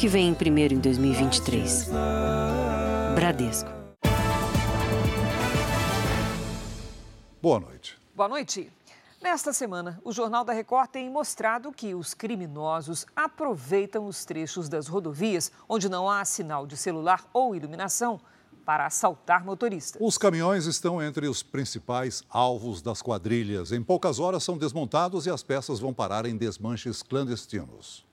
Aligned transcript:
que 0.00 0.08
vem 0.08 0.32
primeiro 0.32 0.72
em 0.72 0.78
2023. 0.78 1.90
Bradesco. 3.14 3.68
Boa 7.42 7.60
noite. 7.60 7.98
Boa 8.16 8.26
noite. 8.26 8.72
Nesta 9.20 9.52
semana, 9.52 10.00
o 10.02 10.10
Jornal 10.10 10.42
da 10.42 10.54
Record 10.54 10.88
tem 10.88 11.10
mostrado 11.10 11.70
que 11.70 11.94
os 11.94 12.14
criminosos 12.14 13.04
aproveitam 13.14 14.06
os 14.06 14.24
trechos 14.24 14.70
das 14.70 14.86
rodovias 14.86 15.52
onde 15.68 15.86
não 15.86 16.08
há 16.08 16.24
sinal 16.24 16.66
de 16.66 16.78
celular 16.78 17.28
ou 17.34 17.54
iluminação 17.54 18.18
para 18.64 18.86
assaltar 18.86 19.44
motoristas. 19.44 20.00
Os 20.02 20.16
caminhões 20.16 20.64
estão 20.64 21.02
entre 21.02 21.28
os 21.28 21.42
principais 21.42 22.22
alvos 22.30 22.80
das 22.80 23.02
quadrilhas. 23.02 23.70
Em 23.70 23.82
poucas 23.82 24.18
horas 24.18 24.42
são 24.42 24.56
desmontados 24.56 25.26
e 25.26 25.30
as 25.30 25.42
peças 25.42 25.78
vão 25.78 25.92
parar 25.92 26.24
em 26.24 26.38
desmanches 26.38 27.02
clandestinos. 27.02 28.08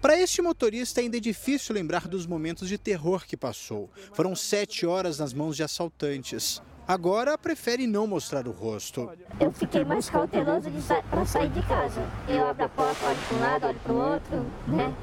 Para 0.00 0.18
este 0.18 0.42
motorista, 0.42 1.00
ainda 1.00 1.16
é 1.16 1.20
difícil 1.20 1.74
lembrar 1.74 2.08
dos 2.08 2.26
momentos 2.26 2.68
de 2.68 2.78
terror 2.78 3.24
que 3.26 3.36
passou. 3.36 3.90
Foram 4.12 4.34
sete 4.34 4.86
horas 4.86 5.18
nas 5.18 5.32
mãos 5.32 5.56
de 5.56 5.62
assaltantes. 5.62 6.62
Agora 6.86 7.38
prefere 7.38 7.86
não 7.86 8.06
mostrar 8.06 8.48
o 8.48 8.50
rosto. 8.50 9.08
Eu 9.38 9.52
fiquei 9.52 9.84
mais 9.84 10.10
cauteloso 10.10 10.68
sa 10.80 11.00
para 11.02 11.24
sair 11.24 11.48
de 11.50 11.62
casa. 11.62 12.02
Eu 12.28 12.48
abro 12.48 12.64
a 12.64 12.68
porta, 12.68 13.06
olho 13.06 13.18
para 13.28 13.36
um 13.36 13.40
lado, 13.40 13.66
olho 13.66 13.80
para 13.80 13.92
o 13.92 14.12
outro, 14.12 14.46
né? 14.66 14.94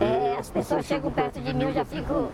É, 0.00 0.36
as 0.36 0.50
pessoas 0.50 0.84
chegam 0.84 1.12
perto 1.12 1.40
de 1.40 1.54
mim, 1.54 1.64
eu 1.64 1.72
já 1.72 1.84
fico 1.84 2.32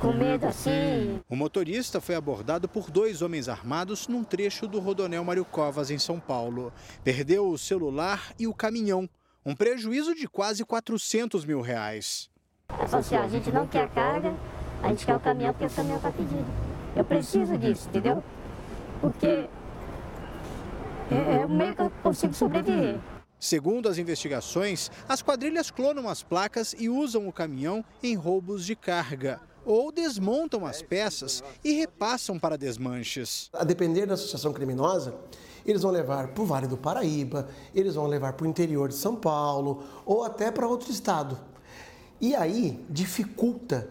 com 0.00 0.12
medo 0.12 0.46
assim. 0.46 1.20
O 1.28 1.36
motorista 1.36 2.00
foi 2.00 2.14
abordado 2.14 2.68
por 2.68 2.90
dois 2.90 3.22
homens 3.22 3.48
armados 3.48 4.08
num 4.08 4.24
trecho 4.24 4.66
do 4.66 4.80
Rodonel 4.80 5.24
Mário 5.24 5.44
Covas, 5.44 5.90
em 5.90 5.98
São 5.98 6.18
Paulo. 6.18 6.72
Perdeu 7.04 7.48
o 7.48 7.56
celular 7.56 8.32
e 8.38 8.46
o 8.46 8.54
caminhão. 8.54 9.08
Um 9.46 9.54
prejuízo 9.54 10.12
de 10.12 10.26
quase 10.26 10.64
400 10.64 11.44
mil 11.44 11.60
reais. 11.60 12.28
Assim, 12.68 13.14
a 13.14 13.28
gente 13.28 13.52
não 13.52 13.64
quer 13.64 13.84
a 13.84 13.88
carga, 13.88 14.34
a 14.82 14.88
gente 14.88 15.06
quer 15.06 15.14
o 15.14 15.20
caminhão 15.20 15.54
porque 15.54 15.66
o 15.66 15.70
caminhão 15.70 15.98
está 15.98 16.10
pedindo. 16.10 16.46
Eu 16.96 17.04
preciso 17.04 17.56
disso, 17.56 17.88
entendeu? 17.88 18.24
Porque 19.00 19.48
é, 21.12 21.36
é 21.42 21.46
o 21.46 21.48
meio 21.48 21.76
que 21.76 21.80
eu 21.80 21.90
consigo 22.02 22.34
sobreviver. 22.34 22.98
Segundo 23.38 23.88
as 23.88 23.98
investigações, 23.98 24.90
as 25.08 25.22
quadrilhas 25.22 25.70
clonam 25.70 26.08
as 26.08 26.24
placas 26.24 26.74
e 26.76 26.88
usam 26.88 27.28
o 27.28 27.32
caminhão 27.32 27.84
em 28.02 28.16
roubos 28.16 28.66
de 28.66 28.74
carga. 28.74 29.40
Ou 29.64 29.92
desmontam 29.92 30.66
as 30.66 30.82
peças 30.82 31.44
e 31.62 31.70
repassam 31.70 32.36
para 32.36 32.58
desmanches. 32.58 33.48
A 33.52 33.62
depender 33.62 34.06
da 34.06 34.14
associação 34.14 34.52
criminosa, 34.52 35.14
eles 35.66 35.82
vão 35.82 35.90
levar 35.90 36.28
para 36.28 36.42
o 36.42 36.46
Vale 36.46 36.66
do 36.66 36.76
Paraíba, 36.76 37.48
eles 37.74 37.94
vão 37.94 38.06
levar 38.06 38.34
para 38.34 38.46
o 38.46 38.48
interior 38.48 38.88
de 38.88 38.94
São 38.94 39.16
Paulo 39.16 39.82
ou 40.04 40.24
até 40.24 40.50
para 40.50 40.66
outro 40.66 40.90
estado. 40.90 41.38
E 42.20 42.34
aí 42.34 42.84
dificulta 42.88 43.90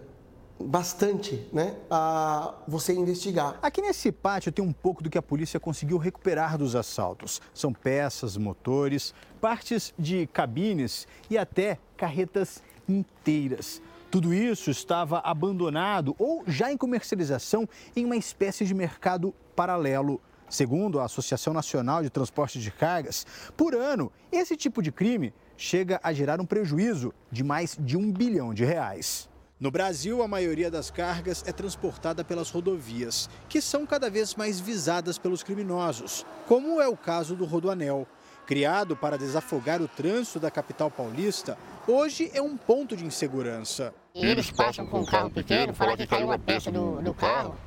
bastante 0.59 1.45
né, 1.51 1.75
a 1.91 2.53
você 2.67 2.93
investigar. 2.93 3.59
Aqui 3.61 3.81
nesse 3.81 4.11
pátio 4.11 4.51
tem 4.51 4.63
um 4.63 4.71
pouco 4.71 5.03
do 5.03 5.09
que 5.09 5.17
a 5.17 5.21
polícia 5.21 5.59
conseguiu 5.59 5.97
recuperar 5.97 6.57
dos 6.57 6.75
assaltos. 6.75 7.41
São 7.53 7.73
peças, 7.73 8.37
motores, 8.37 9.13
partes 9.41 9.93
de 9.99 10.27
cabines 10.27 11.07
e 11.29 11.37
até 11.37 11.77
carretas 11.97 12.63
inteiras. 12.87 13.81
Tudo 14.09 14.33
isso 14.33 14.71
estava 14.71 15.19
abandonado 15.19 16.15
ou 16.17 16.43
já 16.47 16.71
em 16.71 16.77
comercialização 16.77 17.67
em 17.95 18.05
uma 18.05 18.15
espécie 18.15 18.65
de 18.65 18.73
mercado 18.73 19.33
paralelo. 19.55 20.21
Segundo 20.49 20.99
a 20.99 21.05
Associação 21.05 21.53
Nacional 21.53 22.03
de 22.03 22.09
Transporte 22.09 22.59
de 22.59 22.71
Cargas, 22.71 23.25
por 23.57 23.73
ano, 23.73 24.11
esse 24.31 24.55
tipo 24.55 24.81
de 24.81 24.91
crime 24.91 25.33
chega 25.57 25.99
a 26.03 26.13
gerar 26.13 26.39
um 26.39 26.45
prejuízo 26.45 27.13
de 27.31 27.43
mais 27.43 27.77
de 27.79 27.97
um 27.97 28.11
bilhão 28.11 28.53
de 28.53 28.63
reais. 28.63 29.27
No 29.57 29.71
Brasil, 29.71 30.21
a 30.21 30.27
maioria 30.27 30.69
das 30.69 30.91
cargas 30.91 31.43
é 31.47 31.51
transportada 31.51 32.25
pelas 32.25 32.49
rodovias, 32.49 33.29
que 33.47 33.61
são 33.61 33.85
cada 33.85 34.09
vez 34.09 34.35
mais 34.35 34.59
visadas 34.59 35.17
pelos 35.17 35.41
criminosos, 35.41 36.25
como 36.45 36.81
é 36.81 36.87
o 36.87 36.97
caso 36.97 37.35
do 37.35 37.45
Rodoanel. 37.45 38.05
Criado 38.45 38.95
para 38.95 39.17
desafogar 39.17 39.81
o 39.81 39.87
trânsito 39.87 40.39
da 40.39 40.51
capital 40.51 40.91
paulista, 40.91 41.57
hoje 41.87 42.29
é 42.33 42.41
um 42.41 42.55
ponto 42.55 42.95
de 42.95 43.05
insegurança. 43.05 43.93
Eles 44.13 44.51
passam 44.51 44.85
com 44.85 44.99
um 44.99 45.05
carro 45.05 45.31
pequeno, 45.31 45.73
falam 45.73 45.97
que 45.97 46.05
caiu 46.05 46.27
uma 46.27 46.37
peça 46.37 46.69
do, 46.69 47.01
do 47.01 47.13
carro, 47.13 47.57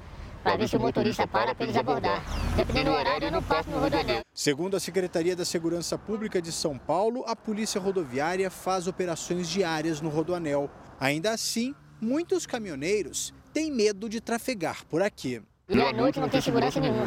para 0.49 0.57
ver 0.57 0.69
se 0.69 0.77
o 0.77 0.81
motorista 0.81 1.27
para 1.27 1.55
para 1.55 1.67
eles 1.67 1.77
abordar. 1.77 2.25
Dependendo 2.57 2.91
do 2.91 2.97
horário, 2.97 3.27
eu 3.27 3.31
não 3.31 3.43
passo 3.43 3.69
no 3.69 3.79
Rodoanel. 3.79 4.23
Segundo 4.33 4.79
a 4.79 4.81
Secretaria 4.81 5.37
da 5.37 5.45
Segurança 5.45 5.99
Pública 5.99 6.41
de 6.41 6.51
São 6.51 6.79
Paulo, 6.79 7.23
a 7.27 7.37
Polícia 7.37 7.79
Rodoviária 7.79 8.51
faz 8.51 8.87
operações 8.87 9.47
diárias 9.47 10.01
no 10.01 10.09
Rodoanel. 10.09 10.71
Ainda 10.99 11.33
assim, 11.33 11.75
muitos 12.01 12.47
caminhoneiros 12.47 13.35
têm 13.53 13.71
medo 13.71 14.09
de 14.09 14.23
trafegar 14.23 14.87
por 14.87 15.03
aqui. 15.03 15.43
E 15.69 15.83
à 15.83 15.93
noite 15.93 16.19
não 16.19 16.31
tem 16.31 16.41
segurança 16.41 16.81
nenhuma. 16.81 17.07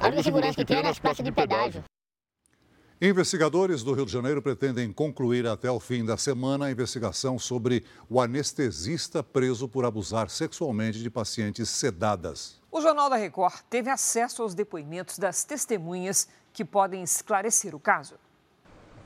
A 0.00 0.06
única 0.06 0.22
segurança 0.22 0.54
que 0.54 0.64
tem 0.64 0.78
é 0.78 0.82
nas 0.82 0.98
praças 0.98 1.22
de 1.22 1.30
pedágio. 1.30 1.84
Investigadores 3.02 3.82
do 3.82 3.94
Rio 3.94 4.04
de 4.04 4.12
Janeiro 4.12 4.42
pretendem 4.42 4.92
concluir 4.92 5.46
até 5.46 5.70
o 5.70 5.80
fim 5.80 6.04
da 6.04 6.18
semana 6.18 6.66
a 6.66 6.70
investigação 6.70 7.38
sobre 7.38 7.82
o 8.10 8.20
anestesista 8.20 9.22
preso 9.22 9.66
por 9.66 9.86
abusar 9.86 10.28
sexualmente 10.28 10.98
de 10.98 11.08
pacientes 11.08 11.70
sedadas. 11.70 12.60
O 12.70 12.78
Jornal 12.78 13.08
da 13.08 13.16
Record 13.16 13.62
teve 13.70 13.88
acesso 13.88 14.42
aos 14.42 14.54
depoimentos 14.54 15.18
das 15.18 15.44
testemunhas 15.44 16.28
que 16.52 16.62
podem 16.62 17.02
esclarecer 17.02 17.74
o 17.74 17.80
caso. 17.80 18.16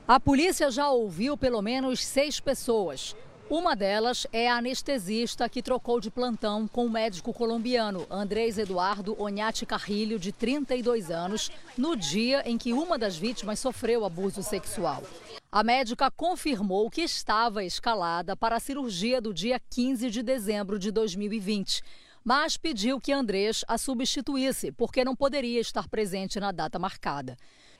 A 0.05 0.19
polícia 0.19 0.69
já 0.69 0.89
ouviu 0.89 1.37
pelo 1.37 1.61
menos 1.61 2.05
seis 2.05 2.37
pessoas. 2.37 3.15
Uma 3.47 3.75
delas 3.75 4.25
é 4.33 4.49
a 4.49 4.57
anestesista 4.57 5.47
que 5.47 5.61
trocou 5.61 5.99
de 5.99 6.09
plantão 6.09 6.67
com 6.67 6.87
o 6.87 6.89
médico 6.89 7.31
colombiano 7.31 8.07
Andrés 8.09 8.57
Eduardo 8.57 9.15
Onhati 9.21 9.67
Carrilho, 9.67 10.17
de 10.17 10.31
32 10.31 11.11
anos, 11.11 11.51
no 11.77 11.95
dia 11.95 12.41
em 12.49 12.57
que 12.57 12.73
uma 12.73 12.97
das 12.97 13.15
vítimas 13.15 13.59
sofreu 13.59 14.03
abuso 14.03 14.41
sexual. 14.41 15.03
A 15.51 15.63
médica 15.63 16.09
confirmou 16.09 16.89
que 16.89 17.01
estava 17.01 17.63
escalada 17.63 18.35
para 18.35 18.55
a 18.55 18.59
cirurgia 18.59 19.21
do 19.21 19.31
dia 19.31 19.61
15 19.69 20.09
de 20.09 20.23
dezembro 20.23 20.79
de 20.79 20.89
2020, 20.89 21.83
mas 22.23 22.57
pediu 22.57 22.99
que 22.99 23.13
Andrés 23.13 23.63
a 23.67 23.77
substituísse, 23.77 24.71
porque 24.71 25.05
não 25.05 25.15
poderia 25.15 25.61
estar 25.61 25.87
presente 25.87 26.39
na 26.39 26.51
data 26.51 26.79
marcada. 26.79 27.37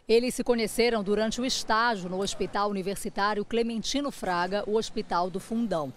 Eles 0.07 0.35
se 0.35 0.43
conheceram 0.43 1.03
durante 1.03 1.41
o 1.41 1.45
estágio 1.45 2.07
no 2.07 2.21
Hospital 2.21 2.69
Universitário 2.69 3.43
Clementino 3.43 4.11
Fraga, 4.11 4.63
o 4.67 4.75
Hospital 4.75 5.31
do 5.31 5.39
Fundão. 5.39 5.91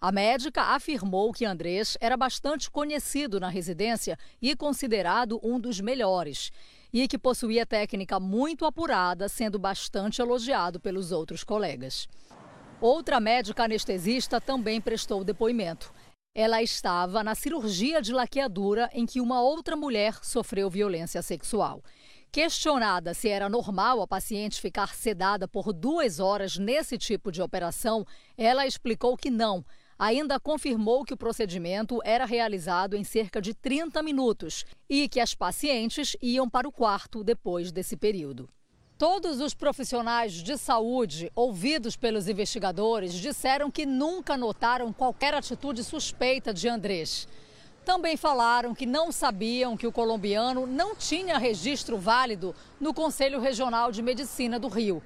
A 0.00 0.10
médica 0.10 0.60
afirmou 0.74 1.32
que 1.32 1.44
Andrés 1.44 1.96
era 2.00 2.16
bastante 2.16 2.68
conhecido 2.68 3.38
na 3.38 3.48
residência 3.48 4.18
e 4.42 4.56
considerado 4.56 5.40
um 5.40 5.60
dos 5.60 5.80
melhores, 5.80 6.50
e 6.92 7.06
que 7.06 7.16
possuía 7.16 7.64
técnica 7.64 8.18
muito 8.18 8.66
apurada, 8.66 9.28
sendo 9.28 9.56
bastante 9.56 10.20
elogiado 10.20 10.80
pelos 10.80 11.12
outros 11.12 11.44
colegas. 11.44 12.08
Outra 12.80 13.20
médica 13.20 13.64
anestesista 13.64 14.40
também 14.40 14.80
prestou 14.80 15.22
depoimento. 15.22 15.94
Ela 16.34 16.60
estava 16.60 17.22
na 17.22 17.36
cirurgia 17.36 18.02
de 18.02 18.12
laqueadura 18.12 18.90
em 18.92 19.06
que 19.06 19.20
uma 19.20 19.40
outra 19.40 19.76
mulher 19.76 20.18
sofreu 20.22 20.68
violência 20.68 21.22
sexual. 21.22 21.80
Questionada 22.34 23.14
se 23.14 23.28
era 23.28 23.48
normal 23.48 24.02
a 24.02 24.08
paciente 24.08 24.60
ficar 24.60 24.92
sedada 24.92 25.46
por 25.46 25.72
duas 25.72 26.18
horas 26.18 26.58
nesse 26.58 26.98
tipo 26.98 27.30
de 27.30 27.40
operação, 27.40 28.04
ela 28.36 28.66
explicou 28.66 29.16
que 29.16 29.30
não. 29.30 29.64
Ainda 29.96 30.40
confirmou 30.40 31.04
que 31.04 31.14
o 31.14 31.16
procedimento 31.16 32.00
era 32.04 32.24
realizado 32.24 32.96
em 32.96 33.04
cerca 33.04 33.40
de 33.40 33.54
30 33.54 34.02
minutos 34.02 34.64
e 34.90 35.08
que 35.08 35.20
as 35.20 35.32
pacientes 35.32 36.16
iam 36.20 36.50
para 36.50 36.66
o 36.66 36.72
quarto 36.72 37.22
depois 37.22 37.70
desse 37.70 37.96
período. 37.96 38.48
Todos 38.98 39.38
os 39.38 39.54
profissionais 39.54 40.32
de 40.32 40.58
saúde 40.58 41.30
ouvidos 41.36 41.94
pelos 41.94 42.26
investigadores 42.26 43.14
disseram 43.14 43.70
que 43.70 43.86
nunca 43.86 44.36
notaram 44.36 44.92
qualquer 44.92 45.34
atitude 45.34 45.84
suspeita 45.84 46.52
de 46.52 46.68
Andrés. 46.68 47.28
Também 47.84 48.16
falaram 48.16 48.74
que 48.74 48.86
não 48.86 49.12
sabiam 49.12 49.76
que 49.76 49.86
o 49.86 49.92
colombiano 49.92 50.66
não 50.66 50.96
tinha 50.96 51.36
registro 51.36 51.98
válido 51.98 52.54
no 52.80 52.94
Conselho 52.94 53.38
Regional 53.38 53.92
de 53.92 54.00
Medicina 54.00 54.58
do 54.58 54.68
Rio. 54.68 55.02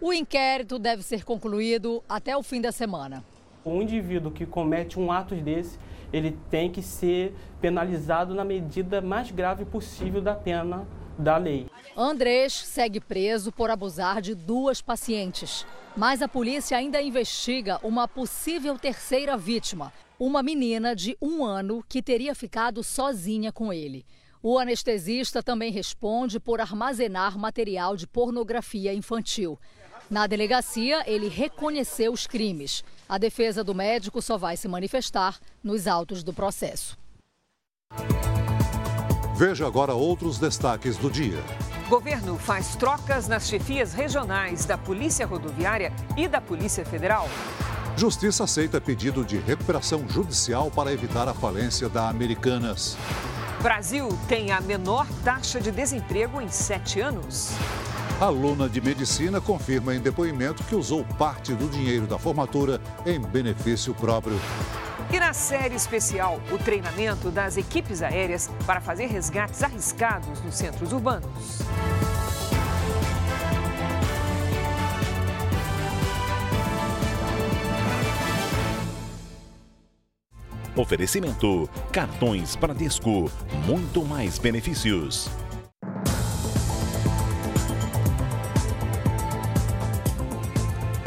O 0.00 0.12
inquérito 0.12 0.78
deve 0.78 1.04
ser 1.04 1.24
concluído 1.24 2.02
até 2.08 2.36
o 2.36 2.42
fim 2.42 2.60
da 2.60 2.72
semana. 2.72 3.24
Um 3.64 3.80
indivíduo 3.80 4.32
que 4.32 4.44
comete 4.44 4.98
um 4.98 5.12
ato 5.12 5.36
desse, 5.36 5.78
ele 6.12 6.36
tem 6.50 6.70
que 6.70 6.82
ser 6.82 7.32
penalizado 7.60 8.34
na 8.34 8.44
medida 8.44 9.00
mais 9.00 9.30
grave 9.30 9.64
possível 9.64 10.20
da 10.20 10.34
pena 10.34 10.86
da 11.16 11.36
lei. 11.36 11.66
Andrés 11.96 12.52
segue 12.52 13.00
preso 13.00 13.52
por 13.52 13.70
abusar 13.70 14.20
de 14.20 14.34
duas 14.34 14.82
pacientes, 14.82 15.64
mas 15.96 16.20
a 16.20 16.28
polícia 16.28 16.76
ainda 16.76 17.00
investiga 17.00 17.78
uma 17.82 18.06
possível 18.06 18.76
terceira 18.78 19.36
vítima, 19.36 19.92
uma 20.18 20.42
menina 20.42 20.94
de 20.94 21.16
um 21.20 21.44
ano 21.44 21.84
que 21.88 22.02
teria 22.02 22.34
ficado 22.34 22.82
sozinha 22.82 23.52
com 23.52 23.72
ele. 23.72 24.04
O 24.42 24.58
anestesista 24.58 25.42
também 25.42 25.72
responde 25.72 26.38
por 26.38 26.60
armazenar 26.60 27.38
material 27.38 27.96
de 27.96 28.06
pornografia 28.06 28.94
infantil. 28.94 29.58
Na 30.08 30.26
delegacia, 30.26 31.02
ele 31.10 31.28
reconheceu 31.28 32.12
os 32.12 32.26
crimes. 32.26 32.84
A 33.08 33.18
defesa 33.18 33.64
do 33.64 33.74
médico 33.74 34.22
só 34.22 34.38
vai 34.38 34.56
se 34.56 34.68
manifestar 34.68 35.38
nos 35.62 35.86
autos 35.86 36.22
do 36.22 36.32
processo. 36.32 36.96
Veja 39.36 39.66
agora 39.66 39.94
outros 39.94 40.38
destaques 40.38 40.96
do 40.96 41.10
dia. 41.10 41.42
Governo 41.88 42.38
faz 42.38 42.74
trocas 42.74 43.28
nas 43.28 43.48
chefias 43.48 43.92
regionais 43.92 44.64
da 44.64 44.78
Polícia 44.78 45.26
Rodoviária 45.26 45.92
e 46.16 46.26
da 46.26 46.40
Polícia 46.40 46.84
Federal. 46.84 47.28
Justiça 47.96 48.44
aceita 48.44 48.78
pedido 48.78 49.24
de 49.24 49.38
recuperação 49.38 50.06
judicial 50.06 50.70
para 50.70 50.92
evitar 50.92 51.26
a 51.28 51.32
falência 51.32 51.88
da 51.88 52.10
Americanas. 52.10 52.94
Brasil 53.62 54.08
tem 54.28 54.52
a 54.52 54.60
menor 54.60 55.06
taxa 55.24 55.58
de 55.58 55.70
desemprego 55.70 56.38
em 56.42 56.48
sete 56.48 57.00
anos. 57.00 57.52
Aluna 58.20 58.68
de 58.68 58.82
medicina 58.82 59.40
confirma 59.40 59.94
em 59.94 60.00
depoimento 60.00 60.62
que 60.64 60.74
usou 60.74 61.04
parte 61.18 61.54
do 61.54 61.68
dinheiro 61.70 62.06
da 62.06 62.18
formatura 62.18 62.82
em 63.06 63.18
benefício 63.18 63.94
próprio. 63.94 64.38
E 65.10 65.18
na 65.18 65.32
série 65.32 65.74
especial, 65.74 66.38
o 66.52 66.58
treinamento 66.58 67.30
das 67.30 67.56
equipes 67.56 68.02
aéreas 68.02 68.50
para 68.66 68.80
fazer 68.80 69.06
resgates 69.06 69.62
arriscados 69.62 70.42
nos 70.42 70.54
centros 70.54 70.92
urbanos. 70.92 71.62
Oferecimento: 80.76 81.70
cartões 81.90 82.54
Bradesco, 82.54 83.30
muito 83.66 84.04
mais 84.04 84.38
benefícios. 84.38 85.26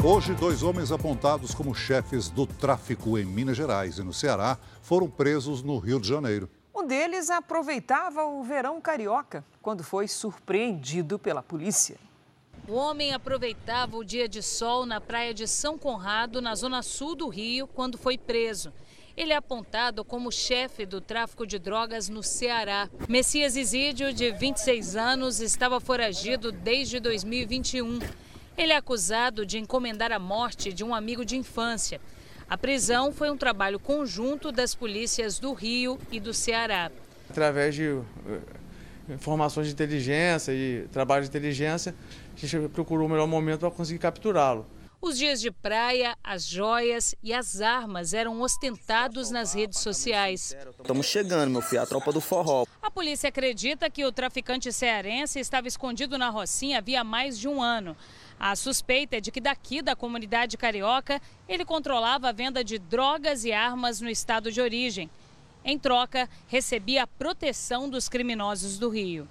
Hoje, 0.02 0.34
dois 0.34 0.64
homens 0.64 0.90
apontados 0.90 1.54
como 1.54 1.72
chefes 1.72 2.28
do 2.28 2.46
tráfico 2.46 3.16
em 3.16 3.24
Minas 3.24 3.56
Gerais 3.56 3.98
e 3.98 4.02
no 4.02 4.12
Ceará 4.12 4.58
foram 4.82 5.08
presos 5.08 5.62
no 5.62 5.78
Rio 5.78 6.00
de 6.00 6.08
Janeiro. 6.08 6.50
Um 6.74 6.84
deles 6.84 7.30
aproveitava 7.30 8.24
o 8.24 8.42
verão 8.42 8.80
carioca 8.80 9.44
quando 9.62 9.84
foi 9.84 10.08
surpreendido 10.08 11.16
pela 11.16 11.42
polícia. 11.42 11.96
O 12.66 12.72
homem 12.72 13.12
aproveitava 13.12 13.96
o 13.96 14.04
dia 14.04 14.28
de 14.28 14.42
sol 14.42 14.84
na 14.84 15.00
praia 15.00 15.32
de 15.32 15.46
São 15.46 15.78
Conrado, 15.78 16.40
na 16.42 16.54
zona 16.54 16.82
sul 16.82 17.14
do 17.14 17.28
Rio, 17.28 17.66
quando 17.68 17.98
foi 17.98 18.18
preso. 18.18 18.72
Ele 19.20 19.34
é 19.34 19.36
apontado 19.36 20.02
como 20.02 20.32
chefe 20.32 20.86
do 20.86 20.98
tráfico 20.98 21.46
de 21.46 21.58
drogas 21.58 22.08
no 22.08 22.22
Ceará. 22.22 22.88
Messias 23.06 23.54
Isídio, 23.54 24.14
de 24.14 24.30
26 24.30 24.96
anos, 24.96 25.40
estava 25.40 25.78
foragido 25.78 26.50
desde 26.50 26.98
2021. 26.98 27.98
Ele 28.56 28.72
é 28.72 28.76
acusado 28.76 29.44
de 29.44 29.58
encomendar 29.58 30.10
a 30.10 30.18
morte 30.18 30.72
de 30.72 30.82
um 30.82 30.94
amigo 30.94 31.22
de 31.22 31.36
infância. 31.36 32.00
A 32.48 32.56
prisão 32.56 33.12
foi 33.12 33.30
um 33.30 33.36
trabalho 33.36 33.78
conjunto 33.78 34.50
das 34.50 34.74
polícias 34.74 35.38
do 35.38 35.52
Rio 35.52 35.98
e 36.10 36.18
do 36.18 36.32
Ceará. 36.32 36.90
Através 37.28 37.74
de 37.74 37.88
uh, 37.88 38.04
informações 39.10 39.66
de 39.66 39.74
inteligência 39.74 40.50
e 40.52 40.88
trabalho 40.90 41.24
de 41.24 41.28
inteligência, 41.28 41.94
a 42.34 42.46
gente 42.46 42.70
procurou 42.70 43.06
o 43.06 43.10
melhor 43.10 43.26
momento 43.26 43.60
para 43.60 43.70
conseguir 43.70 43.98
capturá-lo. 43.98 44.64
Os 45.02 45.16
dias 45.16 45.40
de 45.40 45.50
praia, 45.50 46.14
as 46.22 46.44
joias 46.44 47.14
e 47.22 47.32
as 47.32 47.62
armas 47.62 48.12
eram 48.12 48.42
ostentados 48.42 49.30
nas 49.30 49.54
redes 49.54 49.78
sociais. 49.78 50.54
Estamos 50.78 51.06
chegando, 51.06 51.50
meu 51.50 51.62
filho, 51.62 51.80
a 51.80 51.86
tropa 51.86 52.12
do 52.12 52.20
forró. 52.20 52.66
A 52.82 52.90
polícia 52.90 53.30
acredita 53.30 53.88
que 53.88 54.04
o 54.04 54.12
traficante 54.12 54.70
cearense 54.70 55.40
estava 55.40 55.66
escondido 55.66 56.18
na 56.18 56.28
Rocinha 56.28 56.76
havia 56.76 57.02
mais 57.02 57.38
de 57.38 57.48
um 57.48 57.62
ano. 57.62 57.96
A 58.38 58.54
suspeita 58.54 59.16
é 59.16 59.20
de 59.22 59.30
que 59.30 59.40
daqui 59.40 59.80
da 59.80 59.96
comunidade 59.96 60.58
carioca 60.58 61.18
ele 61.48 61.64
controlava 61.64 62.28
a 62.28 62.32
venda 62.32 62.62
de 62.62 62.78
drogas 62.78 63.46
e 63.46 63.52
armas 63.52 64.02
no 64.02 64.10
estado 64.10 64.52
de 64.52 64.60
origem. 64.60 65.08
Em 65.64 65.78
troca, 65.78 66.28
recebia 66.46 67.04
a 67.04 67.06
proteção 67.06 67.88
dos 67.88 68.06
criminosos 68.06 68.78
do 68.78 68.90
Rio. 68.90 69.26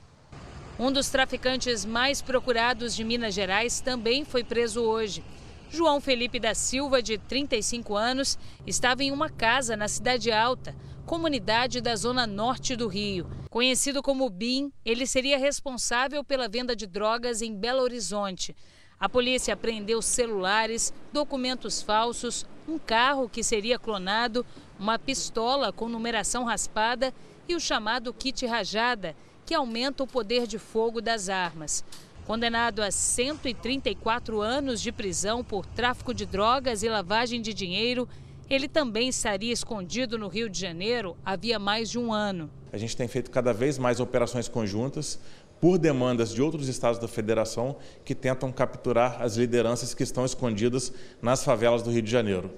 Um 0.80 0.92
dos 0.92 1.10
traficantes 1.10 1.86
mais 1.86 2.24
procurados 2.24 2.95
de 2.95 3.04
Minas 3.04 3.36
Gerais 3.36 3.81
também 3.81 4.25
foi 4.25 4.44
preso 4.44 4.81
hoje. 4.81 5.24
João 5.71 6.01
Felipe 6.01 6.39
da 6.39 6.56
Silva, 6.56 7.00
de 7.00 7.19
35 7.19 7.95
anos, 7.95 8.39
estava 8.66 9.04
em 9.04 9.12
uma 9.12 9.30
casa 9.30 9.77
na 9.77 9.88
Cidade 9.88 10.31
Alta, 10.31 10.75
comunidade 11.06 11.80
da 11.80 11.95
zona 11.95 12.25
norte 12.25 12.75
do 12.75 12.88
Rio. 12.88 13.30
Conhecido 13.51 14.01
como 14.01 14.30
BIM, 14.31 14.74
ele 14.83 15.06
seria 15.06 15.38
responsável 15.38 16.24
pela 16.24 16.50
venda 16.50 16.75
de 16.75 16.88
drogas 16.88 17.44
em 17.44 17.56
Belo 17.56 17.83
Horizonte. 17.83 18.56
A 19.00 19.07
polícia 19.07 19.54
apreendeu 19.54 20.01
celulares, 20.01 20.92
documentos 21.13 21.83
falsos, 21.83 22.48
um 22.68 22.80
carro 22.80 23.30
que 23.30 23.44
seria 23.44 23.77
clonado, 23.77 24.44
uma 24.80 24.98
pistola 24.98 25.72
com 25.72 25.88
numeração 25.88 26.45
raspada 26.45 27.13
e 27.48 27.56
o 27.56 27.60
chamado 27.60 28.12
kit 28.12 28.44
rajada, 28.48 29.15
que 29.45 29.54
aumenta 29.54 30.04
o 30.04 30.07
poder 30.07 30.48
de 30.48 30.57
fogo 30.57 31.00
das 31.00 31.30
armas. 31.30 31.83
Condenado 32.30 32.84
a 32.84 32.92
134 32.92 34.40
anos 34.40 34.80
de 34.80 34.92
prisão 34.92 35.44
por 35.44 35.66
tráfico 35.66 36.14
de 36.14 36.28
drogas 36.28 36.84
e 36.84 36.88
lavagem 36.88 37.42
de 37.42 37.56
dinheiro, 37.56 38.08
ele 38.48 38.68
também 38.68 39.10
estaria 39.10 39.52
escondido 39.52 40.16
no 40.16 40.28
Rio 40.28 40.48
de 40.48 40.60
Janeiro 40.60 41.18
havia 41.26 41.58
mais 41.58 41.90
de 41.90 41.98
um 41.98 42.14
ano. 42.14 42.48
A 42.72 42.78
gente 42.78 42.96
tem 42.96 43.08
feito 43.08 43.31
cada 43.31 43.52
vez 43.52 43.80
mais 43.80 44.00
operações 44.00 44.48
conjuntas 44.48 45.20
por 45.60 45.80
demandas 45.80 46.31
de 46.31 46.40
outros 46.40 46.68
estados 46.68 47.00
da 47.00 47.08
federação 47.08 47.78
que 48.06 48.14
tentam 48.14 48.52
capturar 48.52 49.20
as 49.24 49.36
lideranças 49.36 49.96
que 49.96 50.04
estão 50.04 50.24
escondidas 50.24 50.94
nas 51.24 51.44
favelas 51.44 51.82
do 51.82 51.90
Rio 51.90 52.04
de 52.04 52.12
Janeiro. 52.12 52.52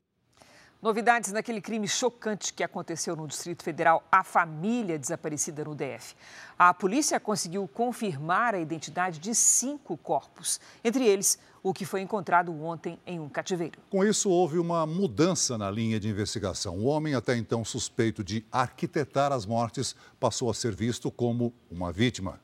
Novidades 0.82 1.32
naquele 1.32 1.62
crime 1.62 1.88
chocante 1.88 2.52
que 2.52 2.64
aconteceu 2.64 3.16
no 3.16 3.28
Distrito 3.28 3.62
Federal, 3.62 4.04
a 4.12 4.24
família 4.24 4.98
desaparecida 4.98 5.64
no 5.64 5.76
DF. 5.76 6.16
A 6.58 6.74
polícia 6.74 7.20
conseguiu 7.20 7.68
confirmar 7.68 8.56
a 8.56 8.60
identidade 8.60 9.20
de 9.20 9.36
cinco 9.36 9.96
corpos, 9.96 10.60
entre 10.84 11.06
eles 11.06 11.38
o 11.62 11.72
que 11.72 11.86
foi 11.86 12.02
encontrado 12.02 12.52
ontem 12.64 12.98
em 13.06 13.20
um 13.20 13.30
cativeiro. 13.30 13.80
Com 13.92 14.04
isso, 14.04 14.28
houve 14.32 14.58
uma 14.58 14.88
mudança 14.88 15.56
na 15.56 15.70
linha 15.70 16.00
de 16.00 16.10
investigação. 16.10 16.80
O 16.80 16.86
homem, 16.86 17.14
até 17.14 17.38
então 17.38 17.64
suspeito 17.64 18.24
de 18.24 18.44
arquitetar 18.52 19.32
as 19.32 19.46
mortes, 19.46 19.96
passou 20.20 20.50
a 20.50 20.54
ser 20.56 20.74
visto 20.74 21.12
como 21.12 21.54
uma 21.70 21.92
vítima. 21.92 22.42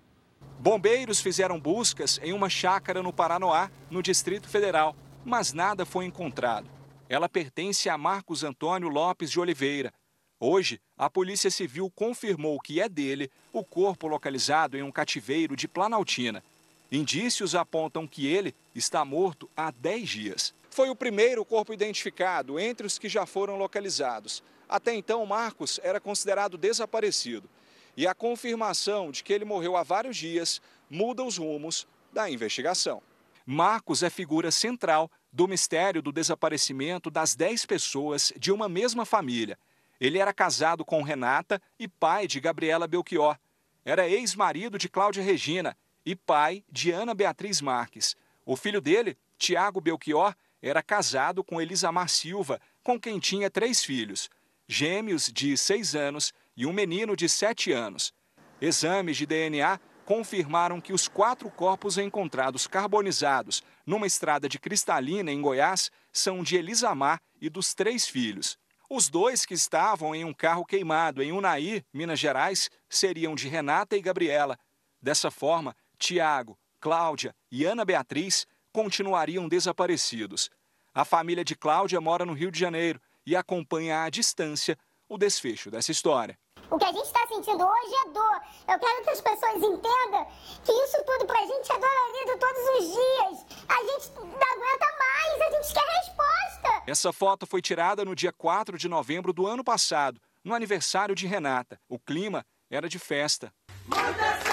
Bombeiros 0.60 1.20
fizeram 1.20 1.60
buscas 1.60 2.20
em 2.22 2.34
uma 2.34 2.50
chácara 2.52 3.02
no 3.02 3.12
Paranoá, 3.12 3.72
no 3.90 4.04
Distrito 4.04 4.48
Federal, 4.48 4.96
mas 5.26 5.54
nada 5.54 5.88
foi 5.88 6.06
encontrado. 6.06 6.77
Ela 7.10 7.30
pertence 7.30 7.88
a 7.88 7.98
Marcos 7.98 8.44
Antônio 8.44 8.90
Lopes 8.90 9.32
de 9.32 9.40
Oliveira. 9.40 9.94
Hoje, 10.40 10.80
a 10.98 11.10
Polícia 11.10 11.50
Civil 11.50 11.90
confirmou 11.96 12.60
que 12.60 12.82
é 12.82 12.90
dele 12.90 13.32
o 13.54 13.64
corpo 13.64 14.08
localizado 14.08 14.78
em 14.78 14.84
um 14.84 14.92
cativeiro 14.92 15.56
de 15.56 15.68
Planaltina. 15.68 16.44
Indícios 16.92 17.56
apontam 17.56 18.06
que 18.06 18.28
ele 18.28 18.54
está 18.76 19.06
morto 19.06 19.50
há 19.56 19.72
10 19.72 20.10
dias. 20.10 20.54
Foi 20.70 20.90
o 20.90 20.96
primeiro 20.96 21.46
corpo 21.46 21.74
identificado 21.74 22.60
entre 22.60 22.86
os 22.86 23.00
que 23.00 23.08
já 23.08 23.26
foram 23.26 23.58
localizados. 23.58 24.44
Até 24.68 24.94
então, 24.94 25.26
Marcos 25.26 25.80
era 25.84 26.00
considerado 26.00 26.58
desaparecido. 26.58 27.50
E 27.96 28.06
a 28.06 28.14
confirmação 28.14 29.12
de 29.12 29.24
que 29.24 29.32
ele 29.32 29.46
morreu 29.46 29.78
há 29.78 29.82
vários 29.82 30.18
dias 30.18 30.62
muda 30.90 31.24
os 31.24 31.38
rumos 31.38 31.88
da 32.12 32.30
investigação. 32.30 33.02
Marcos 33.46 34.04
é 34.04 34.10
figura 34.10 34.52
central 34.52 35.10
do 35.32 35.48
mistério 35.48 36.02
do 36.02 36.12
desaparecimento 36.12 37.10
das 37.10 37.36
10 37.36 37.66
pessoas 37.66 38.34
de 38.38 38.52
uma 38.52 38.68
mesma 38.68 39.06
família. 39.06 39.58
Ele 40.00 40.20
era 40.20 40.34
casado 40.34 40.86
com 40.86 41.02
Renata 41.02 41.62
e 41.80 41.88
pai 41.88 42.28
de 42.28 42.40
Gabriela 42.40 42.88
Belchior. 42.88 43.38
Era 43.84 44.08
ex-marido 44.08 44.78
de 44.78 44.90
Cláudia 44.90 45.24
Regina 45.24 45.76
e 46.06 46.16
pai 46.16 46.64
de 46.72 46.92
Ana 46.92 47.14
Beatriz 47.14 47.62
Marques. 47.62 48.16
O 48.46 48.56
filho 48.56 48.80
dele, 48.80 49.18
Tiago 49.38 49.82
Belchior, 49.82 50.36
era 50.62 50.82
casado 50.82 51.44
com 51.44 51.62
Elisamar 51.62 52.10
Silva, 52.10 52.60
com 52.84 53.00
quem 53.00 53.20
tinha 53.20 53.50
três 53.50 53.84
filhos, 53.84 54.30
gêmeos 54.68 55.32
de 55.32 55.58
seis 55.58 55.96
anos 55.96 56.34
e 56.56 56.66
um 56.66 56.74
menino 56.74 57.16
de 57.16 57.28
sete 57.28 57.72
anos. 57.72 58.14
Exames 58.60 59.18
de 59.18 59.26
DNA 59.26 59.80
confirmaram 60.08 60.80
que 60.80 60.94
os 60.94 61.06
quatro 61.10 61.52
corpos 61.52 61.98
encontrados 61.98 62.66
carbonizados 62.66 63.62
numa 63.86 64.08
estrada 64.08 64.48
de 64.48 64.58
Cristalina, 64.58 65.30
em 65.30 65.42
Goiás, 65.42 65.92
são 66.14 66.42
de 66.42 66.56
Elisamar 66.56 67.20
e 67.42 67.50
dos 67.50 67.74
três 67.74 68.08
filhos. 68.08 68.58
Os 68.90 69.10
dois 69.10 69.46
que 69.46 69.54
estavam 69.54 70.16
em 70.16 70.24
um 70.24 70.34
carro 70.34 70.64
queimado 70.64 71.22
em 71.22 71.34
Unai, 71.34 71.84
Minas 71.94 72.20
Gerais, 72.20 72.70
seriam 72.90 73.36
de 73.36 73.50
Renata 73.50 73.98
e 73.98 74.02
Gabriela. 74.02 74.58
Dessa 75.02 75.30
forma, 75.30 75.76
Tiago, 76.00 76.58
Cláudia 76.80 77.36
e 77.52 77.66
Ana 77.66 77.84
Beatriz 77.84 78.48
continuariam 78.72 79.50
desaparecidos. 79.50 80.50
A 80.94 81.04
família 81.04 81.44
de 81.44 81.54
Cláudia 81.54 82.00
mora 82.00 82.26
no 82.26 82.32
Rio 82.32 82.50
de 82.50 82.58
Janeiro 82.58 83.02
e 83.26 83.36
acompanha 83.36 84.04
à 84.04 84.10
distância 84.10 84.78
o 85.10 85.18
desfecho 85.18 85.70
dessa 85.70 85.92
história. 85.92 86.40
O 86.70 86.78
que 86.78 86.84
a 86.84 86.92
gente 86.92 87.06
está 87.06 87.26
sentindo 87.28 87.64
hoje 87.64 87.96
é 88.06 88.10
dor. 88.10 88.42
Eu 88.68 88.78
quero 88.78 89.04
que 89.04 89.10
as 89.10 89.22
pessoas 89.22 89.56
entendam 89.56 90.28
que 90.66 90.72
isso 90.72 90.98
tudo 91.06 91.26
para 91.26 91.40
a 91.40 91.46
gente 91.46 91.72
é 91.72 91.80
dolorido 91.80 92.38
todos 92.38 92.62
os 92.78 92.86
dias. 92.94 93.46
A 93.70 93.82
gente 93.84 94.12
não 94.20 94.26
aguenta 94.26 94.86
mais, 95.00 95.42
a 95.42 95.52
gente 95.52 95.74
quer 95.74 95.88
resposta. 96.00 96.84
Essa 96.86 97.14
foto 97.14 97.48
foi 97.48 97.62
tirada 97.62 98.04
no 98.04 98.14
dia 98.14 98.34
4 98.34 98.78
de 98.78 98.90
novembro 98.90 99.32
do 99.32 99.48
ano 99.48 99.64
passado, 99.64 100.20
no 100.44 100.54
aniversário 100.54 101.16
de 101.16 101.26
Renata. 101.26 101.80
O 101.88 101.98
clima 101.98 102.46
era 102.70 102.90
de 102.90 103.00
festa. 103.00 103.54
Muitas 103.86 104.44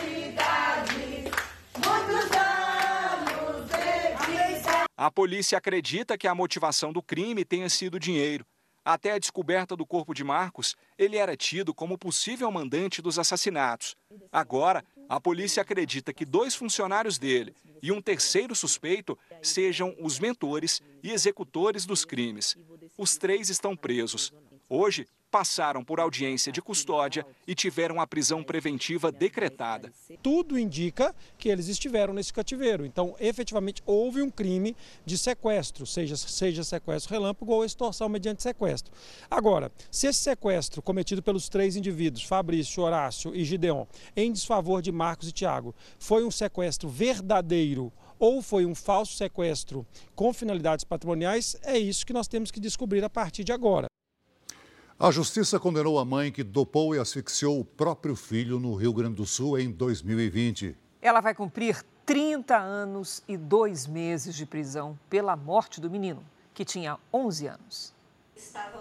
felicidades, 0.00 1.30
muitos 1.74 2.30
anos 2.38 3.68
de 3.68 4.16
vida. 4.26 4.86
A 4.96 5.10
polícia 5.10 5.58
acredita 5.58 6.16
que 6.16 6.26
a 6.26 6.34
motivação 6.34 6.90
do 6.90 7.02
crime 7.02 7.44
tenha 7.44 7.68
sido 7.68 8.00
dinheiro. 8.00 8.46
Até 8.84 9.12
a 9.12 9.18
descoberta 9.18 9.74
do 9.74 9.86
corpo 9.86 10.12
de 10.12 10.22
Marcos, 10.22 10.76
ele 10.98 11.16
era 11.16 11.34
tido 11.34 11.72
como 11.72 11.96
possível 11.96 12.50
mandante 12.50 13.00
dos 13.00 13.18
assassinatos. 13.18 13.96
Agora, 14.30 14.84
a 15.08 15.18
polícia 15.18 15.62
acredita 15.62 16.12
que 16.12 16.26
dois 16.26 16.54
funcionários 16.54 17.16
dele 17.16 17.54
e 17.82 17.90
um 17.90 18.02
terceiro 18.02 18.54
suspeito 18.54 19.18
sejam 19.42 19.96
os 19.98 20.18
mentores 20.18 20.82
e 21.02 21.10
executores 21.12 21.86
dos 21.86 22.04
crimes. 22.04 22.56
Os 22.98 23.16
três 23.16 23.48
estão 23.48 23.74
presos. 23.74 24.32
Hoje, 24.68 25.06
passaram 25.34 25.82
por 25.82 25.98
audiência 25.98 26.52
de 26.52 26.62
custódia 26.62 27.26
e 27.44 27.56
tiveram 27.56 28.00
a 28.00 28.06
prisão 28.06 28.40
preventiva 28.44 29.10
decretada. 29.10 29.92
Tudo 30.22 30.56
indica 30.56 31.12
que 31.36 31.48
eles 31.48 31.66
estiveram 31.66 32.14
nesse 32.14 32.32
cativeiro. 32.32 32.86
Então, 32.86 33.16
efetivamente, 33.18 33.82
houve 33.84 34.22
um 34.22 34.30
crime 34.30 34.76
de 35.04 35.18
sequestro, 35.18 35.84
seja, 35.86 36.16
seja 36.16 36.62
sequestro 36.62 37.12
relâmpago 37.12 37.52
ou 37.52 37.64
extorsão 37.64 38.08
mediante 38.08 38.44
sequestro. 38.44 38.92
Agora, 39.28 39.72
se 39.90 40.06
esse 40.06 40.20
sequestro 40.20 40.80
cometido 40.80 41.20
pelos 41.20 41.48
três 41.48 41.74
indivíduos, 41.74 42.22
Fabrício, 42.22 42.84
Horácio 42.84 43.34
e 43.34 43.44
Gideon, 43.44 43.86
em 44.14 44.30
desfavor 44.30 44.80
de 44.80 44.92
Marcos 44.92 45.30
e 45.30 45.32
Tiago, 45.32 45.74
foi 45.98 46.24
um 46.24 46.30
sequestro 46.30 46.88
verdadeiro 46.88 47.92
ou 48.20 48.40
foi 48.40 48.64
um 48.64 48.74
falso 48.74 49.16
sequestro 49.16 49.84
com 50.14 50.32
finalidades 50.32 50.84
patrimoniais, 50.84 51.56
é 51.64 51.76
isso 51.76 52.06
que 52.06 52.12
nós 52.12 52.28
temos 52.28 52.52
que 52.52 52.60
descobrir 52.60 53.02
a 53.02 53.10
partir 53.10 53.42
de 53.42 53.50
agora. 53.50 53.88
A 54.98 55.10
justiça 55.10 55.58
condenou 55.58 55.98
a 55.98 56.04
mãe 56.04 56.30
que 56.30 56.44
dopou 56.44 56.94
e 56.94 57.00
asfixiou 57.00 57.58
o 57.58 57.64
próprio 57.64 58.14
filho 58.14 58.60
no 58.60 58.76
Rio 58.76 58.92
Grande 58.92 59.16
do 59.16 59.26
Sul 59.26 59.58
em 59.58 59.68
2020. 59.68 60.76
Ela 61.02 61.20
vai 61.20 61.34
cumprir 61.34 61.84
30 62.06 62.56
anos 62.56 63.20
e 63.26 63.36
dois 63.36 63.88
meses 63.88 64.36
de 64.36 64.46
prisão 64.46 64.96
pela 65.10 65.34
morte 65.34 65.80
do 65.80 65.90
menino, 65.90 66.24
que 66.54 66.64
tinha 66.64 66.96
11 67.12 67.46
anos. 67.48 67.92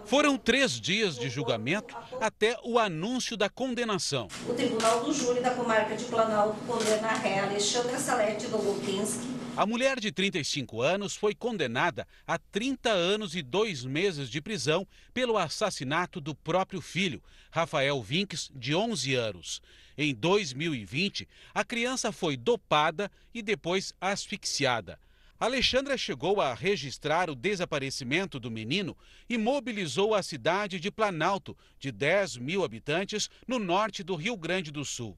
Foram 0.06 0.38
três 0.38 0.74
dias 0.74 1.16
de 1.16 1.30
julgamento 1.30 1.98
até 2.22 2.60
o 2.64 2.78
anúncio 2.78 3.36
da 3.36 3.50
condenação. 3.50 4.28
O 4.48 4.54
Tribunal 4.54 5.04
do 5.04 5.12
Júri 5.12 5.42
da 5.42 5.52
Comarca 5.56 5.96
de 5.96 6.06
Planalto 6.06 6.60
condena 6.68 7.08
a 7.08 7.16
ré 7.16 7.40
Alexandra 7.40 7.98
Salete 7.98 8.48
Dolgokinski 8.48 9.43
a 9.56 9.68
mulher 9.68 10.00
de 10.00 10.12
35 10.12 10.82
anos 10.82 11.16
foi 11.16 11.36
condenada 11.36 12.08
a 12.26 12.40
30 12.40 12.90
anos 12.90 13.36
e 13.36 13.44
dois 13.44 13.86
meses 13.86 14.28
de 14.28 14.42
prisão 14.42 14.88
pelo 15.14 15.38
assassinato 15.38 16.20
do 16.20 16.34
próprio 16.34 16.82
filho, 16.82 17.22
Rafael 17.52 18.02
Vinques, 18.02 18.50
de 18.56 18.74
11 18.74 19.14
anos. 19.14 19.62
Em 19.96 20.14
2020, 20.14 21.28
a 21.54 21.64
criança 21.64 22.12
foi 22.12 22.36
dopada 22.36 23.12
e 23.32 23.44
depois 23.44 23.94
asfixiada. 24.02 25.00
Alexandra 25.40 25.98
chegou 25.98 26.42
a 26.42 26.56
registrar 26.56 27.30
o 27.30 27.36
desaparecimento 27.36 28.40
do 28.40 28.50
menino 28.50 28.98
e 29.30 29.38
mobilizou 29.38 30.16
a 30.16 30.24
cidade 30.24 30.80
de 30.80 30.90
Planalto, 30.90 31.56
de 31.80 31.92
10 31.92 32.38
mil 32.38 32.64
habitantes, 32.64 33.30
no 33.48 33.60
norte 33.60 34.02
do 34.02 34.16
Rio 34.16 34.36
Grande 34.36 34.72
do 34.72 34.84
Sul. 34.84 35.16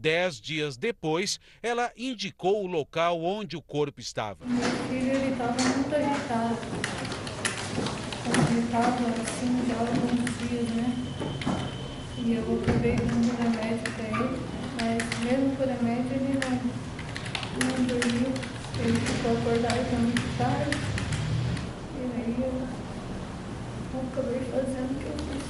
Dez 0.00 0.40
dias 0.40 0.78
depois, 0.78 1.38
ela 1.62 1.92
indicou 1.94 2.64
o 2.64 2.66
local 2.66 3.22
onde 3.22 3.54
o 3.54 3.60
corpo 3.60 4.00
estava. 4.00 4.46
Meu 4.46 4.70
filho 4.88 5.30
estava 5.30 5.52
muito 5.52 5.94
agitado. 5.94 6.56
Ele 8.50 8.60
estava 8.60 8.96
assim 8.96 9.62
já 9.68 9.78
alguns 9.78 10.48
dias, 10.48 10.70
né? 10.70 10.96
E 12.16 12.32
eu 12.32 12.62
acabei 12.62 12.96
dando 12.96 13.36
remédio 13.36 13.92
para 13.92 14.04
ele, 14.04 14.40
mas 14.80 15.18
mesmo 15.22 15.56
com 15.56 15.64
remédio 15.64 16.12
ele 16.16 16.32
não, 16.40 16.56
não 17.60 17.84
dormiu. 17.84 18.32
Ele 18.82 19.00
ficou 19.00 19.36
acordado 19.36 19.80
até 19.80 19.96
muito 19.96 20.38
tarde. 20.38 20.78
E 21.94 22.02
aí 22.16 22.36
eu 22.38 22.52
acabei 24.00 24.40
fazendo 24.50 24.92
o 24.92 24.98
que 24.98 25.04
eu 25.04 25.12
fiz. 25.18 25.44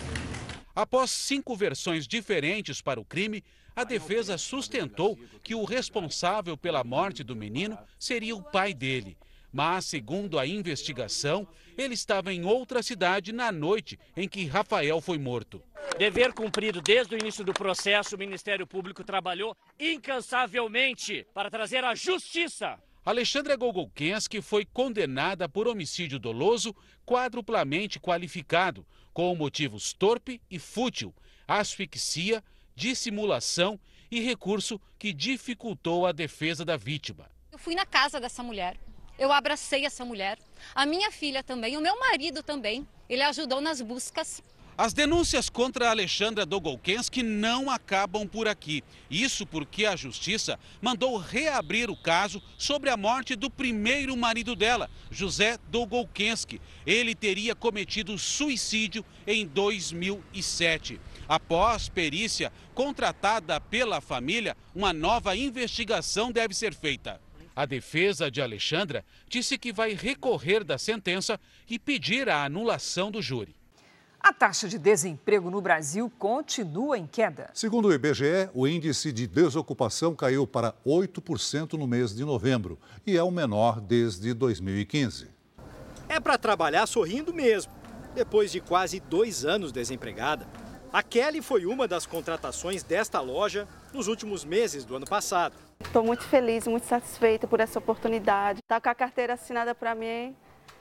Após 0.75 1.13
cinco 1.13 1.55
versões 1.55 2.09
diferentes 2.09 2.81
para 2.83 2.99
o 3.01 3.05
crime, 3.05 3.45
a 3.81 3.85
defesa 3.85 4.37
sustentou 4.37 5.19
que 5.43 5.55
o 5.55 5.65
responsável 5.65 6.57
pela 6.57 6.85
morte 6.85 7.25
do 7.25 7.35
menino 7.35 7.79
seria 7.99 8.37
o 8.37 8.43
pai 8.43 8.75
dele. 8.75 9.17
Mas, 9.53 9.87
segundo 9.87 10.39
a 10.39 10.47
investigação, 10.47 11.49
ele 11.77 11.95
estava 11.95 12.33
em 12.33 12.45
outra 12.45 12.83
cidade 12.83 13.33
na 13.33 13.51
noite 13.51 13.99
em 14.17 14.29
que 14.29 14.47
Rafael 14.47 15.01
foi 15.01 15.19
morto. 15.19 15.63
Dever 15.99 16.33
cumprido 16.33 16.81
desde 16.81 17.15
o 17.15 17.19
início 17.19 17.45
do 17.45 17.53
processo, 17.53 18.15
o 18.15 18.19
Ministério 18.19 18.67
Público 18.67 19.03
trabalhou 19.03 19.57
incansavelmente 19.79 21.27
para 21.35 21.51
trazer 21.51 21.83
a 21.85 21.95
justiça 21.95 22.79
Alexandra 23.03 23.57
Gogolkensky 23.57 24.43
foi 24.43 24.67
condenada 24.67 25.49
por 25.49 25.67
homicídio 25.67 26.19
doloso 26.19 26.77
quadruplamente 27.07 27.99
qualificado, 27.99 28.87
com 29.13 29.35
motivos 29.35 29.95
torpe 29.95 30.41
e 30.51 30.59
fútil, 30.59 31.15
asfixia, 31.49 32.45
dissimulação 32.81 33.79
e 34.11 34.21
recurso 34.21 34.81
que 34.99 35.13
dificultou 35.13 36.07
a 36.07 36.13
defesa 36.13 36.65
da 36.65 36.79
vítima. 36.79 37.31
Eu 37.53 37.59
fui 37.59 37.75
na 37.75 37.85
casa 37.85 38.19
dessa 38.19 38.43
mulher, 38.43 38.79
eu 39.19 39.31
abracei 39.31 39.85
essa 39.85 40.03
mulher, 40.03 40.39
a 40.75 40.87
minha 40.87 41.11
filha 41.11 41.43
também, 41.43 41.77
o 41.77 41.81
meu 41.83 42.01
marido 42.01 42.43
também. 42.43 42.89
Ele 43.07 43.23
ajudou 43.23 43.61
nas 43.61 43.83
buscas. 43.83 44.43
As 44.79 44.95
denúncias 44.95 45.51
contra 45.51 45.91
Alexandra 45.91 46.47
Dogolkensky 46.47 47.23
não 47.23 47.69
acabam 47.69 48.27
por 48.27 48.49
aqui. 48.49 48.83
Isso 49.11 49.45
porque 49.45 49.85
a 49.85 49.95
justiça 49.95 50.59
mandou 50.81 51.19
reabrir 51.19 51.91
o 51.91 51.97
caso 51.97 52.43
sobre 52.57 52.89
a 52.89 52.97
morte 52.97 53.37
do 53.37 53.51
primeiro 53.51 54.17
marido 54.17 54.57
dela, 54.57 54.89
José 55.11 55.59
Dogolkensky. 55.69 56.63
Ele 56.87 57.15
teria 57.15 57.55
cometido 57.55 58.17
suicídio 58.17 59.05
em 59.27 59.47
2007. 59.47 60.99
Após 61.29 61.91
perícia 61.91 62.51
contratada 62.83 63.61
pela 63.61 64.01
família, 64.01 64.57
uma 64.75 64.91
nova 64.91 65.37
investigação 65.37 66.33
deve 66.33 66.55
ser 66.55 66.73
feita. 66.73 67.21
A 67.55 67.67
defesa 67.67 68.31
de 68.31 68.41
Alexandra 68.41 69.05
disse 69.29 69.59
que 69.59 69.71
vai 69.71 69.93
recorrer 69.93 70.65
da 70.65 70.79
sentença 70.79 71.39
e 71.69 71.79
pedir 71.79 72.31
a 72.31 72.43
anulação 72.43 73.11
do 73.11 73.21
júri. 73.21 73.55
A 74.19 74.33
taxa 74.33 74.67
de 74.67 74.79
desemprego 74.79 75.51
no 75.51 75.61
Brasil 75.61 76.11
continua 76.19 76.97
em 76.97 77.07
queda. 77.07 77.51
Segundo 77.53 77.89
o 77.89 77.93
IBGE, 77.93 78.49
o 78.55 78.67
índice 78.67 79.13
de 79.13 79.27
desocupação 79.27 80.15
caiu 80.15 80.47
para 80.47 80.75
8% 80.87 81.75
no 81.75 81.87
mês 81.87 82.15
de 82.15 82.25
novembro 82.25 82.79
e 83.07 83.15
é 83.15 83.23
o 83.23 83.31
menor 83.31 83.79
desde 83.79 84.33
2015. 84.33 85.29
É 86.09 86.19
para 86.19 86.39
trabalhar 86.39 86.87
sorrindo 86.87 87.35
mesmo. 87.35 87.71
Depois 88.15 88.51
de 88.51 88.59
quase 88.59 89.01
dois 89.01 89.45
anos 89.45 89.71
desempregada, 89.71 90.49
a 90.93 91.03
Kelly 91.03 91.41
foi 91.41 91.67
uma 91.67 91.87
das 91.87 92.05
contratações 92.05 92.83
desta 92.83 93.21
loja 93.21 93.69
nos 93.93 94.09
últimos 94.09 94.45
meses 94.45 94.85
do 94.85 94.97
ano 94.97 95.07
passado. 95.07 95.55
Estou 95.81 96.05
muito 96.05 96.25
feliz, 96.25 96.67
muito 96.67 96.87
satisfeita 96.87 97.47
por 97.47 97.61
essa 97.61 97.79
oportunidade. 97.79 98.61
Tá 98.67 98.81
com 98.81 98.89
a 98.89 98.95
carteira 98.95 99.35
assinada 99.35 99.75
para 99.75 99.95
mim, 99.95 100.35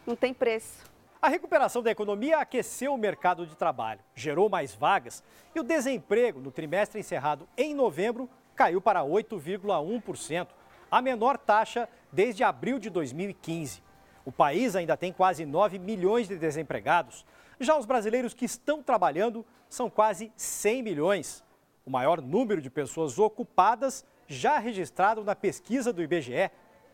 não 0.06 0.16
tem 0.16 0.34
preço. 0.34 0.84
A 1.22 1.28
recuperação 1.28 1.84
da 1.84 1.92
economia 1.92 2.40
aqueceu 2.40 2.94
o 2.94 2.98
mercado 2.98 3.46
de 3.46 3.56
trabalho, 3.56 4.00
gerou 4.16 4.50
mais 4.50 4.74
vagas 4.74 5.24
e 5.54 5.60
o 5.60 5.64
desemprego 5.64 6.40
no 6.40 6.52
trimestre 6.52 7.00
encerrado 7.00 7.48
em 7.58 7.76
novembro 7.76 8.30
caiu 8.56 8.82
para 8.82 9.02
8,1%, 9.02 10.48
a 10.90 11.02
menor 11.02 11.38
taxa 11.38 11.88
desde 12.12 12.44
abril 12.44 12.80
de 12.80 12.90
2015. 12.90 13.84
O 14.26 14.32
país 14.32 14.76
ainda 14.76 14.98
tem 14.98 15.12
quase 15.12 15.46
9 15.46 15.78
milhões 15.78 16.28
de 16.28 16.38
desempregados. 16.38 17.26
Já 17.60 17.78
os 17.78 17.86
brasileiros 17.86 18.34
que 18.34 18.46
estão 18.46 18.82
trabalhando 18.82 19.46
são 19.70 19.90
quase 19.90 20.32
100 20.38 20.82
milhões. 20.82 21.44
O 21.86 21.90
maior 21.90 22.22
número 22.22 22.62
de 22.62 22.70
pessoas 22.70 23.20
ocupadas 23.20 24.06
já 24.28 24.60
registrado 24.60 25.24
na 25.24 25.36
pesquisa 25.36 25.92
do 25.92 26.02
IBGE, 26.02 26.50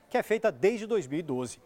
que 0.10 0.18
é 0.18 0.24
feita 0.24 0.52
desde 0.52 0.88
2012. 0.88 1.60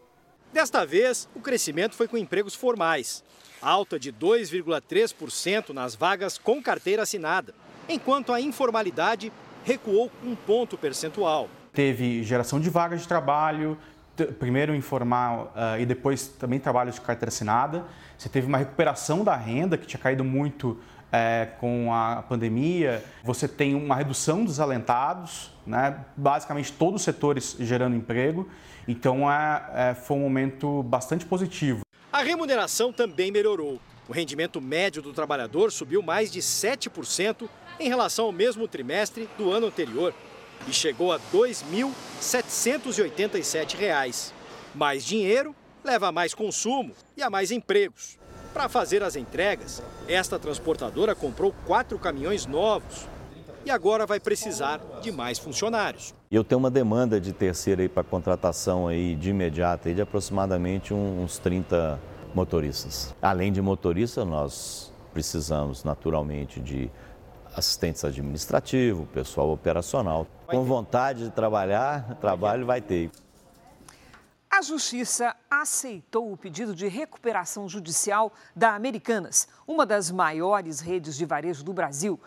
Desta 0.52 0.86
vez, 0.86 1.30
o 1.34 1.40
crescimento 1.40 1.96
foi 1.96 2.08
com 2.08 2.18
empregos 2.18 2.56
formais, 2.56 3.24
alta 3.62 4.00
de 4.00 4.12
2,3% 4.12 5.70
nas 5.70 5.96
vagas 5.96 6.38
com 6.38 6.62
carteira 6.62 7.04
assinada, 7.04 7.54
enquanto 7.88 8.34
a 8.34 8.42
informalidade 8.42 9.32
recuou 9.64 10.12
um 10.24 10.36
ponto 10.36 10.78
percentual. 10.78 11.48
Teve 11.72 12.24
geração 12.24 12.60
de 12.60 12.70
vagas 12.70 13.02
de 13.02 13.08
trabalho, 13.08 13.78
primeiro 14.26 14.76
informal 14.76 15.54
uh, 15.56 15.80
e 15.80 15.86
depois 15.86 16.28
também 16.28 16.60
trabalho 16.60 16.92
de 16.92 17.00
carteira 17.02 17.30
assinada. 17.30 17.86
Você 18.18 18.30
teve 18.30 18.48
uma 18.48 18.58
recuperação 18.58 19.24
da 19.24 19.36
renda 19.36 19.78
que 19.78 19.86
tinha 19.86 20.00
caído 20.00 20.24
muito 20.24 20.80
é, 21.12 21.48
com 21.60 21.94
a 21.94 22.24
pandemia, 22.28 23.04
você 23.24 23.48
tem 23.48 23.74
uma 23.76 23.96
redução 23.96 24.46
dos 24.46 24.60
alentados, 24.60 25.52
né? 25.66 26.06
basicamente 26.16 26.72
todos 26.72 27.02
os 27.02 27.04
setores 27.04 27.56
gerando 27.60 27.96
emprego, 27.96 28.48
então 28.88 29.32
é, 29.32 29.64
é, 29.74 29.94
foi 29.96 30.18
um 30.18 30.22
momento 30.22 30.84
bastante 30.84 31.26
positivo. 31.26 31.82
A 32.12 32.22
remuneração 32.22 32.92
também 32.92 33.32
melhorou. 33.32 33.80
O 34.08 34.12
rendimento 34.12 34.60
médio 34.60 35.02
do 35.02 35.14
trabalhador 35.14 35.72
subiu 35.72 36.02
mais 36.02 36.32
de 36.32 36.40
7% 36.40 37.48
em 37.80 37.88
relação 37.88 38.26
ao 38.26 38.32
mesmo 38.32 38.68
trimestre 38.68 39.30
do 39.38 39.52
ano 39.52 39.68
anterior 39.68 40.14
e 40.68 40.74
chegou 40.74 41.12
a 41.12 41.18
R$ 41.18 41.24
2.787. 41.34 44.32
Mais 44.76 45.04
dinheiro 45.04 45.56
leva 45.84 46.08
a 46.08 46.12
mais 46.12 46.34
consumo 46.34 46.92
e 47.16 47.24
a 47.24 47.30
mais 47.30 47.52
empregos. 47.52 48.18
Para 48.54 48.68
fazer 48.68 49.04
as 49.04 49.16
entregas, 49.16 49.82
esta 50.08 50.40
transportadora 50.40 51.16
comprou 51.16 51.54
quatro 51.66 51.98
caminhões 52.00 52.46
novos 52.46 53.08
e 53.66 53.72
agora 53.72 54.06
vai 54.06 54.20
precisar 54.20 54.80
de 55.02 55.12
mais 55.12 55.38
funcionários. 55.38 56.14
Eu 56.32 56.44
tenho 56.44 56.60
uma 56.60 56.72
demanda 56.72 57.20
de 57.20 57.34
terceira 57.34 57.88
para 57.88 58.04
contratação 58.04 58.88
aí 58.88 59.16
de 59.16 59.30
imediata 59.30 59.90
aí 59.90 59.96
de 59.96 60.02
aproximadamente 60.02 60.94
uns 60.94 61.38
30 61.38 62.00
motoristas. 62.34 63.14
Além 63.22 63.52
de 63.52 63.62
motoristas, 63.62 64.26
nós 64.26 64.94
precisamos 65.14 65.84
naturalmente 65.84 66.60
de 66.60 66.90
assistentes 67.56 68.04
administrativos, 68.04 69.08
pessoal 69.10 69.50
operacional. 69.52 70.28
Com 70.48 70.64
vontade 70.64 71.26
de 71.26 71.32
trabalhar, 71.32 72.16
trabalho 72.16 72.66
vai 72.66 72.82
ter. 72.82 73.12
A 74.50 74.62
Justiça 74.62 75.36
aceitou 75.50 76.34
o 76.34 76.38
pedido 76.38 76.76
de 76.76 76.88
recuperação 76.88 77.70
judicial 77.70 78.34
da 78.56 78.74
Americanas, 78.74 79.48
uma 79.68 79.86
das 79.86 80.10
maiores 80.10 80.80
redes 80.80 81.16
de 81.16 81.26
varejo 81.26 81.64
do 81.64 81.72
Brasil. 81.72 82.20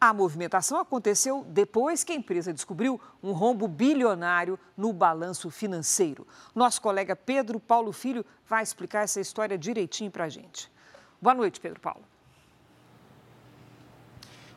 A 0.00 0.14
movimentação 0.14 0.78
aconteceu 0.78 1.44
depois 1.48 2.04
que 2.04 2.12
a 2.12 2.14
empresa 2.14 2.52
descobriu 2.52 3.00
um 3.22 3.32
rombo 3.32 3.66
bilionário 3.66 4.58
no 4.76 4.92
balanço 4.92 5.50
financeiro. 5.50 6.26
Nosso 6.54 6.80
colega 6.80 7.16
Pedro 7.16 7.58
Paulo 7.58 7.92
Filho 7.92 8.24
vai 8.46 8.62
explicar 8.62 9.02
essa 9.02 9.20
história 9.20 9.58
direitinho 9.58 10.10
para 10.10 10.24
a 10.24 10.28
gente. 10.28 10.70
Boa 11.20 11.34
noite, 11.34 11.60
Pedro 11.60 11.80
Paulo. 11.80 12.09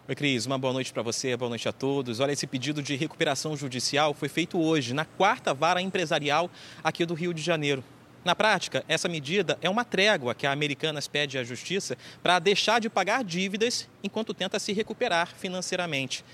Oi, 0.05 0.15
Cris. 0.15 0.45
Uma 0.45 0.57
boa 0.57 0.73
noite 0.73 0.91
para 0.91 1.01
você, 1.01 1.37
boa 1.37 1.47
noite 1.47 1.69
a 1.69 1.71
todos. 1.71 2.19
Olha, 2.19 2.33
esse 2.33 2.45
pedido 2.45 2.83
de 2.83 2.93
recuperação 2.93 3.55
judicial 3.55 4.13
foi 4.13 4.27
feito 4.27 4.59
hoje, 4.59 4.93
na 4.93 5.05
quarta 5.05 5.53
vara 5.53 5.81
empresarial 5.81 6.51
aqui 6.83 7.05
do 7.05 7.13
Rio 7.13 7.33
de 7.33 7.41
Janeiro. 7.41 7.81
Na 8.25 8.35
prática, 8.35 8.83
essa 8.89 9.07
medida 9.07 9.57
é 9.61 9.69
uma 9.69 9.85
trégua 9.85 10.35
que 10.35 10.45
a 10.45 10.51
Americanas 10.51 11.07
pede 11.07 11.37
à 11.37 11.43
Justiça 11.45 11.97
para 12.21 12.37
deixar 12.39 12.81
de 12.81 12.89
pagar 12.89 13.23
dívidas 13.23 13.87
enquanto 14.03 14.33
tenta 14.33 14.59
se 14.59 14.73
recuperar 14.73 15.29
financeiramente. 15.37 16.25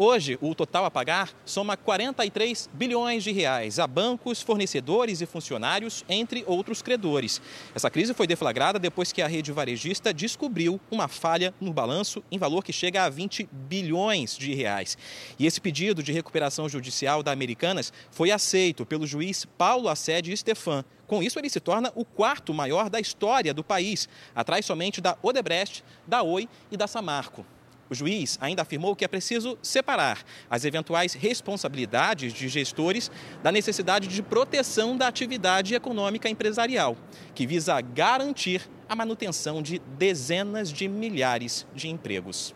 Hoje, 0.00 0.38
o 0.40 0.54
total 0.54 0.84
a 0.84 0.90
pagar 0.92 1.34
soma 1.44 1.76
43 1.76 2.70
bilhões 2.72 3.24
de 3.24 3.32
reais 3.32 3.80
a 3.80 3.86
bancos, 3.88 4.40
fornecedores 4.40 5.20
e 5.20 5.26
funcionários, 5.26 6.04
entre 6.08 6.44
outros 6.46 6.80
credores. 6.80 7.42
Essa 7.74 7.90
crise 7.90 8.14
foi 8.14 8.24
deflagrada 8.24 8.78
depois 8.78 9.10
que 9.10 9.20
a 9.20 9.26
rede 9.26 9.50
varejista 9.50 10.14
descobriu 10.14 10.80
uma 10.88 11.08
falha 11.08 11.52
no 11.60 11.72
balanço 11.72 12.22
em 12.30 12.38
valor 12.38 12.62
que 12.62 12.72
chega 12.72 13.02
a 13.02 13.08
20 13.08 13.48
bilhões 13.50 14.38
de 14.38 14.54
reais. 14.54 14.96
E 15.36 15.46
esse 15.46 15.60
pedido 15.60 16.00
de 16.00 16.12
recuperação 16.12 16.68
judicial 16.68 17.20
da 17.20 17.32
Americanas 17.32 17.92
foi 18.12 18.30
aceito 18.30 18.86
pelo 18.86 19.04
juiz 19.04 19.46
Paulo 19.58 19.88
Assede 19.88 20.36
Stefan. 20.36 20.84
Com 21.08 21.24
isso, 21.24 21.40
ele 21.40 21.50
se 21.50 21.58
torna 21.58 21.90
o 21.96 22.04
quarto 22.04 22.54
maior 22.54 22.88
da 22.88 23.00
história 23.00 23.52
do 23.52 23.64
país, 23.64 24.08
atrás 24.32 24.64
somente 24.64 25.00
da 25.00 25.18
Odebrecht, 25.20 25.82
da 26.06 26.22
Oi 26.22 26.48
e 26.70 26.76
da 26.76 26.86
Samarco. 26.86 27.44
O 27.90 27.94
juiz 27.94 28.38
ainda 28.40 28.62
afirmou 28.62 28.94
que 28.94 29.04
é 29.04 29.08
preciso 29.08 29.58
separar 29.62 30.22
as 30.50 30.64
eventuais 30.64 31.14
responsabilidades 31.14 32.32
de 32.32 32.48
gestores 32.48 33.10
da 33.42 33.50
necessidade 33.50 34.08
de 34.08 34.22
proteção 34.22 34.96
da 34.96 35.08
atividade 35.08 35.74
econômica 35.74 36.28
empresarial, 36.28 36.96
que 37.34 37.46
visa 37.46 37.80
garantir 37.80 38.68
a 38.88 38.94
manutenção 38.94 39.62
de 39.62 39.78
dezenas 39.78 40.72
de 40.72 40.88
milhares 40.88 41.66
de 41.74 41.88
empregos. 41.88 42.54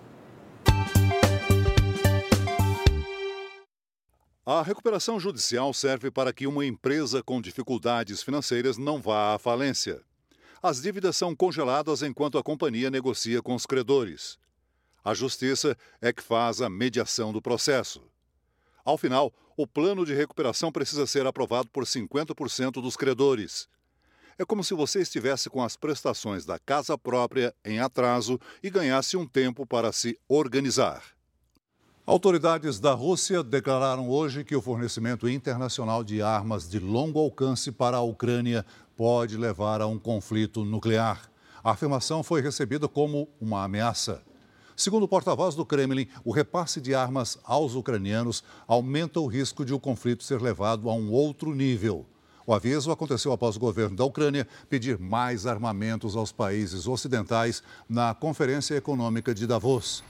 A 4.45 4.61
recuperação 4.61 5.21
judicial 5.21 5.73
serve 5.73 6.11
para 6.11 6.33
que 6.33 6.49
uma 6.49 6.67
empresa 6.67 7.23
com 7.23 7.41
dificuldades 7.41 8.23
financeiras 8.25 8.77
não 8.77 9.01
vá 9.01 9.35
à 9.35 9.39
falência. 9.39 10.01
As 10.61 10.83
dívidas 10.83 11.17
são 11.17 11.35
congeladas 11.35 12.03
enquanto 12.03 12.39
a 12.39 12.43
companhia 12.43 12.91
negocia 12.91 13.41
com 13.41 13.55
os 13.55 13.67
credores. 13.67 14.42
A 15.05 15.15
Justiça 15.15 15.77
é 16.01 16.13
que 16.13 16.23
faz 16.23 16.61
a 16.61 16.71
mediação 16.71 17.33
do 17.33 17.43
processo. 17.43 18.03
Ao 18.85 18.97
final, 18.97 19.33
o 19.57 19.67
plano 19.67 20.07
de 20.07 20.15
recuperação 20.15 20.71
precisa 20.71 21.07
ser 21.07 21.27
aprovado 21.27 21.69
por 21.69 21.85
50% 21.85 22.81
dos 22.81 22.97
credores. 22.97 23.69
É 24.39 24.45
como 24.45 24.65
se 24.65 24.75
você 24.75 25.01
estivesse 25.01 25.51
com 25.51 25.63
as 25.63 25.77
prestações 25.77 26.45
da 26.45 26.59
casa 26.59 26.97
própria 26.97 27.55
em 27.65 27.81
atraso 27.81 28.41
e 28.63 28.71
ganhasse 28.71 29.17
um 29.17 29.27
tempo 29.27 29.67
para 29.67 29.93
se 29.93 30.19
organizar. 30.29 31.03
Autoridades 32.05 32.81
da 32.81 32.93
Rússia 32.93 33.45
declararam 33.45 34.09
hoje 34.09 34.43
que 34.43 34.57
o 34.57 34.63
fornecimento 34.63 35.29
internacional 35.29 36.03
de 36.03 36.21
armas 36.21 36.69
de 36.69 36.81
longo 36.81 37.21
alcance 37.21 37.71
para 37.71 37.99
a 37.99 38.03
Ucrânia 38.03 38.67
pode 38.97 39.37
levar 39.37 39.81
a 39.81 39.87
um 39.87 39.99
conflito 39.99 40.65
nuclear. 40.65 41.31
A 41.63 41.71
afirmação 41.71 42.25
foi 42.25 42.41
recebida 42.41 42.89
como 42.89 43.29
uma 43.41 43.63
ameaça. 43.63 44.21
Segundo 44.83 45.05
o 45.05 45.09
porta-voz 45.09 45.55
do 45.55 45.65
Kremlin, 45.65 46.09
o 46.25 46.33
repasse 46.33 46.81
de 46.81 46.93
armas 46.93 47.39
aos 47.45 47.77
ucranianos 47.77 48.43
aumenta 48.67 49.21
o 49.21 49.29
risco 49.29 49.65
de 49.65 49.73
o 49.73 49.79
conflito 49.79 50.25
ser 50.25 50.43
levado 50.43 50.91
a 50.91 50.93
um 50.93 51.13
outro 51.13 51.55
nível. 51.55 52.05
O 52.45 52.53
aviso 52.53 52.91
aconteceu 52.91 53.31
após 53.31 53.55
o 53.55 53.61
governo 53.61 53.95
da 53.95 54.05
Ucrânia 54.05 54.45
pedir 54.69 54.99
mais 54.99 55.47
armamentos 55.47 56.17
aos 56.17 56.33
países 56.33 56.89
ocidentais 56.89 57.63
na 57.89 58.13
Conferência 58.13 58.75
Econômica 58.75 59.33
de 59.33 59.47
Davos 59.47 60.03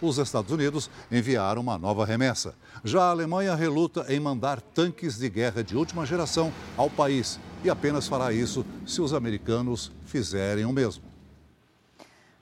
os 0.00 0.16
Estados 0.16 0.52
Unidos 0.52 0.88
enviaram 1.10 1.60
uma 1.60 1.76
nova 1.76 2.06
remessa. 2.06 2.54
Já 2.84 3.02
a 3.02 3.10
Alemanha 3.10 3.54
reluta 3.54 4.06
em 4.08 4.18
mandar 4.18 4.60
tanques 4.60 5.18
de 5.18 5.28
guerra 5.28 5.62
de 5.62 5.76
última 5.76 6.06
geração 6.06 6.52
ao 6.76 6.88
país 6.88 7.38
e 7.62 7.68
apenas 7.68 8.06
fará 8.08 8.32
isso 8.32 8.64
se 8.86 9.02
os 9.02 9.12
americanos 9.12 9.92
fizerem 10.06 10.64
o 10.64 10.72
mesmo. 10.72 11.09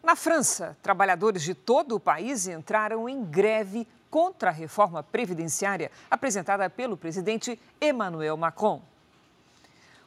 Na 0.08 0.16
França, 0.16 0.74
trabalhadores 0.82 1.42
de 1.42 1.52
todo 1.52 1.94
o 1.94 2.00
país 2.00 2.48
entraram 2.48 3.06
em 3.10 3.22
greve 3.22 3.86
contra 4.10 4.48
a 4.48 4.52
reforma 4.54 5.02
previdenciária 5.02 5.90
apresentada 6.10 6.70
pelo 6.70 6.96
presidente 6.96 7.60
Emmanuel 7.78 8.34
Macron. 8.34 8.80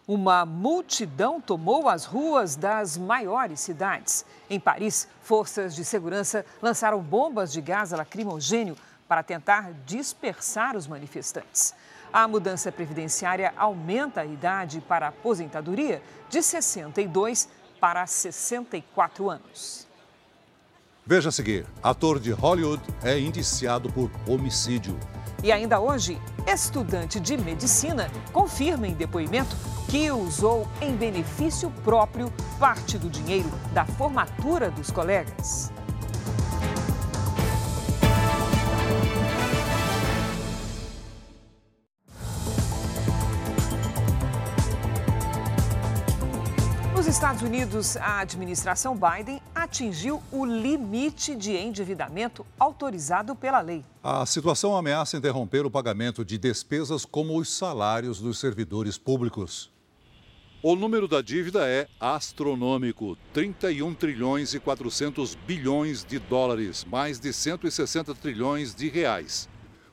Uma 0.07 0.43
multidão 0.43 1.39
tomou 1.39 1.87
as 1.87 2.05
ruas 2.05 2.55
das 2.55 2.97
maiores 2.97 3.59
cidades. 3.59 4.25
Em 4.49 4.59
Paris, 4.59 5.07
forças 5.21 5.75
de 5.75 5.85
segurança 5.85 6.43
lançaram 6.63 6.99
bombas 6.99 7.51
de 7.53 7.61
gás 7.61 7.91
lacrimogênio 7.91 8.75
para 9.07 9.21
tentar 9.21 9.71
dispersar 9.85 10.75
os 10.75 10.87
manifestantes. 10.87 11.75
A 12.11 12.27
mudança 12.27 12.71
previdenciária 12.71 13.53
aumenta 13.55 14.21
a 14.21 14.25
idade 14.25 14.81
para 14.81 15.05
a 15.05 15.09
aposentadoria 15.09 16.01
de 16.27 16.41
62 16.41 17.47
para 17.79 18.07
64 18.07 19.29
anos. 19.29 19.90
Veja 21.11 21.27
a 21.27 21.31
seguir: 21.33 21.65
ator 21.83 22.21
de 22.21 22.31
Hollywood 22.31 22.81
é 23.03 23.19
indiciado 23.19 23.91
por 23.91 24.09
homicídio. 24.25 24.97
E 25.43 25.51
ainda 25.51 25.77
hoje, 25.77 26.17
estudante 26.47 27.19
de 27.19 27.37
medicina 27.37 28.09
confirma 28.31 28.87
em 28.87 28.93
depoimento 28.93 29.53
que 29.89 30.09
usou 30.09 30.65
em 30.79 30.95
benefício 30.95 31.69
próprio 31.83 32.31
parte 32.57 32.97
do 32.97 33.09
dinheiro 33.09 33.49
da 33.73 33.85
formatura 33.85 34.71
dos 34.71 34.89
colegas. 34.89 35.69
Nos 46.95 47.05
Estados 47.05 47.41
Unidos, 47.41 47.97
a 47.97 48.19
administração 48.19 48.95
Biden 48.95 49.41
atingiu 49.61 50.21
o 50.31 50.43
limite 50.43 51.35
de 51.35 51.55
endividamento 51.55 52.45
autorizado 52.59 53.35
pela 53.35 53.61
lei. 53.61 53.85
A 54.03 54.25
situação 54.25 54.75
ameaça 54.75 55.17
interromper 55.17 55.65
o 55.65 55.71
pagamento 55.71 56.25
de 56.25 56.37
despesas 56.37 57.05
como 57.05 57.37
os 57.37 57.49
salários 57.49 58.19
dos 58.19 58.39
servidores 58.39 58.97
públicos. 58.97 59.71
O 60.63 60.75
número 60.75 61.07
da 61.07 61.21
dívida 61.21 61.67
é 61.67 61.87
astronômico: 61.99 63.17
31 63.33 63.93
trilhões 63.93 64.53
e 64.53 64.59
400 64.59 65.35
bilhões 65.35 66.03
de 66.03 66.19
dólares, 66.19 66.85
mais 66.85 67.19
de 67.19 67.31
160 67.31 68.13
trilhões 68.15 68.75
de 68.75 68.87
reais. 68.89 69.49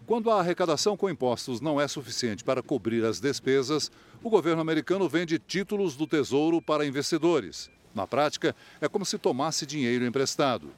Quando 0.07 0.31
a 0.31 0.40
arrecadação 0.40 0.96
com 0.96 1.11
impostos 1.11 1.61
não 1.61 1.78
é 1.78 1.87
suficiente 1.87 2.42
para 2.42 2.62
cobrir 2.62 3.04
as 3.04 3.20
despesas, 3.20 3.90
o 4.22 4.31
governo 4.31 4.62
americano 4.62 5.07
vende 5.07 5.38
títulos 5.38 5.94
do 5.96 6.07
Tesouro 6.07 6.62
para 6.62 6.87
investidores. 6.87 7.70
Na 7.98 8.06
prática, 8.06 8.54
é 8.80 8.88
como 8.88 9.04
se 9.04 9.18
tomasse 9.18 9.66
dinheiro 9.66 10.06
emprestado. 10.06 10.70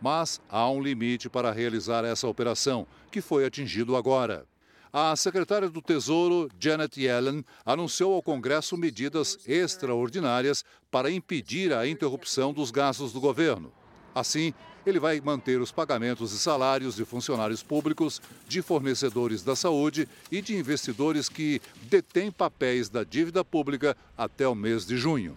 Mas 0.00 0.40
há 0.48 0.70
um 0.70 0.80
limite 0.80 1.28
para 1.28 1.50
realizar 1.50 2.04
essa 2.04 2.28
operação, 2.28 2.86
que 3.10 3.20
foi 3.20 3.44
atingido 3.44 3.96
agora. 3.96 4.46
A 4.92 5.16
secretária 5.16 5.68
do 5.68 5.82
Tesouro, 5.82 6.48
Janet 6.56 7.02
Yellen, 7.02 7.44
anunciou 7.66 8.14
ao 8.14 8.22
Congresso 8.22 8.76
medidas 8.76 9.40
extraordinárias 9.44 10.64
para 10.88 11.10
impedir 11.10 11.72
a 11.72 11.84
interrupção 11.84 12.52
dos 12.52 12.70
gastos 12.70 13.12
do 13.12 13.20
governo. 13.20 13.72
Assim, 14.14 14.54
ele 14.86 15.00
vai 15.00 15.20
manter 15.20 15.60
os 15.60 15.72
pagamentos 15.72 16.30
de 16.30 16.38
salários 16.38 16.94
de 16.94 17.04
funcionários 17.04 17.60
públicos, 17.60 18.22
de 18.46 18.62
fornecedores 18.62 19.42
da 19.42 19.56
saúde 19.56 20.08
e 20.30 20.40
de 20.40 20.56
investidores 20.56 21.28
que 21.28 21.60
detêm 21.90 22.30
papéis 22.30 22.88
da 22.88 23.02
dívida 23.02 23.44
pública 23.44 23.96
até 24.16 24.46
o 24.46 24.54
mês 24.54 24.86
de 24.86 24.96
junho. 24.96 25.36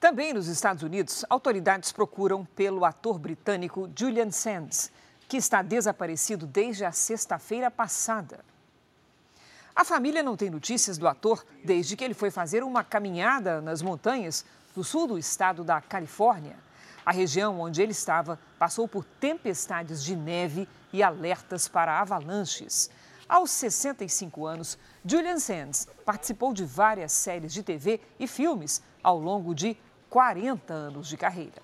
Também 0.00 0.32
nos 0.32 0.48
Estados 0.48 0.82
Unidos, 0.82 1.26
autoridades 1.28 1.92
procuram 1.92 2.42
pelo 2.56 2.86
ator 2.86 3.18
britânico 3.18 3.86
Julian 3.94 4.30
Sands, 4.30 4.90
que 5.28 5.36
está 5.36 5.60
desaparecido 5.60 6.46
desde 6.46 6.86
a 6.86 6.90
sexta-feira 6.90 7.70
passada. 7.70 8.42
A 9.76 9.84
família 9.84 10.22
não 10.22 10.38
tem 10.38 10.48
notícias 10.48 10.96
do 10.96 11.06
ator 11.06 11.44
desde 11.62 11.96
que 11.96 12.02
ele 12.02 12.14
foi 12.14 12.30
fazer 12.30 12.64
uma 12.64 12.82
caminhada 12.82 13.60
nas 13.60 13.82
montanhas 13.82 14.42
do 14.74 14.82
sul 14.82 15.06
do 15.06 15.18
estado 15.18 15.62
da 15.62 15.82
Califórnia. 15.82 16.56
A 17.04 17.12
região 17.12 17.60
onde 17.60 17.82
ele 17.82 17.92
estava 17.92 18.40
passou 18.58 18.88
por 18.88 19.04
tempestades 19.04 20.02
de 20.02 20.16
neve 20.16 20.66
e 20.94 21.02
alertas 21.02 21.68
para 21.68 22.00
avalanches. 22.00 22.90
Aos 23.28 23.50
65 23.50 24.46
anos, 24.46 24.78
Julian 25.04 25.38
Sands 25.38 25.86
participou 26.06 26.54
de 26.54 26.64
várias 26.64 27.12
séries 27.12 27.52
de 27.52 27.62
TV 27.62 28.00
e 28.18 28.26
filmes 28.26 28.82
ao 29.02 29.18
longo 29.18 29.54
de 29.54 29.76
40 30.10 30.74
anos 30.74 31.08
de 31.08 31.16
carreira. 31.16 31.62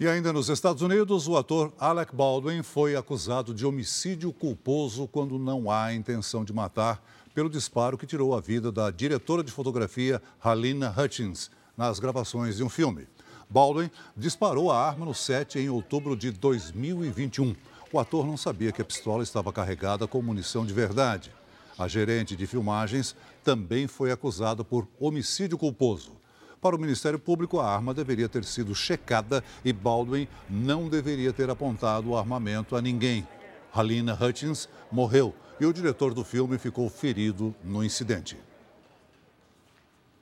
E 0.00 0.08
ainda 0.08 0.32
nos 0.32 0.48
Estados 0.48 0.82
Unidos, 0.82 1.28
o 1.28 1.36
ator 1.36 1.72
Alec 1.78 2.14
Baldwin 2.14 2.62
foi 2.62 2.96
acusado 2.96 3.54
de 3.54 3.64
homicídio 3.64 4.32
culposo 4.32 5.06
quando 5.06 5.38
não 5.38 5.70
há 5.70 5.94
intenção 5.94 6.44
de 6.44 6.52
matar, 6.52 7.00
pelo 7.32 7.48
disparo 7.48 7.96
que 7.96 8.06
tirou 8.06 8.36
a 8.36 8.40
vida 8.40 8.72
da 8.72 8.90
diretora 8.90 9.44
de 9.44 9.52
fotografia 9.52 10.20
Halina 10.42 10.92
Hutchins 10.96 11.50
nas 11.76 12.00
gravações 12.00 12.56
de 12.56 12.64
um 12.64 12.68
filme. 12.68 13.06
Baldwin 13.48 13.90
disparou 14.16 14.72
a 14.72 14.84
arma 14.84 15.06
no 15.06 15.14
set 15.14 15.58
em 15.58 15.68
outubro 15.68 16.16
de 16.16 16.32
2021. 16.32 17.54
O 17.92 18.00
ator 18.00 18.26
não 18.26 18.36
sabia 18.36 18.72
que 18.72 18.82
a 18.82 18.84
pistola 18.84 19.22
estava 19.22 19.52
carregada 19.52 20.06
com 20.08 20.20
munição 20.20 20.66
de 20.66 20.72
verdade. 20.72 21.32
A 21.78 21.86
gerente 21.86 22.34
de 22.34 22.46
filmagens 22.46 23.14
também 23.44 23.86
foi 23.86 24.10
acusada 24.10 24.64
por 24.64 24.88
homicídio 24.98 25.56
culposo. 25.56 26.19
Para 26.60 26.76
o 26.76 26.78
Ministério 26.78 27.18
Público, 27.18 27.58
a 27.58 27.66
arma 27.66 27.94
deveria 27.94 28.28
ter 28.28 28.44
sido 28.44 28.74
checada 28.74 29.42
e 29.64 29.72
Baldwin 29.72 30.28
não 30.48 30.90
deveria 30.90 31.32
ter 31.32 31.48
apontado 31.48 32.10
o 32.10 32.16
armamento 32.18 32.76
a 32.76 32.82
ninguém. 32.82 33.26
Halina 33.72 34.12
Hutchins 34.20 34.68
morreu 34.92 35.34
e 35.58 35.64
o 35.64 35.72
diretor 35.72 36.12
do 36.12 36.22
filme 36.22 36.58
ficou 36.58 36.90
ferido 36.90 37.54
no 37.64 37.82
incidente. 37.82 38.38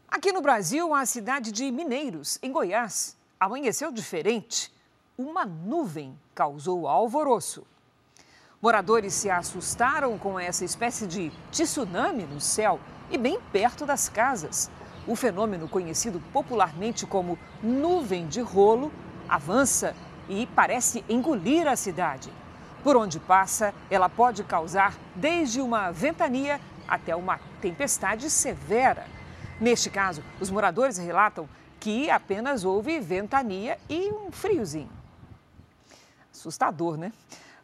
Aqui 0.06 0.30
no 0.30 0.40
Brasil, 0.40 0.94
a 0.94 1.04
cidade 1.06 1.50
de 1.50 1.70
Mineiros, 1.72 2.38
em 2.40 2.52
Goiás, 2.52 3.16
amanheceu 3.38 3.90
diferente. 3.90 4.72
Uma 5.16 5.44
nuvem 5.44 6.16
causou 6.36 6.86
alvoroço. 6.86 7.66
Moradores 8.62 9.12
se 9.12 9.28
assustaram 9.28 10.16
com 10.16 10.38
essa 10.38 10.64
espécie 10.64 11.06
de 11.06 11.32
tsunami 11.50 12.22
no 12.24 12.40
céu 12.40 12.78
e 13.10 13.18
bem 13.18 13.40
perto 13.52 13.84
das 13.84 14.08
casas. 14.08 14.70
O 15.08 15.16
fenômeno, 15.16 15.66
conhecido 15.66 16.20
popularmente 16.34 17.06
como 17.06 17.38
nuvem 17.62 18.28
de 18.28 18.42
rolo, 18.42 18.92
avança 19.26 19.96
e 20.28 20.46
parece 20.48 21.02
engolir 21.08 21.66
a 21.66 21.74
cidade. 21.76 22.30
Por 22.84 22.94
onde 22.94 23.18
passa, 23.18 23.72
ela 23.90 24.10
pode 24.10 24.44
causar 24.44 24.94
desde 25.16 25.62
uma 25.62 25.90
ventania 25.90 26.60
até 26.86 27.16
uma 27.16 27.40
tempestade 27.62 28.28
severa. 28.28 29.06
Neste 29.58 29.88
caso, 29.88 30.22
os 30.38 30.50
moradores 30.50 30.98
relatam 30.98 31.48
que 31.80 32.10
apenas 32.10 32.62
houve 32.62 33.00
ventania 33.00 33.78
e 33.88 34.12
um 34.12 34.30
friozinho. 34.30 34.90
Assustador, 36.30 36.98
né? 36.98 37.14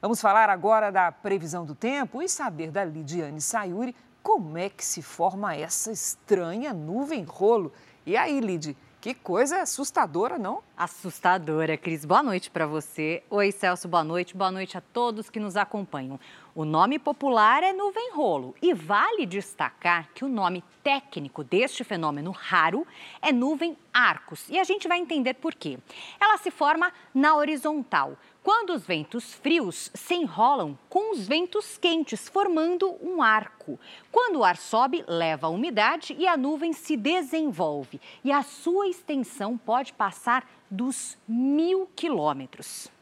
Vamos 0.01 0.19
falar 0.19 0.49
agora 0.49 0.91
da 0.91 1.13
previsão 1.13 1.67
do 1.67 1.75
tempo 1.75 2.23
e 2.23 2.29
saber 2.29 2.71
da 2.71 2.85
Lidiane 2.85 3.43
Sayuri 3.43 3.95
como 4.25 4.57
é 4.57 4.71
que 4.71 4.83
se 4.83 5.03
forma 5.03 5.55
essa 5.55 5.93
estranha 5.93 6.73
nuvem 6.73 7.23
rolo. 7.25 7.71
E 8.07 8.17
aí, 8.17 8.41
Lid, 8.41 8.75
que 8.99 9.13
coisa 9.13 9.61
assustadora, 9.61 10.39
não? 10.39 10.63
Assustadora, 10.75 11.77
Cris. 11.77 12.07
Boa 12.07 12.23
noite 12.23 12.51
para 12.51 12.67
você. 12.67 13.23
Oi, 13.29 13.53
Celso, 13.53 13.87
boa 13.87 14.03
noite. 14.03 14.35
Boa 14.35 14.51
noite 14.51 14.79
a 14.79 14.81
todos 14.81 15.29
que 15.29 15.39
nos 15.39 15.59
acompanham. 15.59 16.19
O 16.55 16.65
nome 16.65 16.99
popular 16.99 17.63
é 17.63 17.75
nuvem 17.75 18.13
rolo 18.15 18.55
e 18.63 18.73
vale 18.73 19.27
destacar 19.27 20.09
que 20.15 20.25
o 20.25 20.29
nome 20.29 20.65
técnico 20.83 21.45
deste 21.45 21.85
fenômeno 21.85 22.31
raro 22.31 22.87
é 23.21 23.31
nuvem 23.31 23.77
arcos 23.93 24.49
e 24.49 24.59
a 24.59 24.65
gente 24.65 24.89
vai 24.89 24.99
entender 24.99 25.35
por 25.35 25.55
quê. 25.55 25.79
Ela 26.19 26.39
se 26.39 26.51
forma 26.51 26.91
na 27.13 27.37
horizontal, 27.37 28.17
quando 28.45 28.75
os 28.75 28.87
ventos 28.87 29.33
frios 29.33 29.91
se 29.95 30.15
enrolam 30.15 30.79
com 30.91 31.13
os 31.13 31.27
ventos 31.27 31.79
quentes, 31.79 32.29
formando 32.29 32.95
um 33.03 33.23
arco. 33.23 33.81
Quando 34.13 34.41
o 34.41 34.45
ar 34.45 34.59
sobe, 34.59 35.03
leva 35.09 35.47
a 35.47 35.51
umidade 35.51 36.15
e 36.19 36.29
a 36.29 36.37
nuvem 36.37 36.75
se 36.75 36.95
desenvolve. 36.95 37.99
E 38.23 38.31
a 38.31 38.43
sua 38.43 38.87
extensão 38.87 39.57
pode 39.57 39.95
passar 39.95 40.47
dos 40.71 41.17
mil 41.27 41.89
quilômetros. 41.97 42.93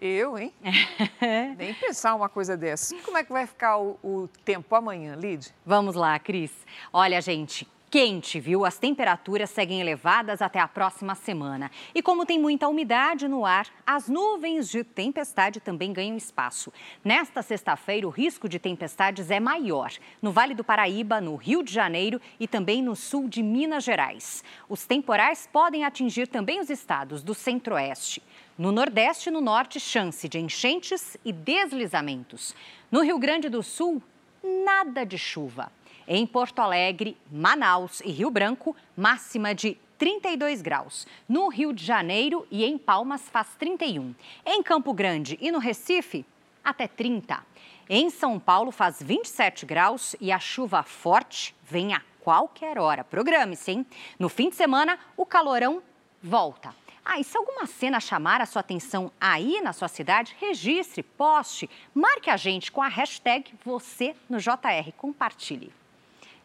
Eu, 0.00 0.38
hein? 0.38 0.54
Nem 1.58 1.74
pensar 1.74 2.14
uma 2.14 2.28
coisa 2.28 2.56
dessa. 2.56 2.96
Como 3.02 3.18
é 3.18 3.24
que 3.24 3.32
vai 3.32 3.46
ficar 3.46 3.76
o, 3.76 3.98
o 4.02 4.28
tempo 4.42 4.74
amanhã, 4.74 5.14
Lid? 5.16 5.52
Vamos 5.66 5.94
lá, 5.96 6.18
Cris. 6.18 6.52
Olha, 6.90 7.20
gente, 7.20 7.68
quente, 7.90 8.38
viu? 8.38 8.64
As 8.64 8.78
temperaturas 8.78 9.50
seguem 9.50 9.80
elevadas 9.80 10.42
até 10.42 10.60
a 10.60 10.68
próxima 10.68 11.14
semana. 11.14 11.70
E 11.94 12.02
como 12.02 12.26
tem 12.26 12.38
muita 12.38 12.68
umidade 12.68 13.26
no 13.26 13.44
ar, 13.44 13.66
as 13.86 14.08
nuvens 14.08 14.68
de 14.68 14.84
tempestade 14.84 15.60
também 15.60 15.92
ganham 15.92 16.16
espaço. 16.16 16.72
Nesta 17.04 17.42
sexta-feira, 17.42 18.06
o 18.06 18.10
risco 18.10 18.48
de 18.48 18.58
tempestades 18.58 19.30
é 19.30 19.40
maior 19.40 19.90
no 20.20 20.32
Vale 20.32 20.54
do 20.54 20.64
Paraíba, 20.64 21.20
no 21.20 21.36
Rio 21.36 21.62
de 21.62 21.72
Janeiro 21.72 22.20
e 22.38 22.46
também 22.46 22.82
no 22.82 22.94
sul 22.94 23.28
de 23.28 23.42
Minas 23.42 23.84
Gerais. 23.84 24.44
Os 24.68 24.86
temporais 24.86 25.48
podem 25.52 25.84
atingir 25.84 26.28
também 26.28 26.60
os 26.60 26.70
estados 26.70 27.22
do 27.22 27.34
Centro-Oeste. 27.34 28.22
No 28.58 28.72
Nordeste 28.72 29.28
e 29.28 29.32
no 29.32 29.40
Norte, 29.40 29.78
chance 29.78 30.28
de 30.28 30.38
enchentes 30.38 31.16
e 31.24 31.32
deslizamentos. 31.32 32.54
No 32.90 33.02
Rio 33.02 33.18
Grande 33.18 33.48
do 33.48 33.62
Sul, 33.62 34.02
nada 34.42 35.04
de 35.04 35.16
chuva. 35.16 35.70
Em 36.10 36.26
Porto 36.26 36.60
Alegre, 36.60 37.18
Manaus 37.30 38.00
e 38.00 38.10
Rio 38.10 38.30
Branco, 38.30 38.74
máxima 38.96 39.54
de 39.54 39.76
32 39.98 40.62
graus. 40.62 41.06
No 41.28 41.48
Rio 41.48 41.70
de 41.70 41.84
Janeiro 41.84 42.46
e 42.50 42.64
em 42.64 42.78
Palmas 42.78 43.28
faz 43.28 43.48
31. 43.58 44.14
Em 44.46 44.62
Campo 44.62 44.94
Grande 44.94 45.36
e 45.38 45.52
no 45.52 45.58
Recife, 45.58 46.24
até 46.64 46.88
30. 46.88 47.44
Em 47.90 48.08
São 48.08 48.40
Paulo 48.40 48.70
faz 48.70 49.02
27 49.02 49.66
graus 49.66 50.16
e 50.18 50.32
a 50.32 50.38
chuva 50.38 50.82
forte 50.82 51.54
vem 51.62 51.92
a 51.92 52.00
qualquer 52.22 52.78
hora. 52.78 53.04
Programe-se, 53.04 53.70
hein? 53.70 53.86
No 54.18 54.30
fim 54.30 54.48
de 54.48 54.56
semana, 54.56 54.98
o 55.14 55.26
calorão 55.26 55.82
volta. 56.22 56.74
Ah, 57.04 57.20
e 57.20 57.24
se 57.24 57.36
alguma 57.36 57.66
cena 57.66 58.00
chamar 58.00 58.40
a 58.40 58.46
sua 58.46 58.60
atenção 58.60 59.12
aí 59.20 59.60
na 59.60 59.74
sua 59.74 59.88
cidade, 59.88 60.34
registre, 60.40 61.02
poste, 61.02 61.68
marque 61.94 62.30
a 62.30 62.36
gente 62.38 62.72
com 62.72 62.82
a 62.82 62.88
hashtag 62.88 63.52
você 63.62 64.16
no 64.26 64.38
JR. 64.38 64.90
Compartilhe. 64.96 65.70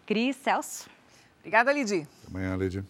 Cris, 0.06 0.36
Celso. 0.36 0.86
Obrigada, 1.39 1.72
Lidi. 1.72 2.08
Amanhã, 2.28 2.56
Lidi. 2.56 2.84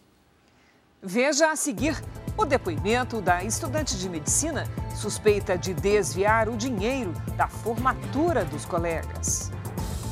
Veja 1.02 1.52
a 1.52 1.56
seguir 1.56 2.02
o 2.38 2.46
depoimento 2.46 3.20
da 3.20 3.44
estudante 3.44 3.98
de 3.98 4.08
medicina 4.08 4.66
suspeita 4.96 5.58
de 5.58 5.74
desviar 5.74 6.48
o 6.48 6.56
dinheiro 6.56 7.12
da 7.36 7.48
formatura 7.48 8.46
dos 8.46 8.64
colegas. 8.64 9.52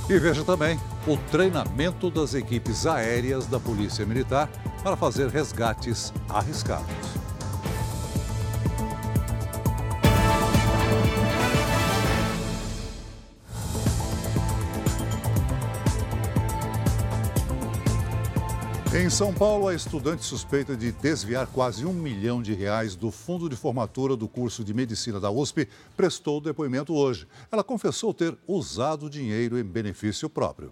E 0.10 0.20
veja 0.20 0.44
também 0.44 0.78
o 1.08 1.16
treinamento 1.30 2.12
das 2.12 2.34
equipes 2.34 2.86
aéreas 2.86 3.48
da 3.48 3.60
Polícia 3.60 4.06
Militar 4.06 4.50
para 4.84 4.98
fazer 4.98 5.30
resgates 5.30 6.12
arriscados. 6.28 7.20
São 19.12 19.34
Paulo, 19.34 19.67
a 19.67 19.76
estudante 19.76 20.24
suspeita 20.24 20.76
de 20.76 20.93
desviar 20.93 21.45
quase 21.45 21.86
um 21.86 21.91
milhão 21.91 22.41
de 22.41 22.54
reais 22.54 22.95
do 22.95 23.12
fundo 23.12 23.50
de 23.50 23.58
formatura 23.58 24.15
do 24.15 24.26
curso 24.26 24.63
de 24.63 24.74
medicina 24.74 25.19
da 25.19 25.30
USP 25.30 25.67
prestou 25.97 26.39
depoimento 26.39 26.95
hoje. 26.95 27.28
Ela 27.52 27.62
confessou 27.62 28.13
ter 28.13 28.38
usado 28.47 29.08
o 29.08 29.10
dinheiro 29.10 29.60
em 29.60 29.63
benefício 29.63 30.30
próprio. 30.30 30.71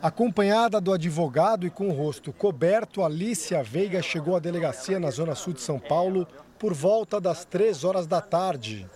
Acompanhada 0.00 0.80
do 0.80 0.92
advogado 0.92 1.66
e 1.66 1.70
com 1.70 1.88
o 1.88 1.92
rosto 1.92 2.32
coberto, 2.32 3.02
Alicia 3.02 3.60
Veiga 3.60 4.00
chegou 4.00 4.36
à 4.36 4.38
delegacia 4.38 5.00
na 5.00 5.10
Zona 5.10 5.34
Sul 5.34 5.52
de 5.52 5.62
São 5.62 5.80
Paulo 5.80 6.28
por 6.60 6.72
volta 6.72 7.20
das 7.20 7.44
três 7.44 7.82
horas 7.82 8.06
da 8.06 8.20
tarde. 8.20 8.88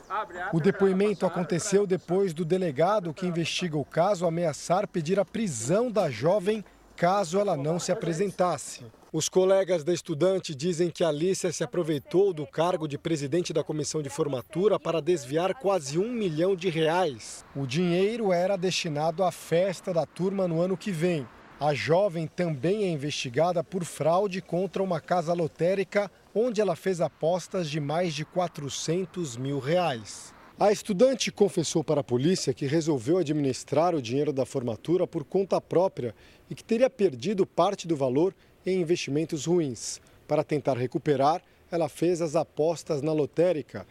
O 0.53 0.61
depoimento 0.61 1.27
aconteceu 1.27 1.85
depois 1.85 2.33
do 2.33 2.45
delegado 2.45 3.13
que 3.13 3.27
investiga 3.27 3.77
o 3.77 3.85
caso 3.85 4.25
ameaçar 4.25 4.87
pedir 4.87 5.19
a 5.19 5.25
prisão 5.25 5.91
da 5.91 6.09
jovem 6.09 6.65
caso 6.97 7.39
ela 7.39 7.57
não 7.57 7.79
se 7.79 7.93
apresentasse. 7.93 8.85
Os 9.13 9.29
colegas 9.29 9.85
da 9.85 9.93
estudante 9.93 10.55
dizem 10.55 10.91
que 10.91 11.05
Alicia 11.05 11.53
se 11.53 11.63
aproveitou 11.63 12.33
do 12.33 12.47
cargo 12.47 12.89
de 12.89 12.97
presidente 12.97 13.53
da 13.53 13.63
comissão 13.63 14.03
de 14.03 14.09
formatura 14.09 14.81
para 14.81 15.01
desviar 15.01 15.55
quase 15.55 15.99
um 15.99 16.11
milhão 16.11 16.57
de 16.57 16.71
reais. 16.71 17.45
O 17.55 17.67
dinheiro 17.67 18.33
era 18.33 18.57
destinado 18.57 19.23
à 19.23 19.31
festa 19.31 19.93
da 19.93 20.07
turma 20.07 20.49
no 20.49 20.61
ano 20.61 20.77
que 20.77 20.91
vem. 20.91 21.27
A 21.61 21.73
jovem 21.73 22.27
também 22.27 22.85
é 22.85 22.89
investigada 22.89 23.63
por 23.63 23.85
fraude 23.85 24.43
contra 24.43 24.83
uma 24.83 25.01
casa 25.01 25.33
lotérica 25.33 26.11
onde 26.35 26.61
ela 26.61 26.77
fez 26.77 27.01
apostas 27.01 27.71
de 27.71 27.81
mais 27.81 28.15
de 28.15 28.25
400 28.25 29.37
mil 29.37 29.59
reais. 29.59 30.35
A 30.59 30.73
estudante 30.73 31.31
confessou 31.31 31.85
para 31.85 32.01
a 32.01 32.05
polícia 32.05 32.55
que 32.55 32.65
resolveu 32.65 33.19
administrar 33.19 33.95
o 33.95 34.01
dinheiro 34.01 34.33
da 34.33 34.47
formatura 34.47 35.07
por 35.07 35.23
conta 35.23 35.61
própria 35.61 36.15
e 36.49 36.55
que 36.55 36.65
teria 36.65 36.89
perdido 36.89 37.45
parte 37.45 37.87
do 37.87 37.95
valor 37.95 38.35
em 38.65 38.81
investimentos 38.81 39.45
ruins. 39.45 40.01
Para 40.27 40.43
tentar 40.43 40.79
recuperar, 40.79 41.43
ela 41.71 41.91
fez 41.91 42.23
as 42.23 42.35
apostas 42.35 43.03
na 43.03 43.13
lotérica. 43.13 43.87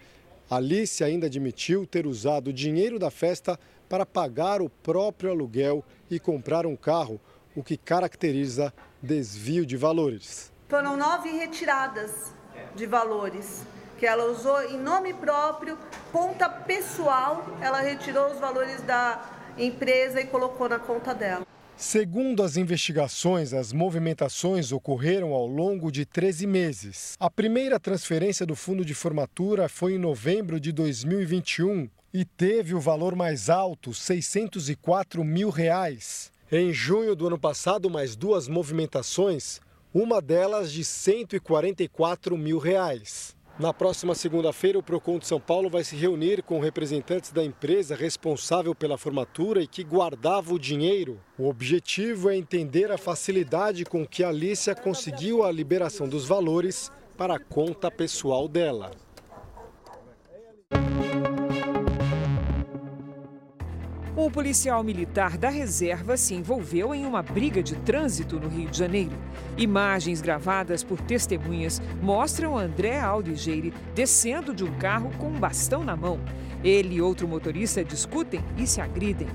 Alice 0.50 1.04
ainda 1.04 1.28
admitiu 1.28 1.86
ter 1.86 2.08
usado 2.08 2.48
o 2.48 2.54
dinheiro 2.54 2.98
da 2.98 3.12
festa 3.12 3.60
para 3.88 4.04
pagar 4.04 4.60
o 4.60 4.68
próprio 4.68 5.30
aluguel 5.30 5.86
e 6.10 6.20
comprar 6.20 6.66
um 6.66 6.76
carro, 6.76 7.22
o 7.56 7.62
que 7.62 7.78
caracteriza 7.78 8.74
desvio 9.04 9.68
de 9.68 9.78
valores. 9.78 10.52
Foram 10.68 10.98
nove 10.98 11.30
retiradas 11.30 12.34
de 12.76 12.88
valores 12.88 13.62
que 13.98 14.06
ela 14.06 14.26
usou 14.26 14.62
em 14.64 14.78
nome 14.78 15.14
próprio, 15.14 15.78
conta 16.12 16.50
pessoal, 16.50 17.46
ela 17.62 17.82
retirou 17.82 18.32
os 18.32 18.40
valores 18.40 18.82
da 18.82 19.24
empresa 19.58 20.22
e 20.22 20.28
colocou 20.28 20.68
na 20.68 20.80
conta 20.80 21.14
dela. 21.14 21.46
Segundo 21.78 22.42
as 22.42 22.56
investigações, 22.56 23.54
as 23.54 23.74
movimentações 23.74 24.72
ocorreram 24.72 25.34
ao 25.34 25.46
longo 25.46 25.92
de 25.92 26.06
13 26.06 26.48
meses. 26.48 27.16
A 27.20 27.30
primeira 27.30 27.78
transferência 27.78 28.46
do 28.46 28.56
fundo 28.56 28.86
de 28.86 28.94
formatura 28.94 29.68
foi 29.68 29.96
em 29.96 29.98
novembro 29.98 30.58
de 30.58 30.72
2021 30.72 31.90
e 32.14 32.24
teve 32.24 32.74
o 32.74 32.80
valor 32.80 33.14
mais 33.14 33.50
alto, 33.50 33.94
604 33.94 35.22
mil 35.22 35.50
reais. 35.50 36.32
Em 36.50 36.72
junho 36.72 37.14
do 37.14 37.28
ano 37.28 37.38
passado, 37.38 37.90
mais 37.90 38.16
duas 38.16 38.48
movimentações, 38.48 39.60
uma 39.94 40.22
delas 40.22 40.72
de 40.72 40.86
144 40.86 42.38
mil 42.38 42.58
reais. 42.58 43.35
Na 43.58 43.74
próxima 43.74 44.14
segunda-feira, 44.14 44.78
o 44.78 44.84
Procon 44.84 45.18
de 45.18 45.26
São 45.26 45.40
Paulo 45.40 45.70
vai 45.70 45.82
se 45.82 45.96
reunir 45.96 46.44
com 46.44 46.60
representantes 46.60 47.32
da 47.32 47.42
empresa 47.42 47.96
responsável 47.96 48.76
pela 48.76 48.98
formatura 48.98 49.62
e 49.62 49.68
que 49.68 49.82
guardava 49.82 50.54
o 50.54 50.60
dinheiro. 50.60 51.22
O 51.38 51.48
objetivo 51.48 52.30
é 52.30 52.36
entender 52.36 52.92
a 52.92 52.98
facilidade 52.98 53.86
com 53.86 54.06
que 54.06 54.26
a 54.26 54.28
Alicia 54.28 54.76
conseguiu 54.76 55.42
a 55.42 55.50
liberação 55.54 56.06
dos 56.06 56.26
valores 56.26 56.92
para 57.18 57.36
a 57.36 57.40
conta 57.40 57.90
pessoal 57.90 58.50
dela. 58.50 58.92
Um 64.18 64.32
policial 64.32 64.82
militar 64.82 65.38
da 65.38 65.50
reserva 65.50 66.16
se 66.16 66.34
envolveu 66.34 66.96
em 66.96 67.06
uma 67.06 67.22
briga 67.22 67.62
de 67.62 67.76
trânsito 67.76 68.40
no 68.40 68.48
Rio 68.48 68.70
de 68.70 68.78
Janeiro. 68.78 69.12
Imagens 69.58 70.22
gravadas 70.22 70.86
por 70.86 71.02
testemunhas 71.02 71.82
mostram 72.02 72.58
André 72.58 72.98
Aldigeire 72.98 73.74
descendo 73.94 74.54
de 74.54 74.64
um 74.64 74.72
carro 74.78 75.12
com 75.18 75.28
um 75.28 75.38
bastão 75.38 75.84
na 75.84 75.98
mão. 75.98 76.18
Ele 76.64 76.96
e 76.96 77.02
outro 77.02 77.28
motorista 77.28 77.84
discutem 77.84 78.40
e 78.58 78.66
se 78.66 78.80
agridem. 78.80 79.28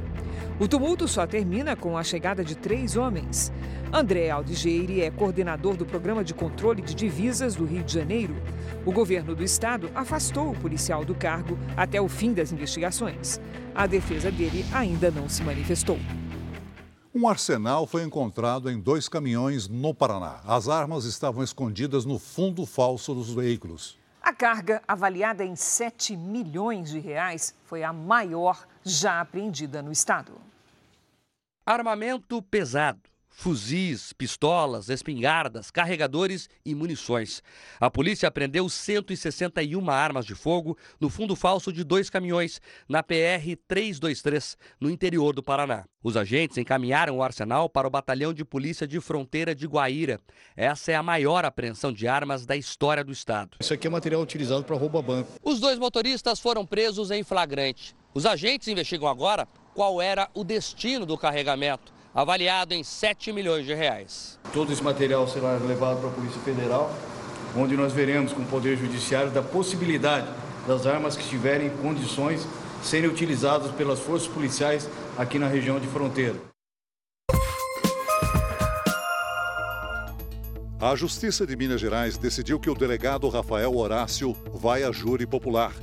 O 0.60 0.68
tumulto 0.68 1.08
só 1.08 1.26
termina 1.26 1.74
com 1.74 1.96
a 1.96 2.04
chegada 2.04 2.44
de 2.44 2.54
três 2.54 2.94
homens. 2.94 3.50
André 3.90 4.28
Aldigeire 4.28 5.00
é 5.00 5.10
coordenador 5.10 5.74
do 5.74 5.86
Programa 5.86 6.22
de 6.22 6.34
Controle 6.34 6.82
de 6.82 6.94
Divisas 6.94 7.56
do 7.56 7.64
Rio 7.64 7.82
de 7.82 7.94
Janeiro. 7.94 8.36
O 8.84 8.92
governo 8.92 9.34
do 9.34 9.42
estado 9.42 9.90
afastou 9.94 10.50
o 10.50 10.60
policial 10.60 11.02
do 11.02 11.14
cargo 11.14 11.58
até 11.74 11.98
o 11.98 12.10
fim 12.10 12.34
das 12.34 12.52
investigações. 12.52 13.40
A 13.74 13.86
defesa 13.86 14.30
dele 14.30 14.62
ainda 14.70 15.10
não 15.10 15.30
se 15.30 15.42
manifestou. 15.42 15.98
Um 17.14 17.26
arsenal 17.26 17.86
foi 17.86 18.02
encontrado 18.02 18.70
em 18.70 18.78
dois 18.78 19.08
caminhões 19.08 19.66
no 19.66 19.94
Paraná. 19.94 20.42
As 20.44 20.68
armas 20.68 21.06
estavam 21.06 21.42
escondidas 21.42 22.04
no 22.04 22.18
fundo 22.18 22.66
falso 22.66 23.14
dos 23.14 23.32
veículos. 23.32 23.98
A 24.20 24.34
carga, 24.34 24.82
avaliada 24.86 25.42
em 25.42 25.56
7 25.56 26.14
milhões 26.14 26.90
de 26.90 27.00
reais, 27.00 27.54
foi 27.64 27.82
a 27.82 27.94
maior 27.94 28.66
já 28.84 29.22
apreendida 29.22 29.80
no 29.80 29.90
estado. 29.90 30.49
Armamento 31.70 32.42
pesado. 32.42 32.98
Fuzis, 33.28 34.12
pistolas, 34.12 34.88
espingardas, 34.88 35.70
carregadores 35.70 36.48
e 36.66 36.74
munições. 36.74 37.44
A 37.78 37.88
polícia 37.88 38.26
apreendeu 38.26 38.68
161 38.68 39.88
armas 39.88 40.26
de 40.26 40.34
fogo 40.34 40.76
no 40.98 41.08
fundo 41.08 41.36
falso 41.36 41.72
de 41.72 41.84
dois 41.84 42.10
caminhões, 42.10 42.60
na 42.88 43.04
PR 43.04 43.56
323, 43.68 44.58
no 44.80 44.90
interior 44.90 45.32
do 45.32 45.44
Paraná. 45.44 45.84
Os 46.02 46.16
agentes 46.16 46.58
encaminharam 46.58 47.18
o 47.18 47.22
arsenal 47.22 47.70
para 47.70 47.86
o 47.86 47.90
Batalhão 47.90 48.34
de 48.34 48.44
Polícia 48.44 48.84
de 48.84 49.00
Fronteira 49.00 49.54
de 49.54 49.68
Guaíra. 49.68 50.18
Essa 50.56 50.90
é 50.90 50.96
a 50.96 51.04
maior 51.04 51.44
apreensão 51.44 51.92
de 51.92 52.08
armas 52.08 52.44
da 52.44 52.56
história 52.56 53.04
do 53.04 53.12
estado. 53.12 53.58
Isso 53.60 53.72
aqui 53.72 53.86
é 53.86 53.90
material 53.90 54.20
utilizado 54.20 54.64
para 54.64 54.74
roubo 54.74 54.98
a 54.98 55.02
banco. 55.02 55.30
Os 55.40 55.60
dois 55.60 55.78
motoristas 55.78 56.40
foram 56.40 56.66
presos 56.66 57.12
em 57.12 57.22
flagrante. 57.22 57.94
Os 58.12 58.26
agentes 58.26 58.66
investigam 58.66 59.08
agora 59.08 59.46
qual 59.74 60.00
era 60.00 60.28
o 60.34 60.44
destino 60.44 61.06
do 61.06 61.16
carregamento, 61.16 61.92
avaliado 62.14 62.74
em 62.74 62.82
7 62.82 63.32
milhões 63.32 63.64
de 63.64 63.74
reais. 63.74 64.38
Todo 64.52 64.72
esse 64.72 64.82
material 64.82 65.28
será 65.28 65.52
levado 65.56 66.00
para 66.00 66.08
a 66.08 66.12
Polícia 66.12 66.40
Federal, 66.42 66.92
onde 67.56 67.76
nós 67.76 67.92
veremos 67.92 68.32
com 68.32 68.42
o 68.42 68.46
Poder 68.46 68.76
Judiciário 68.76 69.30
da 69.30 69.42
possibilidade 69.42 70.28
das 70.66 70.86
armas 70.86 71.16
que 71.16 71.22
estiverem 71.22 71.68
em 71.68 71.76
condições 71.76 72.46
serem 72.82 73.10
utilizadas 73.10 73.70
pelas 73.72 74.00
forças 74.00 74.28
policiais 74.28 74.88
aqui 75.16 75.38
na 75.38 75.46
região 75.46 75.78
de 75.78 75.86
fronteira. 75.86 76.36
A 80.80 80.96
Justiça 80.96 81.46
de 81.46 81.54
Minas 81.56 81.78
Gerais 81.78 82.16
decidiu 82.16 82.58
que 82.58 82.70
o 82.70 82.74
delegado 82.74 83.28
Rafael 83.28 83.76
Horácio 83.76 84.34
vai 84.54 84.82
a 84.82 84.90
júri 84.90 85.26
popular. 85.26 85.74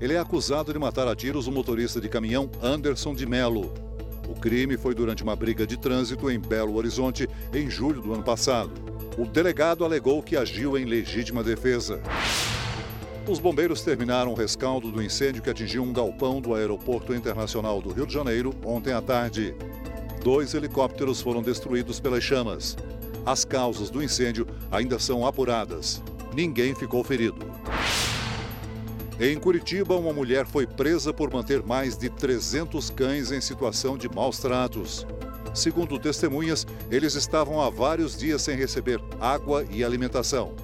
Ele 0.00 0.14
é 0.14 0.18
acusado 0.18 0.72
de 0.72 0.78
matar 0.78 1.08
a 1.08 1.16
tiros 1.16 1.48
o 1.48 1.52
motorista 1.52 2.00
de 2.00 2.08
caminhão 2.08 2.48
Anderson 2.62 3.14
de 3.14 3.26
Melo. 3.26 3.74
O 4.28 4.34
crime 4.34 4.76
foi 4.76 4.94
durante 4.94 5.24
uma 5.24 5.34
briga 5.34 5.66
de 5.66 5.76
trânsito 5.76 6.30
em 6.30 6.38
Belo 6.38 6.76
Horizonte 6.76 7.28
em 7.52 7.68
julho 7.68 8.00
do 8.00 8.14
ano 8.14 8.22
passado. 8.22 8.70
O 9.16 9.24
delegado 9.24 9.84
alegou 9.84 10.22
que 10.22 10.36
agiu 10.36 10.78
em 10.78 10.84
legítima 10.84 11.42
defesa. 11.42 12.00
Os 13.26 13.40
bombeiros 13.40 13.82
terminaram 13.82 14.32
o 14.32 14.36
rescaldo 14.36 14.92
do 14.92 15.02
incêndio 15.02 15.42
que 15.42 15.50
atingiu 15.50 15.82
um 15.82 15.92
galpão 15.92 16.40
do 16.40 16.54
Aeroporto 16.54 17.12
Internacional 17.12 17.82
do 17.82 17.92
Rio 17.92 18.06
de 18.06 18.14
Janeiro 18.14 18.54
ontem 18.64 18.92
à 18.92 19.02
tarde. 19.02 19.54
Dois 20.22 20.54
helicópteros 20.54 21.20
foram 21.20 21.42
destruídos 21.42 21.98
pelas 21.98 22.22
chamas. 22.22 22.76
As 23.26 23.44
causas 23.44 23.90
do 23.90 24.02
incêndio 24.02 24.46
ainda 24.70 24.98
são 24.98 25.26
apuradas. 25.26 26.00
Ninguém 26.32 26.74
ficou 26.74 27.02
ferido. 27.02 27.44
Em 29.20 29.36
Curitiba, 29.36 29.96
uma 29.96 30.12
mulher 30.12 30.46
foi 30.46 30.64
presa 30.64 31.12
por 31.12 31.28
manter 31.28 31.60
mais 31.60 31.98
de 31.98 32.08
300 32.08 32.88
cães 32.90 33.32
em 33.32 33.40
situação 33.40 33.98
de 33.98 34.08
maus 34.08 34.38
tratos. 34.38 35.04
Segundo 35.52 35.98
testemunhas, 35.98 36.64
eles 36.88 37.16
estavam 37.16 37.60
há 37.60 37.68
vários 37.68 38.16
dias 38.16 38.42
sem 38.42 38.56
receber 38.56 39.00
água 39.20 39.66
e 39.72 39.82
alimentação. 39.82 40.54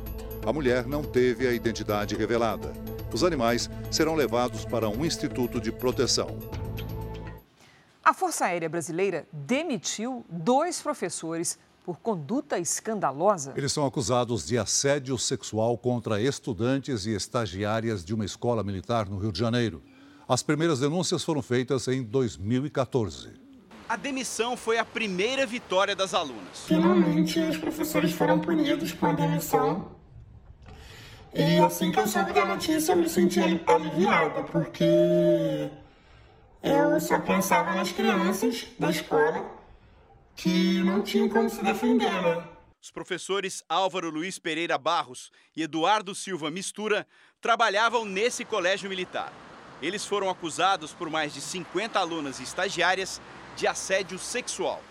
A 0.46 0.52
mulher 0.52 0.86
não 0.86 1.02
teve 1.02 1.48
a 1.48 1.52
identidade 1.52 2.14
revelada. 2.14 2.72
Os 3.12 3.24
animais 3.24 3.68
serão 3.90 4.14
levados 4.14 4.64
para 4.64 4.88
um 4.88 5.04
instituto 5.04 5.60
de 5.60 5.72
proteção. 5.72 6.38
A 8.04 8.14
Força 8.14 8.44
Aérea 8.44 8.68
Brasileira 8.68 9.26
demitiu 9.32 10.24
dois 10.28 10.80
professores 10.80 11.58
por 11.84 11.98
conduta 11.98 12.58
escandalosa. 12.58 13.52
Eles 13.54 13.70
são 13.70 13.84
acusados 13.84 14.46
de 14.46 14.56
assédio 14.56 15.18
sexual 15.18 15.76
contra 15.76 16.20
estudantes 16.20 17.04
e 17.04 17.14
estagiárias 17.14 18.02
de 18.02 18.14
uma 18.14 18.24
escola 18.24 18.64
militar 18.64 19.06
no 19.06 19.18
Rio 19.18 19.30
de 19.30 19.38
Janeiro. 19.38 19.82
As 20.26 20.42
primeiras 20.42 20.80
denúncias 20.80 21.22
foram 21.22 21.42
feitas 21.42 21.86
em 21.86 22.02
2014. 22.02 23.34
A 23.86 23.96
demissão 23.96 24.56
foi 24.56 24.78
a 24.78 24.84
primeira 24.84 25.44
vitória 25.44 25.94
das 25.94 26.14
alunas. 26.14 26.64
Finalmente, 26.66 27.38
os 27.38 27.58
professores 27.58 28.12
foram 28.12 28.40
punidos 28.40 28.92
com 28.92 29.04
a 29.04 29.12
demissão. 29.12 29.92
E 31.34 31.58
assim 31.58 31.92
que 31.92 32.00
eu 32.00 32.08
soube 32.08 32.32
da 32.32 32.46
notícia, 32.46 32.92
eu 32.92 32.96
me 32.96 33.08
senti 33.10 33.40
aliviada, 33.40 34.42
porque 34.44 35.70
eu 36.62 36.98
só 36.98 37.18
pensava 37.20 37.74
nas 37.74 37.92
crianças 37.92 38.66
da 38.78 38.88
escola 38.88 39.53
que 40.36 40.82
não 40.82 41.02
tinham 41.02 41.28
como 41.28 41.48
se 41.48 41.62
defender, 41.62 42.10
né? 42.10 42.48
Os 42.82 42.90
professores 42.90 43.64
Álvaro 43.68 44.10
Luiz 44.10 44.38
Pereira 44.38 44.76
Barros 44.76 45.32
e 45.56 45.62
Eduardo 45.62 46.14
Silva 46.14 46.50
Mistura 46.50 47.06
trabalhavam 47.40 48.04
nesse 48.04 48.44
colégio 48.44 48.90
militar. 48.90 49.32
Eles 49.80 50.04
foram 50.04 50.28
acusados 50.28 50.92
por 50.92 51.08
mais 51.08 51.32
de 51.32 51.40
50 51.40 51.98
alunas 51.98 52.40
e 52.40 52.42
estagiárias 52.42 53.20
de 53.56 53.66
assédio 53.66 54.18
sexual. 54.18 54.82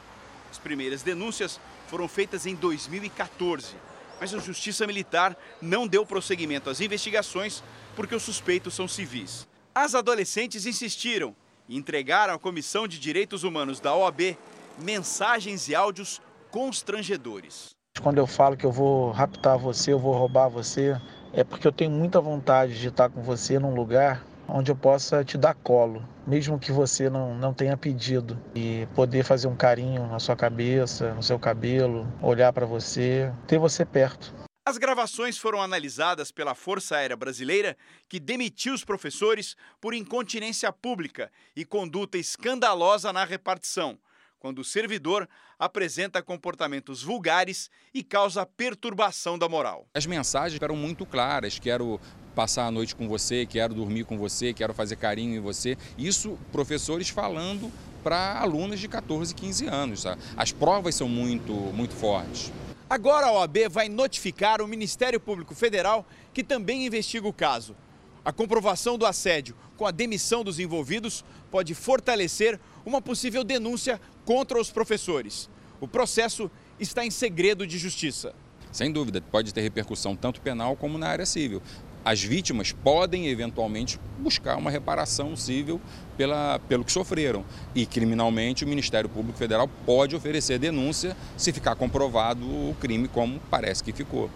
As 0.49 0.57
primeiras 0.57 1.03
denúncias 1.03 1.59
foram 1.87 2.07
feitas 2.07 2.45
em 2.45 2.55
2014, 2.55 3.75
mas 4.19 4.33
a 4.33 4.39
Justiça 4.39 4.87
Militar 4.87 5.37
não 5.61 5.87
deu 5.87 6.05
prosseguimento 6.05 6.69
às 6.69 6.81
investigações 6.81 7.63
porque 7.95 8.15
os 8.15 8.23
suspeitos 8.23 8.73
são 8.73 8.87
civis. 8.87 9.47
As 9.75 9.93
adolescentes 9.93 10.65
insistiram 10.65 11.35
e 11.67 11.77
entregaram 11.77 12.33
à 12.33 12.39
Comissão 12.39 12.87
de 12.87 12.99
Direitos 12.99 13.43
Humanos 13.43 13.79
da 13.79 13.93
OAB 13.95 14.37
mensagens 14.77 15.67
e 15.67 15.75
áudios 15.75 16.21
constrangedores. 16.51 17.71
Quando 18.01 18.17
eu 18.17 18.27
falo 18.27 18.57
que 18.57 18.65
eu 18.65 18.71
vou 18.71 19.11
raptar 19.11 19.57
você, 19.57 19.93
eu 19.93 19.99
vou 19.99 20.13
roubar 20.13 20.49
você, 20.49 20.99
é 21.31 21.43
porque 21.43 21.67
eu 21.67 21.71
tenho 21.71 21.91
muita 21.91 22.19
vontade 22.19 22.79
de 22.79 22.87
estar 22.87 23.09
com 23.09 23.21
você 23.21 23.59
num 23.59 23.73
lugar 23.73 24.25
onde 24.47 24.71
eu 24.71 24.75
possa 24.75 25.23
te 25.23 25.37
dar 25.37 25.55
colo, 25.55 26.07
mesmo 26.27 26.59
que 26.59 26.71
você 26.71 27.09
não, 27.09 27.35
não 27.35 27.53
tenha 27.53 27.77
pedido, 27.77 28.37
e 28.53 28.87
poder 28.93 29.23
fazer 29.23 29.47
um 29.47 29.55
carinho 29.55 30.05
na 30.07 30.19
sua 30.19 30.35
cabeça, 30.35 31.13
no 31.13 31.23
seu 31.23 31.39
cabelo, 31.39 32.07
olhar 32.21 32.51
para 32.51 32.65
você, 32.65 33.31
ter 33.47 33.57
você 33.57 33.85
perto. 33.85 34.33
As 34.65 34.77
gravações 34.77 35.37
foram 35.37 35.61
analisadas 35.61 36.31
pela 36.31 36.55
Força 36.55 36.95
Aérea 36.95 37.17
Brasileira, 37.17 37.75
que 38.07 38.19
demitiu 38.19 38.73
os 38.73 38.85
professores 38.85 39.55
por 39.81 39.93
incontinência 39.93 40.71
pública 40.71 41.31
e 41.55 41.65
conduta 41.65 42.17
escandalosa 42.17 43.11
na 43.11 43.25
repartição, 43.25 43.97
quando 44.43 44.59
o 44.59 44.63
servidor 44.65 45.25
apresenta 45.57 46.21
comportamentos 46.21 47.01
vulgares 47.01 47.71
e 47.93 48.03
causa 48.03 48.45
perturbação 48.45 49.39
da 49.39 49.47
moral. 49.47 49.87
As 49.93 50.05
mensagens 50.05 50.61
eram 50.61 50.75
muito 50.75 51.05
claras, 51.05 51.57
quero 51.57 51.97
passar 52.35 52.65
a 52.65 52.71
noite 52.71 52.93
com 52.93 53.07
você, 53.07 53.45
quero 53.45 53.73
dormir 53.73 54.03
com 54.03 54.17
você, 54.17 54.53
quero 54.53 54.73
fazer 54.73 54.97
carinho 54.97 55.37
em 55.37 55.39
você. 55.39 55.77
Isso 55.97 56.37
professores 56.51 57.07
falando 57.07 57.71
para 58.03 58.37
alunos 58.37 58.81
de 58.81 58.89
14, 58.89 59.33
15 59.33 59.65
anos. 59.67 60.03
As 60.35 60.51
provas 60.51 60.93
são 60.93 61.07
muito, 61.07 61.53
muito 61.53 61.95
fortes. 61.95 62.51
Agora 62.89 63.27
a 63.27 63.31
OAB 63.31 63.69
vai 63.69 63.87
notificar 63.87 64.61
o 64.61 64.67
Ministério 64.67 65.21
Público 65.21 65.55
Federal, 65.55 66.05
que 66.33 66.43
também 66.43 66.85
investiga 66.85 67.25
o 67.25 67.31
caso. 67.31 67.77
A 68.25 68.33
comprovação 68.33 68.97
do 68.97 69.05
assédio 69.05 69.55
com 69.77 69.85
a 69.85 69.91
demissão 69.91 70.43
dos 70.43 70.59
envolvidos 70.59 71.25
pode 71.51 71.73
fortalecer 71.73 72.59
uma 72.85 73.01
possível 73.01 73.43
denúncia 73.43 73.99
contra 74.25 74.59
os 74.59 74.71
professores. 74.71 75.49
O 75.79 75.87
processo 75.87 76.49
está 76.79 77.05
em 77.05 77.11
segredo 77.11 77.67
de 77.67 77.77
justiça. 77.77 78.33
Sem 78.71 78.91
dúvida, 78.91 79.21
pode 79.21 79.53
ter 79.53 79.61
repercussão 79.61 80.15
tanto 80.15 80.41
penal 80.41 80.75
como 80.75 80.97
na 80.97 81.07
área 81.07 81.25
civil. 81.25 81.61
As 82.05 82.21
vítimas 82.21 82.73
podem 82.73 83.27
eventualmente 83.27 83.97
buscar 84.19 84.57
uma 84.57 84.69
reparação 84.69 85.37
civil 85.37 85.79
pela, 86.17 86.59
pelo 86.67 86.83
que 86.83 86.91
sofreram. 86.91 87.45
E 87.73 87.85
criminalmente 87.85 88.65
o 88.65 88.67
Ministério 88.67 89.09
Público 89.09 89.37
Federal 89.37 89.69
pode 89.85 90.15
oferecer 90.15 90.59
denúncia 90.59 91.15
se 91.37 91.53
ficar 91.53 91.75
comprovado 91.75 92.45
o 92.45 92.75
crime, 92.79 93.07
como 93.07 93.39
parece 93.49 93.83
que 93.83 93.93
ficou. 93.93 94.29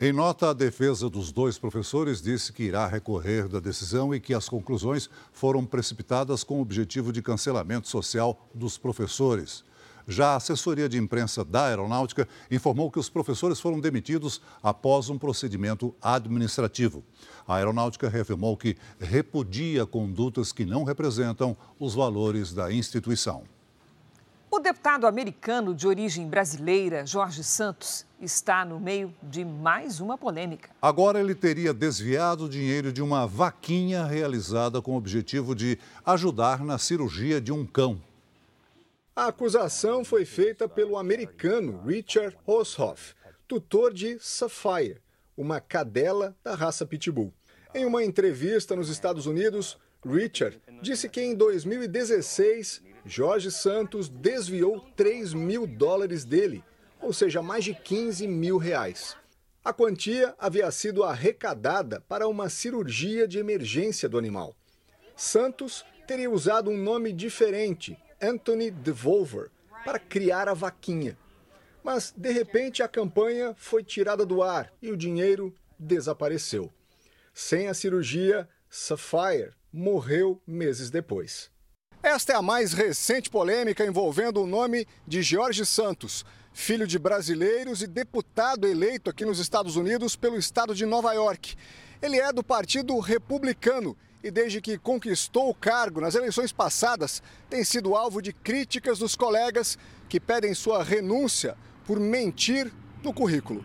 Em 0.00 0.12
nota, 0.12 0.50
a 0.50 0.52
defesa 0.52 1.08
dos 1.08 1.30
dois 1.30 1.56
professores 1.56 2.20
disse 2.20 2.52
que 2.52 2.64
irá 2.64 2.84
recorrer 2.84 3.46
da 3.46 3.60
decisão 3.60 4.12
e 4.12 4.18
que 4.18 4.34
as 4.34 4.48
conclusões 4.48 5.08
foram 5.32 5.64
precipitadas 5.64 6.42
com 6.42 6.58
o 6.58 6.62
objetivo 6.62 7.12
de 7.12 7.22
cancelamento 7.22 7.88
social 7.88 8.50
dos 8.52 8.76
professores. 8.76 9.64
Já 10.08 10.30
a 10.30 10.36
assessoria 10.36 10.88
de 10.88 10.98
imprensa 10.98 11.44
da 11.44 11.66
Aeronáutica 11.66 12.28
informou 12.50 12.90
que 12.90 12.98
os 12.98 13.08
professores 13.08 13.60
foram 13.60 13.78
demitidos 13.78 14.40
após 14.60 15.08
um 15.08 15.16
procedimento 15.16 15.94
administrativo. 16.02 17.04
A 17.46 17.54
Aeronáutica 17.54 18.08
reafirmou 18.08 18.56
que 18.56 18.76
repudia 18.98 19.86
condutas 19.86 20.50
que 20.50 20.66
não 20.66 20.82
representam 20.82 21.56
os 21.78 21.94
valores 21.94 22.52
da 22.52 22.70
instituição. 22.72 23.44
O 24.54 24.60
deputado 24.60 25.04
americano 25.04 25.74
de 25.74 25.84
origem 25.84 26.28
brasileira, 26.28 27.04
Jorge 27.04 27.42
Santos, 27.42 28.06
está 28.20 28.64
no 28.64 28.78
meio 28.78 29.12
de 29.20 29.44
mais 29.44 29.98
uma 29.98 30.16
polêmica. 30.16 30.70
Agora 30.80 31.18
ele 31.18 31.34
teria 31.34 31.74
desviado 31.74 32.48
dinheiro 32.48 32.92
de 32.92 33.02
uma 33.02 33.26
vaquinha 33.26 34.04
realizada 34.04 34.80
com 34.80 34.92
o 34.92 34.96
objetivo 34.96 35.56
de 35.56 35.76
ajudar 36.06 36.64
na 36.64 36.78
cirurgia 36.78 37.40
de 37.40 37.50
um 37.50 37.66
cão. 37.66 38.00
A 39.16 39.26
acusação 39.26 40.04
foi 40.04 40.24
feita 40.24 40.68
pelo 40.68 40.96
americano 40.96 41.82
Richard 41.84 42.36
Hoshoff, 42.46 43.16
tutor 43.48 43.92
de 43.92 44.18
Sapphire, 44.20 45.02
uma 45.36 45.60
cadela 45.60 46.32
da 46.44 46.54
raça 46.54 46.86
Pitbull. 46.86 47.34
Em 47.74 47.84
uma 47.84 48.04
entrevista 48.04 48.76
nos 48.76 48.88
Estados 48.88 49.26
Unidos, 49.26 49.76
Richard 50.06 50.60
disse 50.80 51.08
que 51.08 51.20
em 51.20 51.34
2016 51.34 52.93
Jorge 53.06 53.50
Santos 53.50 54.08
desviou 54.08 54.80
3 54.96 55.34
mil 55.34 55.66
dólares 55.66 56.24
dele, 56.24 56.64
ou 57.00 57.12
seja, 57.12 57.42
mais 57.42 57.64
de 57.64 57.74
15 57.74 58.26
mil 58.26 58.56
reais. 58.56 59.16
A 59.62 59.72
quantia 59.72 60.34
havia 60.38 60.70
sido 60.70 61.04
arrecadada 61.04 62.02
para 62.08 62.26
uma 62.26 62.48
cirurgia 62.48 63.28
de 63.28 63.38
emergência 63.38 64.08
do 64.08 64.18
animal. 64.18 64.56
Santos 65.16 65.84
teria 66.06 66.30
usado 66.30 66.70
um 66.70 66.76
nome 66.76 67.12
diferente, 67.12 67.96
Anthony 68.20 68.70
Devolver, 68.70 69.50
para 69.84 69.98
criar 69.98 70.48
a 70.48 70.54
vaquinha. 70.54 71.16
Mas, 71.82 72.12
de 72.16 72.30
repente, 72.32 72.82
a 72.82 72.88
campanha 72.88 73.54
foi 73.56 73.84
tirada 73.84 74.24
do 74.24 74.42
ar 74.42 74.72
e 74.80 74.90
o 74.90 74.96
dinheiro 74.96 75.54
desapareceu. 75.78 76.72
Sem 77.34 77.68
a 77.68 77.74
cirurgia, 77.74 78.48
Sapphire 78.70 79.52
morreu 79.70 80.40
meses 80.46 80.90
depois. 80.90 81.53
Esta 82.04 82.34
é 82.34 82.36
a 82.36 82.42
mais 82.42 82.74
recente 82.74 83.30
polêmica 83.30 83.82
envolvendo 83.82 84.42
o 84.42 84.46
nome 84.46 84.86
de 85.08 85.22
Jorge 85.22 85.64
Santos, 85.64 86.22
filho 86.52 86.86
de 86.86 86.98
brasileiros 86.98 87.80
e 87.80 87.86
deputado 87.86 88.68
eleito 88.68 89.08
aqui 89.08 89.24
nos 89.24 89.38
Estados 89.38 89.74
Unidos 89.74 90.14
pelo 90.14 90.36
estado 90.36 90.74
de 90.74 90.84
Nova 90.84 91.14
York. 91.14 91.56
Ele 92.02 92.20
é 92.20 92.30
do 92.30 92.44
Partido 92.44 92.98
Republicano 92.98 93.96
e, 94.22 94.30
desde 94.30 94.60
que 94.60 94.76
conquistou 94.76 95.48
o 95.48 95.54
cargo 95.54 95.98
nas 95.98 96.14
eleições 96.14 96.52
passadas, 96.52 97.22
tem 97.48 97.64
sido 97.64 97.96
alvo 97.96 98.20
de 98.20 98.34
críticas 98.34 98.98
dos 98.98 99.16
colegas 99.16 99.78
que 100.06 100.20
pedem 100.20 100.52
sua 100.52 100.84
renúncia 100.84 101.56
por 101.86 101.98
mentir 101.98 102.70
no 103.02 103.14
currículo. 103.14 103.64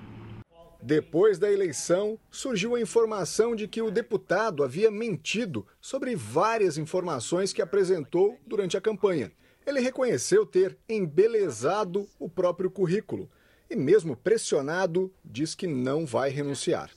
Depois 0.81 1.37
da 1.37 1.51
eleição, 1.51 2.17
surgiu 2.31 2.73
a 2.73 2.81
informação 2.81 3.53
de 3.53 3.67
que 3.67 3.81
o 3.81 3.91
deputado 3.91 4.63
havia 4.63 4.89
mentido 4.89 5.67
sobre 5.81 6.15
várias 6.15 6.77
informações 6.77 7.51
que 7.51 7.61
apresentou 7.61 8.39
durante 8.47 8.77
a 8.77 8.81
campanha. 8.81 9.29
Ele 9.67 9.81
reconheceu 9.81 10.45
ter 10.45 10.77
embelezado 10.87 12.07
o 12.17 12.29
próprio 12.29 12.71
currículo 12.71 13.29
e, 13.69 13.75
mesmo 13.75 14.15
pressionado, 14.15 15.13
diz 15.23 15.53
que 15.53 15.67
não 15.67 16.05
vai 16.05 16.29
renunciar. 16.29 16.89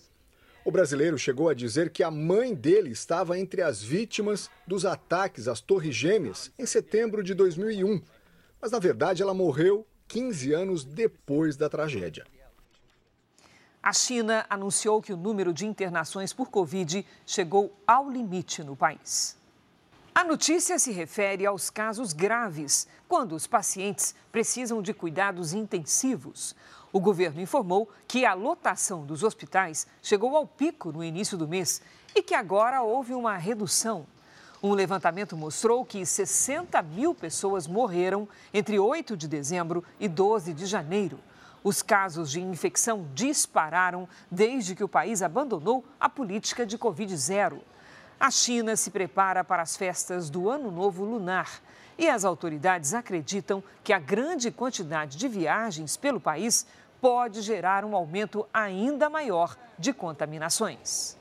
O 0.65 0.71
brasileiro 0.71 1.19
chegou 1.19 1.49
a 1.49 1.55
dizer 1.55 1.91
que 1.91 2.05
a 2.05 2.11
mãe 2.11 2.55
dele 2.55 2.91
estava 2.91 3.37
entre 3.37 3.63
as 3.63 3.83
vítimas 3.83 4.49
dos 4.65 4.87
ataques 4.87 5.49
às 5.49 5.61
Torres 5.61 5.95
Gêmeas 5.95 6.53
em 6.57 6.65
setembro 6.65 7.21
de 7.21 7.35
2001, 7.35 8.01
mas 8.61 8.71
na 8.71 8.79
verdade 8.79 9.23
ela 9.23 9.35
morreu 9.35 9.85
15 10.07 10.53
anos 10.53 10.85
depois 10.85 11.57
da 11.57 11.69
tragédia. 11.69 12.25
A 13.83 13.93
China 13.93 14.47
anunciou 14.49 15.03
que 15.03 15.13
o 15.13 15.17
número 15.17 15.53
de 15.53 15.67
internações 15.67 16.33
por 16.33 16.49
Covid 16.49 17.05
chegou 17.27 17.77
ao 17.85 18.09
limite 18.09 18.63
no 18.63 18.77
país. 18.77 19.37
A 20.15 20.23
notícia 20.23 20.79
se 20.79 20.93
refere 20.93 21.45
aos 21.45 21.69
casos 21.69 22.13
graves, 22.13 22.87
quando 23.09 23.35
os 23.35 23.49
pacientes 23.49 24.15
precisam 24.31 24.81
de 24.81 24.95
cuidados 24.95 25.53
intensivos. 25.53 26.55
O 26.93 27.01
governo 27.01 27.41
informou 27.41 27.91
que 28.07 28.25
a 28.25 28.35
lotação 28.35 29.05
dos 29.05 29.25
hospitais 29.25 29.85
chegou 30.01 30.37
ao 30.37 30.47
pico 30.47 30.93
no 30.93 31.03
início 31.03 31.37
do 31.37 31.49
mês 31.49 31.83
e 32.15 32.23
que 32.23 32.35
agora 32.35 32.83
houve 32.83 33.15
uma 33.15 33.37
redução. 33.37 34.07
Um 34.63 34.75
levantamento 34.75 35.37
mostrou 35.37 35.85
que 35.85 36.07
60 36.07 36.81
mil 36.83 37.17
pessoas 37.17 37.67
morreram 37.67 38.29
entre 38.55 38.79
8 38.79 39.17
de 39.17 39.27
dezembro 39.27 39.83
e 39.99 40.07
12 40.07 40.55
de 40.55 40.67
janeiro. 40.67 41.19
Os 41.65 41.81
casos 41.81 42.31
de 42.31 42.41
infecção 42.41 43.07
dispararam 43.15 44.09
desde 44.31 44.75
que 44.75 44.83
o 44.83 44.89
país 44.89 45.23
abandonou 45.23 45.85
a 46.01 46.09
política 46.09 46.67
de 46.67 46.77
Covid-0. 46.77 47.61
A 48.19 48.31
China 48.31 48.77
se 48.77 48.91
prepara 48.91 49.45
para 49.45 49.63
as 49.63 49.77
festas 49.77 50.29
do 50.29 50.51
Ano 50.51 50.71
Novo 50.71 51.05
Lunar 51.05 51.61
e 51.97 52.09
as 52.09 52.25
autoridades 52.25 52.95
acreditam 52.95 53.63
que 53.85 53.93
a 53.93 53.99
grande 53.99 54.51
quantidade 54.51 55.17
de 55.17 55.29
viagens 55.29 55.97
pelo 55.97 56.21
país 56.21 56.67
pode 57.01 57.43
gerar 57.43 57.85
um 57.85 57.95
aumento 57.95 58.47
ainda 58.53 59.09
maior 59.09 59.57
de 59.79 59.93
contaminações. 59.93 61.17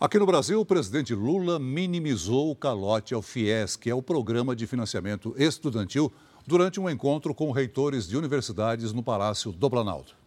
Aqui 0.00 0.18
no 0.18 0.24
Brasil, 0.24 0.60
o 0.60 0.64
presidente 0.64 1.14
Lula 1.14 1.58
minimizou 1.58 2.50
o 2.50 2.56
calote 2.56 3.12
ao 3.12 3.20
FIES, 3.20 3.76
que 3.76 3.90
é 3.90 3.94
o 3.94 4.00
programa 4.00 4.56
de 4.56 4.66
financiamento 4.66 5.34
estudantil 5.36 6.10
durante 6.46 6.80
um 6.80 6.88
encontro 6.88 7.34
com 7.34 7.50
reitores 7.50 8.08
de 8.08 8.16
universidades 8.16 8.92
no 8.92 9.02
Palácio 9.02 9.52
do 9.52 9.70
Planalto. 9.70 10.20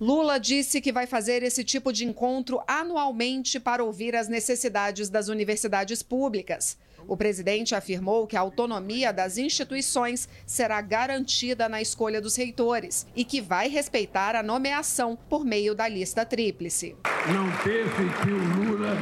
Lula 0.00 0.38
disse 0.38 0.80
que 0.80 0.92
vai 0.92 1.06
fazer 1.06 1.42
esse 1.42 1.62
tipo 1.62 1.92
de 1.92 2.04
encontro 2.04 2.60
anualmente 2.66 3.60
para 3.60 3.84
ouvir 3.84 4.16
as 4.16 4.28
necessidades 4.28 5.08
das 5.08 5.28
universidades 5.28 6.02
públicas. 6.02 6.76
O 7.06 7.16
presidente 7.16 7.74
afirmou 7.74 8.26
que 8.26 8.36
a 8.36 8.40
autonomia 8.40 9.12
das 9.12 9.38
instituições 9.38 10.28
será 10.46 10.80
garantida 10.80 11.68
na 11.68 11.80
escolha 11.80 12.20
dos 12.20 12.34
reitores 12.34 13.06
e 13.14 13.24
que 13.24 13.40
vai 13.40 13.68
respeitar 13.68 14.34
a 14.34 14.42
nomeação 14.42 15.16
por 15.28 15.44
meio 15.44 15.74
da 15.74 15.86
lista 15.86 16.24
tríplice. 16.24 16.96
Não 17.28 17.50
pense 17.62 18.22
que 18.22 18.30
o 18.30 18.64
Lula 18.64 18.96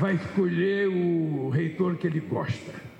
vai 0.00 0.14
escolher 0.14 0.88
o 0.88 1.50
reitor 1.50 1.96
que 1.96 2.06
ele 2.06 2.20
gosta. 2.20 2.93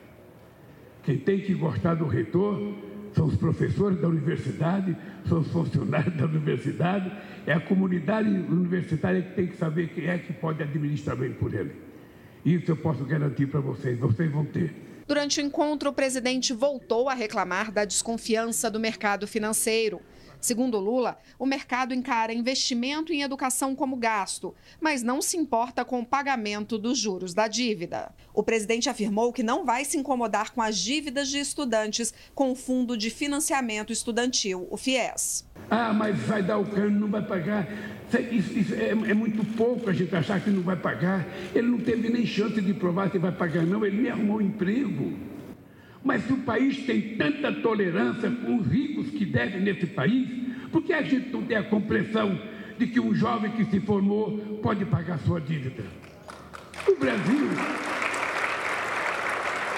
Quem 1.04 1.18
tem 1.18 1.40
que 1.40 1.54
gostar 1.54 1.94
do 1.94 2.06
reitor 2.06 2.74
são 3.14 3.26
os 3.26 3.36
professores 3.36 4.00
da 4.00 4.08
universidade, 4.08 4.96
são 5.28 5.40
os 5.40 5.48
funcionários 5.48 6.14
da 6.16 6.24
universidade, 6.24 7.12
é 7.46 7.52
a 7.52 7.60
comunidade 7.60 8.28
universitária 8.28 9.22
que 9.22 9.34
tem 9.34 9.46
que 9.46 9.56
saber 9.56 9.88
quem 9.88 10.06
é 10.06 10.18
que 10.18 10.32
pode 10.32 10.62
administrar 10.62 11.16
bem 11.16 11.32
por 11.32 11.54
ele. 11.54 11.72
Isso 12.44 12.70
eu 12.70 12.76
posso 12.76 13.04
garantir 13.04 13.46
para 13.46 13.60
vocês, 13.60 13.98
vocês 13.98 14.30
vão 14.30 14.44
ter. 14.44 14.74
Durante 15.06 15.40
o 15.40 15.44
encontro, 15.44 15.90
o 15.90 15.92
presidente 15.92 16.52
voltou 16.54 17.08
a 17.10 17.14
reclamar 17.14 17.70
da 17.70 17.84
desconfiança 17.84 18.70
do 18.70 18.80
mercado 18.80 19.26
financeiro. 19.26 20.00
Segundo 20.44 20.78
Lula, 20.78 21.16
o 21.38 21.46
mercado 21.46 21.94
encara 21.94 22.30
investimento 22.30 23.14
em 23.14 23.22
educação 23.22 23.74
como 23.74 23.96
gasto, 23.96 24.54
mas 24.78 25.02
não 25.02 25.22
se 25.22 25.38
importa 25.38 25.86
com 25.86 26.00
o 26.00 26.04
pagamento 26.04 26.76
dos 26.76 26.98
juros 26.98 27.32
da 27.32 27.48
dívida. 27.48 28.12
O 28.34 28.42
presidente 28.42 28.90
afirmou 28.90 29.32
que 29.32 29.42
não 29.42 29.64
vai 29.64 29.86
se 29.86 29.96
incomodar 29.96 30.52
com 30.52 30.60
as 30.60 30.76
dívidas 30.76 31.28
de 31.28 31.38
estudantes 31.38 32.12
com 32.34 32.52
o 32.52 32.54
Fundo 32.54 32.94
de 32.94 33.08
Financiamento 33.08 33.90
Estudantil, 33.90 34.68
o 34.70 34.76
FIES. 34.76 35.46
Ah, 35.70 35.94
mas 35.94 36.14
vai 36.18 36.42
dar 36.42 36.58
o 36.58 36.66
cano, 36.66 37.00
não 37.00 37.08
vai 37.08 37.22
pagar. 37.22 37.66
Isso, 38.30 38.52
isso 38.52 38.74
é, 38.74 38.90
é, 38.90 39.14
muito 39.14 39.42
pouco 39.56 39.88
a 39.88 39.94
gente 39.94 40.14
achar 40.14 40.38
que 40.42 40.50
não 40.50 40.60
vai 40.60 40.76
pagar. 40.76 41.26
Ele 41.54 41.68
não 41.68 41.80
teve 41.80 42.10
nem 42.10 42.26
chance 42.26 42.60
de 42.60 42.74
provar 42.74 43.10
se 43.10 43.16
vai 43.18 43.32
pagar, 43.32 43.64
não. 43.64 43.82
Ele 43.82 44.02
nem 44.02 44.10
arrumou 44.10 44.42
emprego. 44.42 45.33
Mas 46.04 46.22
se 46.24 46.32
o 46.34 46.36
país 46.38 46.84
tem 46.84 47.16
tanta 47.16 47.50
tolerância 47.50 48.30
com 48.30 48.58
os 48.58 48.66
ricos 48.66 49.08
que 49.10 49.24
devem 49.24 49.62
nesse 49.62 49.86
país, 49.86 50.28
por 50.70 50.82
que 50.82 50.92
a 50.92 51.02
gente 51.02 51.30
não 51.30 51.42
tem 51.42 51.56
a 51.56 51.62
compreensão 51.62 52.38
de 52.78 52.86
que 52.86 53.00
um 53.00 53.14
jovem 53.14 53.50
que 53.52 53.64
se 53.64 53.80
formou 53.80 54.58
pode 54.62 54.84
pagar 54.84 55.18
sua 55.20 55.40
dívida? 55.40 55.82
O 56.86 56.94
Brasil 56.96 57.48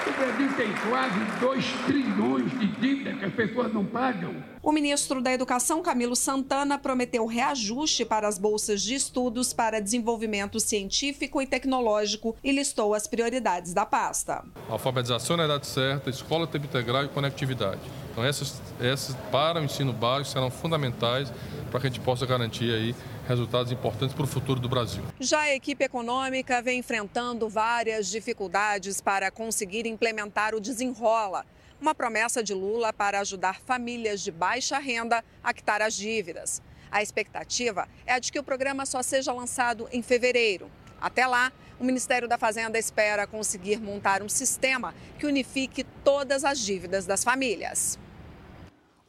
o 0.07 0.13
Brasil 0.13 0.53
tem 0.55 0.73
quase 0.89 1.19
2 1.39 1.65
trilhões 1.85 2.51
de 2.59 2.67
dívida 2.79 3.13
que 3.13 3.25
as 3.25 3.33
pessoas 3.33 3.73
não 3.73 3.85
pagam. 3.85 4.33
O 4.63 4.71
ministro 4.71 5.21
da 5.21 5.33
Educação, 5.33 5.81
Camilo 5.81 6.15
Santana, 6.15 6.77
prometeu 6.77 7.25
reajuste 7.25 8.05
para 8.05 8.27
as 8.27 8.37
bolsas 8.37 8.81
de 8.81 8.95
estudos 8.95 9.53
para 9.53 9.81
desenvolvimento 9.81 10.59
científico 10.59 11.41
e 11.41 11.47
tecnológico 11.47 12.35
e 12.43 12.51
listou 12.51 12.93
as 12.93 13.07
prioridades 13.07 13.73
da 13.73 13.85
pasta. 13.85 14.43
Alfabetização 14.69 15.37
na 15.37 15.45
idade 15.45 15.67
certa, 15.67 16.09
escola 16.09 16.47
tempo 16.47 16.65
integral 16.65 17.03
e 17.05 17.09
conectividade. 17.09 17.81
Então, 18.17 18.25
essas, 18.25 18.59
essas 18.79 19.15
para 19.31 19.61
o 19.61 19.63
ensino 19.63 19.93
básico 19.93 20.31
serão 20.31 20.49
fundamentais 20.49 21.31
para 21.69 21.79
que 21.79 21.85
a 21.85 21.89
gente 21.91 21.99
possa 21.99 22.25
garantir 22.25 22.73
aí 22.73 22.95
resultados 23.27 23.71
importantes 23.71 24.15
para 24.15 24.23
o 24.23 24.27
futuro 24.27 24.59
do 24.59 24.67
Brasil. 24.67 25.03
Já 25.19 25.41
a 25.41 25.53
equipe 25.53 25.83
econômica 25.85 26.59
vem 26.59 26.79
enfrentando 26.79 27.47
várias 27.47 28.07
dificuldades 28.07 28.99
para 29.01 29.29
conseguir 29.29 29.85
implementar 29.85 30.55
o 30.55 30.59
desenrola, 30.59 31.45
uma 31.79 31.93
promessa 31.93 32.41
de 32.41 32.55
Lula 32.55 32.91
para 32.91 33.19
ajudar 33.19 33.61
famílias 33.61 34.21
de 34.21 34.31
baixa 34.31 34.79
renda 34.79 35.23
a 35.43 35.53
quitar 35.53 35.83
as 35.83 35.93
dívidas. 35.93 36.59
A 36.89 37.03
expectativa 37.03 37.87
é 38.03 38.13
a 38.13 38.19
de 38.19 38.31
que 38.31 38.39
o 38.39 38.43
programa 38.43 38.87
só 38.87 39.03
seja 39.03 39.31
lançado 39.31 39.87
em 39.91 40.01
fevereiro. 40.01 40.71
Até 40.99 41.27
lá, 41.27 41.51
o 41.79 41.83
Ministério 41.83 42.27
da 42.27 42.39
Fazenda 42.39 42.79
espera 42.79 43.27
conseguir 43.27 43.79
montar 43.79 44.23
um 44.23 44.29
sistema 44.29 44.95
que 45.19 45.27
unifique 45.27 45.83
todas 46.03 46.43
as 46.43 46.57
dívidas 46.57 47.05
das 47.05 47.23
famílias. 47.23 47.99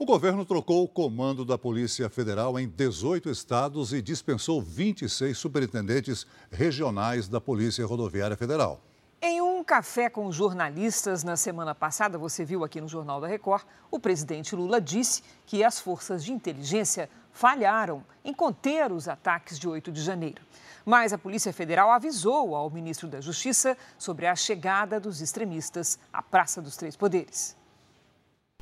O 0.01 0.07
governo 0.07 0.45
trocou 0.45 0.85
o 0.85 0.89
comando 0.89 1.45
da 1.45 1.59
Polícia 1.59 2.09
Federal 2.09 2.57
em 2.57 2.69
18 2.69 3.29
estados 3.31 3.93
e 3.93 4.01
dispensou 4.01 4.63
26 4.63 5.37
superintendentes 5.37 6.25
regionais 6.53 7.27
da 7.27 7.41
Polícia 7.41 7.85
Rodoviária 7.85 8.37
Federal. 8.37 8.81
Em 9.21 9.41
um 9.41 9.65
café 9.65 10.09
com 10.09 10.31
jornalistas 10.31 11.25
na 11.25 11.37
semana 11.37 11.75
passada, 11.75 12.17
você 12.17 12.45
viu 12.45 12.63
aqui 12.63 12.81
no 12.81 12.87
Jornal 12.87 13.21
da 13.21 13.27
Record, 13.27 13.65
o 13.91 13.99
presidente 13.99 14.55
Lula 14.55 14.81
disse 14.81 15.21
que 15.45 15.65
as 15.65 15.81
forças 15.81 16.25
de 16.25 16.33
inteligência 16.33 17.11
falharam 17.33 18.05
em 18.25 18.33
conter 18.33 18.93
os 18.93 19.09
ataques 19.09 19.59
de 19.59 19.67
8 19.67 19.91
de 19.91 20.01
janeiro. 20.01 20.41
Mas 20.87 21.13
a 21.13 21.19
Polícia 21.19 21.53
Federal 21.53 21.91
avisou 21.91 22.55
ao 22.55 22.71
ministro 22.71 23.09
da 23.09 23.21
Justiça 23.21 23.77
sobre 23.99 24.29
a 24.29 24.37
chegada 24.37 25.01
dos 25.01 25.21
extremistas 25.21 25.99
à 26.13 26.23
Praça 26.23 26.63
dos 26.63 26.77
Três 26.77 26.95
Poderes. 26.95 27.58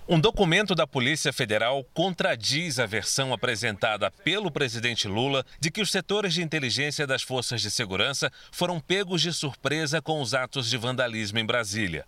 Um 0.09 0.21
documento 0.21 0.73
da 0.73 0.87
Polícia 0.87 1.33
Federal 1.33 1.85
contradiz 1.93 2.79
a 2.79 2.87
versão 2.87 3.33
apresentada 3.33 4.09
pelo 4.09 4.53
presidente 4.53 5.09
Lula 5.09 5.45
de 5.59 5.69
que 5.69 5.81
os 5.81 5.91
setores 5.91 6.33
de 6.33 6.43
inteligência 6.43 7.09
das 7.09 7.25
forças 7.25 7.61
de 7.61 7.73
segurança 7.73 8.31
foram 8.53 8.79
pegos 8.79 9.21
de 9.21 9.33
surpresa 9.33 10.01
com 10.01 10.23
os 10.23 10.33
atos 10.33 10.71
de 10.71 10.77
vandalismo 10.77 11.41
em 11.41 11.45
Brasília. 11.45 12.07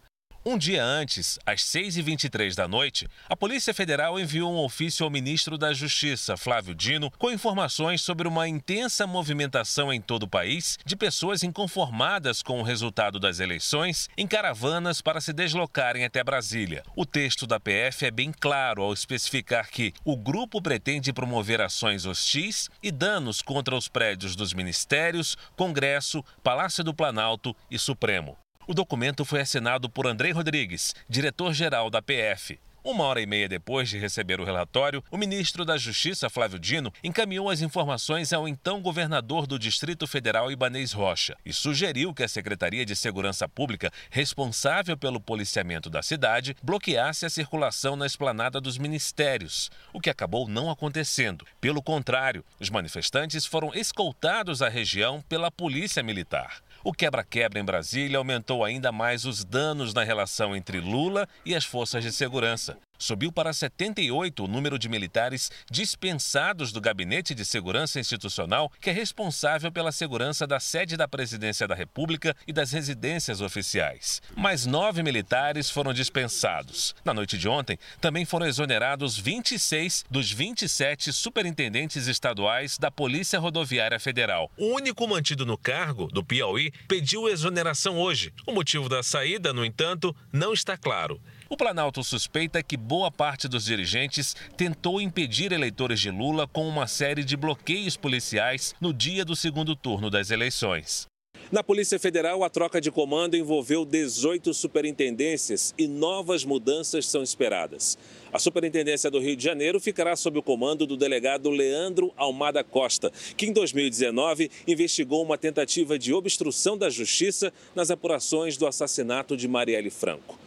Um 0.51 0.57
dia 0.57 0.83
antes, 0.83 1.39
às 1.45 1.61
6h23 1.61 2.55
da 2.55 2.67
noite, 2.67 3.07
a 3.29 3.37
Polícia 3.37 3.75
Federal 3.75 4.19
enviou 4.19 4.51
um 4.51 4.65
ofício 4.65 5.05
ao 5.05 5.11
ministro 5.11 5.59
da 5.59 5.75
Justiça, 5.75 6.39
Flávio 6.39 6.75
Dino, 6.75 7.11
com 7.19 7.31
informações 7.31 8.01
sobre 8.01 8.27
uma 8.27 8.49
intensa 8.49 9.07
movimentação 9.07 9.93
em 9.93 10.01
todo 10.01 10.23
o 10.23 10.29
país 10.29 10.79
de 10.87 10.97
pessoas 10.97 11.43
inconformadas 11.43 12.43
com 12.43 12.61
o 12.61 12.63
resultado 12.63 13.21
das 13.21 13.41
eleições 13.41 14.09
em 14.17 14.27
caravanas 14.27 15.03
para 15.03 15.21
se 15.21 15.35
deslocarem 15.35 16.07
até 16.07 16.25
Brasília. 16.25 16.83
O 16.97 17.05
texto 17.05 17.47
da 17.47 17.61
PF 17.61 18.07
é 18.07 18.11
bem 18.11 18.33
claro 18.33 18.81
ao 18.83 18.95
especificar 18.95 19.69
que 19.69 19.93
o 20.03 20.17
grupo 20.17 20.63
pretende 20.63 21.13
promover 21.13 21.61
ações 21.61 22.07
hostis 22.07 22.71
e 22.83 22.91
danos 22.91 23.43
contra 23.43 23.77
os 23.77 23.87
prédios 23.87 24.35
dos 24.35 24.55
ministérios, 24.55 25.37
Congresso, 25.55 26.25
Palácio 26.43 26.83
do 26.83 26.95
Planalto 26.95 27.55
e 27.71 27.79
Supremo. 27.79 28.35
O 28.69 28.75
documento 28.75 29.25
foi 29.25 29.41
assinado 29.41 29.89
por 29.89 30.07
Andrei 30.07 30.31
Rodrigues, 30.31 30.95
diretor-geral 31.09 31.89
da 31.89 32.03
PF. 32.03 32.61
Uma 32.85 33.05
hora 33.05 33.19
e 33.19 33.25
meia 33.25 33.49
depois 33.49 33.89
de 33.89 33.97
receber 33.99 34.43
o 34.43 34.45
relatório, 34.45 35.03
o 35.11 35.17
ministro 35.17 35.65
da 35.65 35.79
Justiça, 35.79 36.29
Flávio 36.29 36.59
Dino, 36.59 36.93
encaminhou 37.03 37.49
as 37.49 37.63
informações 37.63 38.31
ao 38.31 38.47
então 38.47 38.83
governador 38.83 39.47
do 39.47 39.59
Distrito 39.59 40.07
Federal, 40.07 40.53
Ibanês 40.53 40.93
Rocha, 40.93 41.35
e 41.47 41.53
sugeriu 41.53 42.13
que 42.13 42.23
a 42.23 42.29
Secretaria 42.29 42.85
de 42.85 42.95
Segurança 42.95 43.49
Pública, 43.49 43.91
responsável 44.11 44.99
pelo 44.99 45.19
policiamento 45.19 45.89
da 45.89 46.03
cidade, 46.03 46.55
bloqueasse 46.63 47.25
a 47.25 47.31
circulação 47.31 47.97
na 47.97 48.05
esplanada 48.05 48.61
dos 48.61 48.77
ministérios, 48.77 49.71
o 49.95 50.01
que 50.01 50.11
acabou 50.11 50.47
não 50.47 50.71
acontecendo. 50.71 51.47
Pelo 51.59 51.83
contrário, 51.83 52.45
os 52.61 52.69
manifestantes 52.69 53.47
foram 53.47 53.73
escoltados 53.75 54.61
à 54.61 54.69
região 54.69 55.25
pela 55.27 55.51
Polícia 55.51 56.03
Militar. 56.03 56.63
O 56.85 56.93
quebra-quebra 56.93 57.61
em 57.61 57.65
Brasília 57.65 58.19
aumentou 58.19 58.65
ainda 58.65 58.93
mais 58.93 59.25
os 59.25 59.45
danos 59.45 59.93
na 59.93 60.05
relação 60.05 60.55
entre 60.55 60.81
Lula 60.81 61.29
e 61.45 61.55
as 61.55 61.65
forças 61.65 62.03
de 62.03 62.13
segurança 62.13 62.79
subiu 62.99 63.31
para 63.31 63.53
78 63.53 64.45
o 64.45 64.49
número 64.49 64.79
de 64.79 64.89
militares 64.89 65.51
dispensados 65.71 66.73
do 66.73 66.81
Gabinete 66.81 67.35
de 67.35 67.45
Segurança 67.45 68.01
Institucional, 68.01 68.71
que 68.81 68.91
é 68.91 68.93
responsável 68.93 69.71
pela 69.71 69.93
segurança 69.93 70.47
da 70.47 70.59
sede 70.59 70.97
da 70.97 71.07
Presidência 71.07 71.67
da 71.69 71.75
República 71.75 72.35
e 72.47 72.53
das 72.53 72.73
residências 72.73 73.41
oficiais. 73.41 74.21
Mais 74.37 74.67
nove 74.67 75.03
militares 75.03 75.71
foram 75.71 75.93
dispensados. 75.93 76.95
Na 77.05 77.15
noite 77.15 77.39
de 77.39 77.49
ontem, 77.49 77.79
também 78.01 78.25
foram 78.25 78.47
exonerados 78.47 79.17
26 79.19 80.05
dos 80.11 80.33
27 80.33 81.13
superintendentes 81.13 82.07
estaduais 82.07 82.79
da 82.79 82.91
Polícia 82.91 83.39
Rodoviária 83.39 84.01
Federal. 84.01 84.51
O 84.57 84.75
único 84.75 85.07
mantido 85.07 85.47
no 85.47 85.57
cargo, 85.57 86.07
do 86.09 86.25
Piauí, 86.25 86.73
pediu 86.87 87.29
exoneração 87.29 87.99
hoje. 87.99 88.33
O 88.47 88.53
motivo 88.53 88.89
da 88.89 89.03
saída, 89.03 89.53
no 89.53 89.65
entanto, 89.65 90.15
não 90.33 90.53
está 90.53 90.77
claro. 90.77 91.21
O 91.51 91.57
Planalto 91.57 92.05
suspeita 92.05 92.63
que 92.63 92.77
boa 92.77 93.11
parte 93.11 93.49
dos 93.49 93.65
dirigentes 93.65 94.37
tentou 94.55 95.01
impedir 95.01 95.51
eleitores 95.51 95.99
de 95.99 96.11
Lula 96.11 96.47
com 96.47 96.69
uma 96.69 96.87
série 96.87 97.25
de 97.25 97.39
bloqueios 97.39 97.97
policiais 97.97 98.75
no 98.79 98.93
dia 98.93 99.25
do 99.25 99.35
segundo 99.35 99.75
turno 99.75 100.11
das 100.11 100.31
eleições. 100.31 101.07
Na 101.51 101.65
Polícia 101.65 101.99
Federal, 101.99 102.45
a 102.45 102.51
troca 102.51 102.79
de 102.79 102.91
comando 102.91 103.35
envolveu 103.35 103.87
18 103.87 104.53
superintendências 104.53 105.75
e 105.79 105.89
novas 105.89 106.45
mudanças 106.45 107.07
são 107.07 107.23
esperadas. 107.23 107.97
A 108.31 108.39
Superintendência 108.39 109.11
do 109.11 109.19
Rio 109.19 109.35
de 109.35 109.45
Janeiro 109.45 109.81
ficará 109.81 110.15
sob 110.17 110.39
o 110.39 110.43
comando 110.43 110.87
do 110.87 110.99
delegado 110.99 111.49
Leandro 111.49 112.13
Almada 112.15 112.63
Costa, 112.63 113.11
que 113.39 113.47
em 113.47 113.55
2019 113.55 114.51
investigou 114.67 115.25
uma 115.25 115.39
tentativa 115.39 115.99
de 115.99 116.13
obstrução 116.13 116.77
da 116.77 116.91
justiça 116.91 117.51
nas 117.75 117.91
apurações 117.91 118.59
do 118.59 118.67
assassinato 118.67 119.35
de 119.35 119.49
Marielle 119.49 119.89
Franco. 119.89 120.39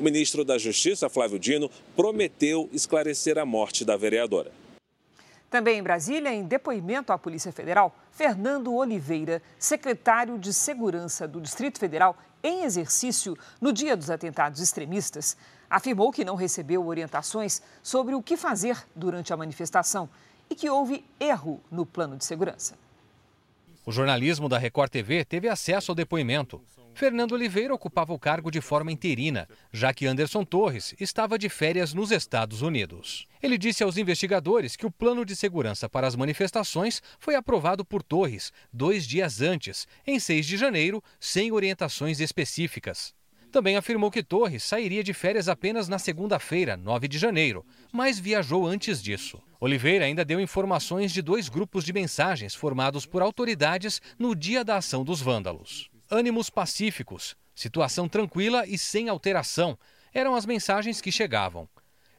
O 0.00 0.02
ministro 0.02 0.46
da 0.46 0.56
Justiça, 0.56 1.10
Flávio 1.10 1.38
Dino, 1.38 1.70
prometeu 1.94 2.70
esclarecer 2.72 3.36
a 3.36 3.44
morte 3.44 3.84
da 3.84 3.98
vereadora. 3.98 4.50
Também 5.50 5.78
em 5.78 5.82
Brasília, 5.82 6.32
em 6.32 6.42
depoimento 6.42 7.12
à 7.12 7.18
Polícia 7.18 7.52
Federal, 7.52 7.94
Fernando 8.10 8.72
Oliveira, 8.72 9.42
secretário 9.58 10.38
de 10.38 10.54
Segurança 10.54 11.28
do 11.28 11.38
Distrito 11.38 11.78
Federal, 11.78 12.16
em 12.42 12.62
exercício 12.64 13.36
no 13.60 13.74
dia 13.74 13.94
dos 13.94 14.08
atentados 14.08 14.62
extremistas, 14.62 15.36
afirmou 15.68 16.10
que 16.10 16.24
não 16.24 16.34
recebeu 16.34 16.86
orientações 16.86 17.60
sobre 17.82 18.14
o 18.14 18.22
que 18.22 18.38
fazer 18.38 18.82
durante 18.96 19.34
a 19.34 19.36
manifestação 19.36 20.08
e 20.48 20.54
que 20.54 20.70
houve 20.70 21.04
erro 21.20 21.60
no 21.70 21.84
plano 21.84 22.16
de 22.16 22.24
segurança. 22.24 22.74
O 23.84 23.92
jornalismo 23.92 24.48
da 24.48 24.56
Record 24.56 24.90
TV 24.90 25.26
teve 25.26 25.46
acesso 25.46 25.92
ao 25.92 25.94
depoimento. 25.94 26.58
Fernando 26.94 27.32
Oliveira 27.32 27.74
ocupava 27.74 28.12
o 28.12 28.18
cargo 28.18 28.50
de 28.50 28.60
forma 28.60 28.92
interina, 28.92 29.48
já 29.72 29.92
que 29.92 30.06
Anderson 30.06 30.44
Torres 30.44 30.94
estava 31.00 31.38
de 31.38 31.48
férias 31.48 31.94
nos 31.94 32.10
Estados 32.10 32.62
Unidos. 32.62 33.26
Ele 33.42 33.56
disse 33.56 33.82
aos 33.82 33.96
investigadores 33.96 34.76
que 34.76 34.84
o 34.84 34.90
plano 34.90 35.24
de 35.24 35.34
segurança 35.34 35.88
para 35.88 36.06
as 36.06 36.14
manifestações 36.14 37.02
foi 37.18 37.34
aprovado 37.34 37.84
por 37.84 38.02
Torres 38.02 38.52
dois 38.72 39.06
dias 39.06 39.40
antes, 39.40 39.86
em 40.06 40.18
6 40.18 40.46
de 40.46 40.56
janeiro, 40.56 41.02
sem 41.18 41.52
orientações 41.52 42.20
específicas. 42.20 43.14
Também 43.50 43.76
afirmou 43.76 44.10
que 44.10 44.22
Torres 44.22 44.62
sairia 44.62 45.02
de 45.02 45.12
férias 45.12 45.48
apenas 45.48 45.88
na 45.88 45.98
segunda-feira, 45.98 46.76
9 46.76 47.08
de 47.08 47.18
janeiro, 47.18 47.64
mas 47.92 48.18
viajou 48.18 48.66
antes 48.66 49.02
disso. 49.02 49.42
Oliveira 49.58 50.04
ainda 50.04 50.24
deu 50.24 50.40
informações 50.40 51.12
de 51.12 51.20
dois 51.20 51.48
grupos 51.48 51.84
de 51.84 51.92
mensagens 51.92 52.54
formados 52.54 53.04
por 53.04 53.22
autoridades 53.22 54.00
no 54.18 54.36
dia 54.36 54.64
da 54.64 54.76
ação 54.76 55.02
dos 55.04 55.20
vândalos. 55.20 55.90
Ânimos 56.12 56.50
pacíficos, 56.50 57.36
situação 57.54 58.08
tranquila 58.08 58.66
e 58.66 58.76
sem 58.76 59.08
alteração 59.08 59.78
eram 60.12 60.34
as 60.34 60.44
mensagens 60.44 61.00
que 61.00 61.12
chegavam. 61.12 61.68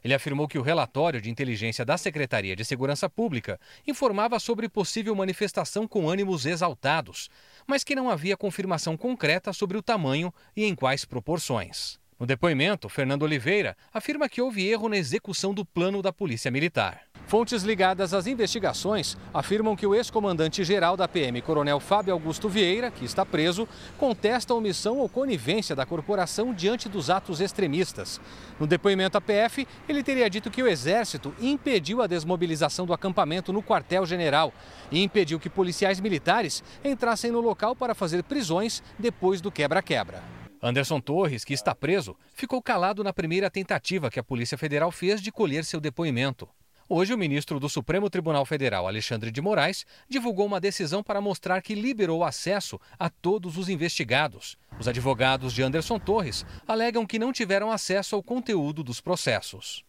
Ele 0.02 0.14
afirmou 0.14 0.48
que 0.48 0.58
o 0.58 0.62
relatório 0.62 1.20
de 1.20 1.28
inteligência 1.28 1.84
da 1.84 1.98
Secretaria 1.98 2.56
de 2.56 2.64
Segurança 2.64 3.08
Pública 3.10 3.60
informava 3.86 4.40
sobre 4.40 4.66
possível 4.66 5.14
manifestação 5.14 5.86
com 5.86 6.08
ânimos 6.08 6.46
exaltados, 6.46 7.28
mas 7.66 7.84
que 7.84 7.94
não 7.94 8.08
havia 8.08 8.34
confirmação 8.34 8.96
concreta 8.96 9.52
sobre 9.52 9.76
o 9.76 9.82
tamanho 9.82 10.32
e 10.56 10.64
em 10.64 10.74
quais 10.74 11.04
proporções. 11.04 12.00
No 12.18 12.24
depoimento, 12.24 12.88
Fernando 12.88 13.24
Oliveira 13.24 13.76
afirma 13.92 14.26
que 14.26 14.40
houve 14.40 14.66
erro 14.66 14.88
na 14.88 14.96
execução 14.96 15.52
do 15.52 15.66
plano 15.66 16.00
da 16.00 16.14
Polícia 16.14 16.50
Militar. 16.50 17.11
Fontes 17.32 17.62
ligadas 17.62 18.12
às 18.12 18.26
investigações 18.26 19.16
afirmam 19.32 19.74
que 19.74 19.86
o 19.86 19.94
ex-comandante-geral 19.94 20.98
da 20.98 21.08
PM, 21.08 21.40
Coronel 21.40 21.80
Fábio 21.80 22.12
Augusto 22.12 22.46
Vieira, 22.46 22.90
que 22.90 23.06
está 23.06 23.24
preso, 23.24 23.66
contesta 23.96 24.52
a 24.52 24.56
omissão 24.58 24.98
ou 24.98 25.08
conivência 25.08 25.74
da 25.74 25.86
corporação 25.86 26.52
diante 26.52 26.90
dos 26.90 27.08
atos 27.08 27.40
extremistas. 27.40 28.20
No 28.60 28.66
depoimento 28.66 29.16
à 29.16 29.20
PF, 29.22 29.66
ele 29.88 30.02
teria 30.02 30.28
dito 30.28 30.50
que 30.50 30.62
o 30.62 30.68
Exército 30.68 31.34
impediu 31.40 32.02
a 32.02 32.06
desmobilização 32.06 32.84
do 32.84 32.92
acampamento 32.92 33.50
no 33.50 33.62
quartel-general 33.62 34.52
e 34.90 35.02
impediu 35.02 35.40
que 35.40 35.48
policiais 35.48 36.00
militares 36.00 36.62
entrassem 36.84 37.30
no 37.30 37.40
local 37.40 37.74
para 37.74 37.94
fazer 37.94 38.22
prisões 38.24 38.82
depois 38.98 39.40
do 39.40 39.50
quebra-quebra. 39.50 40.22
Anderson 40.62 41.00
Torres, 41.00 41.46
que 41.46 41.54
está 41.54 41.74
preso, 41.74 42.14
ficou 42.34 42.60
calado 42.60 43.02
na 43.02 43.10
primeira 43.10 43.50
tentativa 43.50 44.10
que 44.10 44.20
a 44.20 44.22
Polícia 44.22 44.58
Federal 44.58 44.92
fez 44.92 45.22
de 45.22 45.32
colher 45.32 45.64
seu 45.64 45.80
depoimento. 45.80 46.46
Hoje, 46.94 47.14
o 47.14 47.16
ministro 47.16 47.58
do 47.58 47.70
Supremo 47.70 48.10
Tribunal 48.10 48.44
Federal, 48.44 48.86
Alexandre 48.86 49.30
de 49.30 49.40
Moraes, 49.40 49.86
divulgou 50.10 50.44
uma 50.44 50.60
decisão 50.60 51.02
para 51.02 51.22
mostrar 51.22 51.62
que 51.62 51.74
liberou 51.74 52.22
acesso 52.22 52.78
a 52.98 53.08
todos 53.08 53.56
os 53.56 53.70
investigados. 53.70 54.58
Os 54.78 54.86
advogados 54.86 55.54
de 55.54 55.62
Anderson 55.62 55.98
Torres 55.98 56.44
alegam 56.68 57.06
que 57.06 57.18
não 57.18 57.32
tiveram 57.32 57.70
acesso 57.70 58.14
ao 58.14 58.22
conteúdo 58.22 58.84
dos 58.84 59.00
processos. 59.00 59.82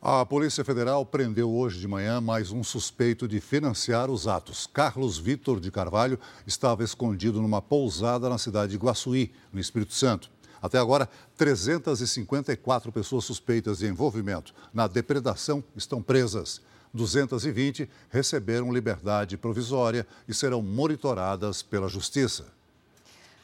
A 0.00 0.24
Polícia 0.24 0.64
Federal 0.64 1.04
prendeu 1.04 1.50
hoje 1.50 1.80
de 1.80 1.88
manhã 1.88 2.20
mais 2.20 2.52
um 2.52 2.62
suspeito 2.62 3.26
de 3.26 3.40
financiar 3.40 4.08
os 4.08 4.28
atos. 4.28 4.68
Carlos 4.72 5.18
Vitor 5.18 5.58
de 5.58 5.72
Carvalho 5.72 6.20
estava 6.46 6.84
escondido 6.84 7.42
numa 7.42 7.60
pousada 7.60 8.28
na 8.28 8.38
cidade 8.38 8.70
de 8.70 8.78
Guaçuí, 8.78 9.32
no 9.52 9.58
Espírito 9.58 9.92
Santo. 9.92 10.30
Até 10.60 10.78
agora, 10.78 11.08
354 11.36 12.90
pessoas 12.92 13.24
suspeitas 13.24 13.78
de 13.78 13.86
envolvimento 13.86 14.54
na 14.72 14.86
depredação 14.86 15.62
estão 15.76 16.02
presas. 16.02 16.60
220 16.92 17.88
receberam 18.10 18.72
liberdade 18.72 19.36
provisória 19.36 20.06
e 20.26 20.34
serão 20.34 20.62
monitoradas 20.62 21.62
pela 21.62 21.88
Justiça. 21.88 22.58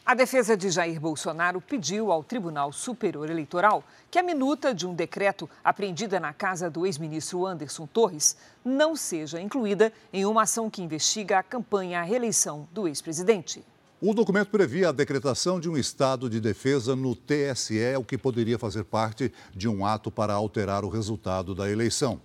A 0.07 0.15
defesa 0.15 0.55
de 0.55 0.69
Jair 0.69 1.01
Bolsonaro 1.01 1.63
pediu 1.63 2.13
ao 2.13 2.23
Tribunal 2.23 2.71
Superior 2.75 3.31
Eleitoral 3.31 3.83
que 4.11 4.19
a 4.19 4.23
minuta 4.23 4.75
de 4.75 4.87
um 4.87 4.95
decreto 4.95 5.49
apreendida 5.65 6.21
na 6.21 6.31
casa 6.31 6.69
do 6.69 6.85
ex-ministro 6.85 7.47
Anderson 7.47 7.87
Torres 7.87 8.37
não 8.63 8.95
seja 8.95 9.41
incluída 9.41 9.91
em 10.13 10.27
uma 10.27 10.43
ação 10.43 10.69
que 10.69 10.83
investiga 10.83 11.39
a 11.39 11.43
campanha 11.43 12.01
à 12.01 12.03
reeleição 12.03 12.69
do 12.71 12.87
ex-presidente. 12.87 13.65
O 14.07 14.13
documento 14.13 14.51
previa 14.51 14.91
a 14.91 14.93
decretação 14.93 15.59
de 15.59 15.67
um 15.67 15.79
estado 15.79 16.29
de 16.29 16.39
defesa 16.39 16.95
no 16.95 17.15
TSE, 17.15 17.97
o 17.99 18.05
que 18.05 18.19
poderia 18.19 18.59
fazer 18.59 18.85
parte 18.85 19.33
de 19.57 19.67
um 19.67 19.87
ato 19.87 20.11
para 20.11 20.35
alterar 20.35 20.85
o 20.85 20.91
resultado 20.91 21.55
da 21.55 21.71
eleição. 21.71 22.21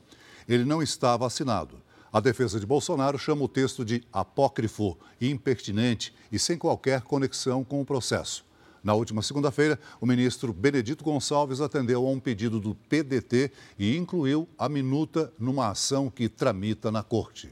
Ele 0.46 0.66
não 0.66 0.84
estava 0.84 1.26
assinado. 1.26 1.82
A 2.12 2.20
defesa 2.20 2.60
de 2.60 2.66
Bolsonaro 2.66 3.18
chama 3.18 3.46
o 3.46 3.48
texto 3.48 3.86
de 3.86 4.04
apócrifo, 4.12 4.98
impertinente 5.22 6.14
e 6.30 6.38
sem 6.38 6.58
qualquer 6.58 7.04
conexão 7.04 7.64
com 7.64 7.80
o 7.80 7.86
processo. 7.86 8.44
Na 8.84 8.94
última 8.94 9.22
segunda-feira, 9.22 9.80
o 10.02 10.06
ministro 10.06 10.52
Benedito 10.52 11.02
Gonçalves 11.02 11.62
atendeu 11.62 12.06
a 12.06 12.12
um 12.12 12.20
pedido 12.20 12.60
do 12.60 12.76
PDT 12.76 13.54
e 13.80 13.96
incluiu 13.96 14.50
a 14.58 14.68
minuta 14.68 15.32
numa 15.40 15.70
ação 15.70 16.10
que 16.10 16.28
tramita 16.28 16.92
na 16.92 17.04
corte. 17.04 17.50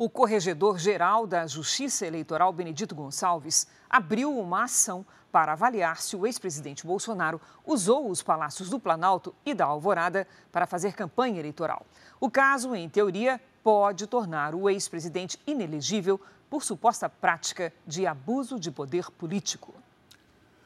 O 0.00 0.08
corregedor-geral 0.08 1.26
da 1.26 1.46
Justiça 1.46 2.06
Eleitoral, 2.06 2.50
Benedito 2.54 2.94
Gonçalves, 2.94 3.66
abriu 3.86 4.34
uma 4.34 4.64
ação 4.64 5.04
para 5.30 5.52
avaliar 5.52 6.00
se 6.00 6.16
o 6.16 6.26
ex-presidente 6.26 6.86
Bolsonaro 6.86 7.38
usou 7.66 8.10
os 8.10 8.22
palácios 8.22 8.70
do 8.70 8.80
Planalto 8.80 9.34
e 9.44 9.52
da 9.52 9.66
Alvorada 9.66 10.26
para 10.50 10.66
fazer 10.66 10.94
campanha 10.94 11.38
eleitoral. 11.38 11.84
O 12.18 12.30
caso, 12.30 12.74
em 12.74 12.88
teoria, 12.88 13.38
pode 13.62 14.06
tornar 14.06 14.54
o 14.54 14.70
ex-presidente 14.70 15.38
inelegível 15.46 16.18
por 16.48 16.64
suposta 16.64 17.06
prática 17.06 17.70
de 17.86 18.06
abuso 18.06 18.58
de 18.58 18.70
poder 18.70 19.10
político. 19.10 19.74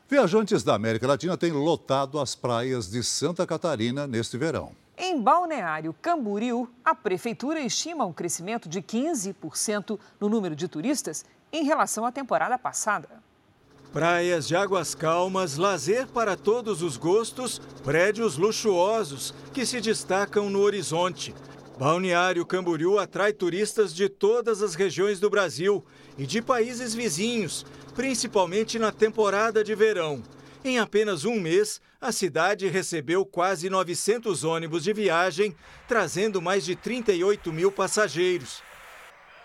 Viajantes 0.09 0.62
da 0.62 0.76
América 0.76 1.09
Latina 1.09 1.37
têm 1.37 1.51
lotado 1.51 2.20
as 2.20 2.37
praias 2.37 2.89
de 2.89 3.03
Santa 3.03 3.45
Catarina 3.45 4.07
neste 4.07 4.39
verão. 4.39 4.84
Em 4.97 5.20
Balneário 5.20 5.92
Camboriú, 6.01 6.68
a 6.84 6.95
prefeitura 6.95 7.59
estima 7.59 8.05
um 8.05 8.12
crescimento 8.12 8.68
de 8.68 8.80
15% 8.80 9.99
no 10.20 10.28
número 10.28 10.55
de 10.55 10.68
turistas 10.68 11.24
em 11.53 11.64
relação 11.64 12.07
à 12.07 12.12
temporada 12.12 12.57
passada. 12.57 13.09
Praias 13.92 14.47
de 14.47 14.55
águas 14.55 14.95
calmas, 14.95 15.57
lazer 15.57 16.07
para 16.07 16.36
todos 16.36 16.80
os 16.80 16.97
gostos, 16.97 17.61
prédios 17.82 18.36
luxuosos 18.36 19.34
que 19.53 19.66
se 19.66 19.80
destacam 19.80 20.49
no 20.49 20.61
horizonte. 20.61 21.34
Balneário 21.76 22.47
Camboriú 22.47 22.99
atrai 22.99 23.32
turistas 23.32 23.92
de 23.92 24.09
todas 24.09 24.62
as 24.62 24.76
regiões 24.76 25.18
do 25.18 25.28
Brasil 25.28 25.84
e 26.16 26.24
de 26.24 26.40
países 26.40 26.95
vizinhos, 26.95 27.66
principalmente 27.97 28.78
na 28.78 28.92
temporada 28.92 29.64
de 29.64 29.74
verão. 29.74 30.22
Em 30.66 30.78
apenas 30.78 31.26
um 31.26 31.38
mês, 31.38 31.78
a 32.00 32.10
cidade 32.10 32.66
recebeu 32.68 33.26
quase 33.26 33.68
900 33.68 34.44
ônibus 34.44 34.82
de 34.82 34.94
viagem, 34.94 35.54
trazendo 35.86 36.40
mais 36.40 36.64
de 36.64 36.74
38 36.74 37.52
mil 37.52 37.70
passageiros. 37.70 38.62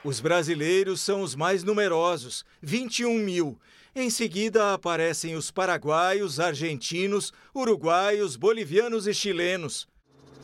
Os 0.02 0.22
brasileiros 0.22 1.02
são 1.02 1.22
os 1.22 1.36
mais 1.36 1.62
numerosos, 1.62 2.46
21 2.62 3.16
mil. 3.16 3.60
Em 3.94 4.10
seguida 4.10 4.74
aparecem 4.74 5.36
os 5.36 5.52
paraguaios, 5.52 6.40
argentinos, 6.40 7.34
uruguaios, 7.54 8.38
bolivianos 8.38 9.06
e 9.06 9.14
chilenos. 9.14 9.90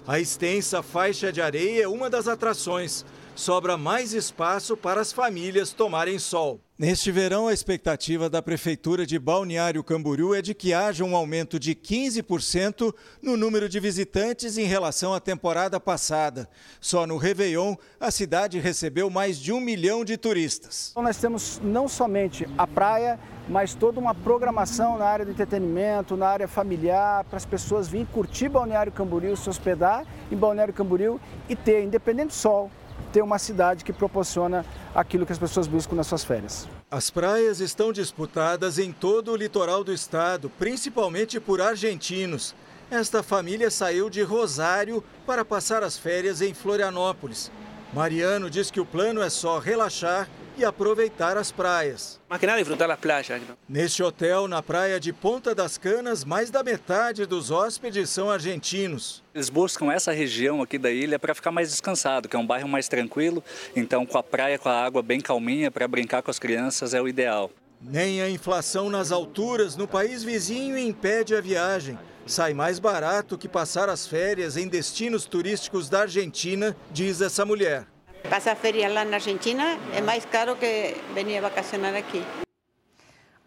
A 0.05 0.19
extensa 0.19 0.83
faixa 0.83 1.31
de 1.31 1.41
areia 1.41 1.83
é 1.83 1.87
uma 1.87 2.09
das 2.09 2.27
atrações. 2.27 3.05
Sobra 3.33 3.77
mais 3.77 4.13
espaço 4.13 4.75
para 4.75 4.99
as 4.99 5.13
famílias 5.13 5.71
tomarem 5.71 6.19
sol. 6.19 6.59
Neste 6.77 7.09
verão, 7.09 7.47
a 7.47 7.53
expectativa 7.53 8.29
da 8.29 8.41
Prefeitura 8.41 9.05
de 9.05 9.17
Balneário 9.17 9.81
Camboriú 9.81 10.35
é 10.35 10.41
de 10.41 10.53
que 10.53 10.73
haja 10.73 11.05
um 11.05 11.15
aumento 11.15 11.57
de 11.57 11.73
15% 11.73 12.93
no 13.21 13.37
número 13.37 13.69
de 13.69 13.79
visitantes 13.79 14.57
em 14.57 14.65
relação 14.65 15.13
à 15.13 15.21
temporada 15.21 15.79
passada. 15.79 16.49
Só 16.81 17.07
no 17.07 17.15
Réveillon, 17.15 17.77
a 17.97 18.11
cidade 18.11 18.59
recebeu 18.59 19.09
mais 19.09 19.39
de 19.39 19.53
um 19.53 19.61
milhão 19.61 20.03
de 20.03 20.17
turistas. 20.17 20.89
Então, 20.91 21.03
nós 21.03 21.15
temos 21.15 21.61
não 21.63 21.87
somente 21.87 22.45
a 22.57 22.67
praia, 22.67 23.17
mas 23.47 23.73
toda 23.73 23.97
uma 23.97 24.13
programação 24.13 24.97
na 24.97 25.05
área 25.05 25.23
do 25.23 25.31
entretenimento, 25.31 26.17
na 26.17 26.27
área 26.27 26.47
familiar, 26.47 27.23
para 27.23 27.37
as 27.37 27.45
pessoas 27.45 27.87
virem 27.87 28.05
curtir 28.07 28.49
Balneário 28.49 28.91
Camboriú, 28.91 29.37
se 29.37 29.49
hospedar 29.49 30.05
em 30.29 30.35
Balneário 30.35 30.73
Camboriú 30.73 31.21
e 31.47 31.55
ter, 31.55 31.83
independente 31.83 32.27
do 32.27 32.33
sol, 32.33 32.69
ter 33.15 33.23
uma 33.23 33.39
cidade 33.39 33.85
que 33.85 33.93
proporciona 33.93 34.65
aquilo 34.93 35.25
que 35.25 35.31
as 35.31 35.39
pessoas 35.39 35.67
buscam 35.67 35.95
nas 35.95 36.05
suas 36.05 36.25
férias. 36.25 36.67
As 36.91 37.09
praias 37.09 37.61
estão 37.61 37.93
disputadas 37.93 38.77
em 38.77 38.91
todo 38.91 39.31
o 39.31 39.37
litoral 39.37 39.85
do 39.85 39.93
estado, 39.93 40.51
principalmente 40.59 41.39
por 41.39 41.61
argentinos. 41.61 42.53
Esta 42.91 43.23
família 43.23 43.71
saiu 43.71 44.09
de 44.09 44.21
Rosário 44.21 45.01
para 45.25 45.45
passar 45.45 45.81
as 45.81 45.97
férias 45.97 46.41
em 46.41 46.53
Florianópolis. 46.53 47.49
Mariano 47.93 48.49
diz 48.49 48.69
que 48.69 48.81
o 48.81 48.85
plano 48.85 49.21
é 49.21 49.29
só 49.29 49.59
relaxar 49.59 50.27
e 50.57 50.65
aproveitar 50.65 51.37
as 51.37 51.51
praias. 51.51 52.19
Mais 52.29 52.39
que 52.39 52.47
nada, 52.47 52.61
as 52.61 52.97
praias. 52.97 53.27
Neste 53.67 54.01
hotel, 54.01 54.47
na 54.47 54.61
praia 54.61 54.99
de 54.99 55.11
Ponta 55.11 55.53
das 55.53 55.77
Canas, 55.77 56.23
mais 56.23 56.49
da 56.49 56.63
metade 56.63 57.25
dos 57.25 57.51
hóspedes 57.51 58.09
são 58.09 58.29
argentinos. 58.29 59.23
Eles 59.33 59.49
buscam 59.49 59.91
essa 59.91 60.11
região 60.11 60.61
aqui 60.61 60.77
da 60.77 60.91
ilha 60.91 61.19
para 61.19 61.35
ficar 61.35 61.51
mais 61.51 61.69
descansado, 61.69 62.29
que 62.29 62.35
é 62.35 62.39
um 62.39 62.45
bairro 62.45 62.67
mais 62.67 62.87
tranquilo, 62.87 63.43
então 63.75 64.05
com 64.05 64.17
a 64.17 64.23
praia, 64.23 64.57
com 64.57 64.69
a 64.69 64.83
água 64.83 65.01
bem 65.01 65.19
calminha 65.19 65.69
para 65.69 65.87
brincar 65.87 66.21
com 66.21 66.31
as 66.31 66.39
crianças 66.39 66.93
é 66.93 67.01
o 67.01 67.07
ideal. 67.07 67.51
Nem 67.81 68.21
a 68.21 68.29
inflação 68.29 68.89
nas 68.89 69.11
alturas 69.11 69.75
no 69.75 69.87
país 69.87 70.23
vizinho 70.23 70.77
impede 70.77 71.35
a 71.35 71.41
viagem. 71.41 71.97
Sai 72.25 72.53
mais 72.53 72.79
barato 72.79 73.37
que 73.37 73.47
passar 73.47 73.89
as 73.89 74.07
férias 74.07 74.57
em 74.57 74.67
destinos 74.67 75.25
turísticos 75.25 75.89
da 75.89 76.01
Argentina, 76.01 76.75
diz 76.91 77.21
essa 77.21 77.45
mulher. 77.45 77.85
Passar 78.29 78.55
férias 78.55 78.91
lá 78.91 79.05
na 79.05 79.17
Argentina 79.17 79.77
é 79.93 80.01
mais 80.01 80.25
caro 80.25 80.55
que 80.55 80.95
venir 81.13 81.39
vacacionar 81.41 81.95
aqui. 81.95 82.25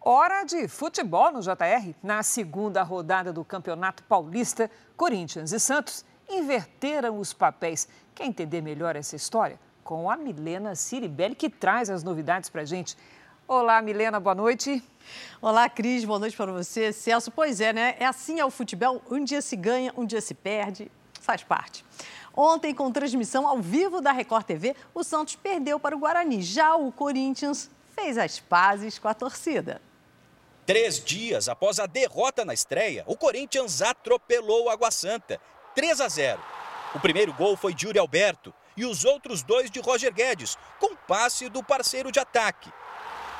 Hora 0.00 0.44
de 0.44 0.68
futebol 0.68 1.32
no 1.32 1.40
JR. 1.40 1.94
Na 2.00 2.22
segunda 2.22 2.82
rodada 2.84 3.32
do 3.32 3.44
Campeonato 3.44 4.04
Paulista, 4.04 4.70
Corinthians 4.96 5.52
e 5.52 5.58
Santos 5.58 6.04
inverteram 6.28 7.18
os 7.18 7.32
papéis. 7.32 7.88
Quer 8.14 8.26
entender 8.26 8.62
melhor 8.62 8.94
essa 8.94 9.16
história? 9.16 9.58
Com 9.82 10.08
a 10.08 10.16
Milena 10.16 10.76
Ciribelli, 10.76 11.34
que 11.34 11.50
traz 11.50 11.90
as 11.90 12.04
novidades 12.04 12.48
para 12.48 12.64
gente. 12.64 12.96
Olá, 13.48 13.82
Milena, 13.82 14.20
boa 14.20 14.34
noite. 14.34 14.82
Olá, 15.42 15.68
Cris, 15.68 16.04
boa 16.04 16.20
noite 16.20 16.36
para 16.36 16.52
você. 16.52 16.92
Celso, 16.92 17.32
pois 17.32 17.60
é, 17.60 17.72
né? 17.72 17.96
É 17.98 18.06
assim 18.06 18.38
é 18.38 18.44
o 18.44 18.50
futebol, 18.50 19.02
um 19.10 19.24
dia 19.24 19.42
se 19.42 19.56
ganha, 19.56 19.92
um 19.96 20.06
dia 20.06 20.20
se 20.20 20.34
perde, 20.34 20.90
faz 21.20 21.42
parte. 21.42 21.84
Ontem, 22.40 22.72
com 22.72 22.92
transmissão 22.92 23.48
ao 23.48 23.60
vivo 23.60 24.00
da 24.00 24.12
Record 24.12 24.46
TV, 24.46 24.76
o 24.94 25.02
Santos 25.02 25.34
perdeu 25.34 25.80
para 25.80 25.96
o 25.96 25.98
Guarani. 25.98 26.40
Já 26.40 26.76
o 26.76 26.92
Corinthians 26.92 27.68
fez 27.96 28.16
as 28.16 28.38
pazes 28.38 28.96
com 28.96 29.08
a 29.08 29.14
torcida. 29.14 29.82
Três 30.64 31.02
dias 31.02 31.48
após 31.48 31.80
a 31.80 31.86
derrota 31.86 32.44
na 32.44 32.54
estreia, 32.54 33.02
o 33.08 33.16
Corinthians 33.16 33.82
atropelou 33.82 34.66
o 34.66 34.70
Água 34.70 34.92
Santa, 34.92 35.40
3 35.74 36.00
a 36.00 36.08
0. 36.08 36.40
O 36.94 37.00
primeiro 37.00 37.32
gol 37.32 37.56
foi 37.56 37.74
de 37.74 37.86
Yuri 37.86 37.98
Alberto 37.98 38.54
e 38.76 38.86
os 38.86 39.04
outros 39.04 39.42
dois 39.42 39.68
de 39.68 39.80
Roger 39.80 40.14
Guedes, 40.14 40.56
com 40.78 40.94
passe 40.94 41.48
do 41.48 41.60
parceiro 41.60 42.12
de 42.12 42.20
ataque. 42.20 42.70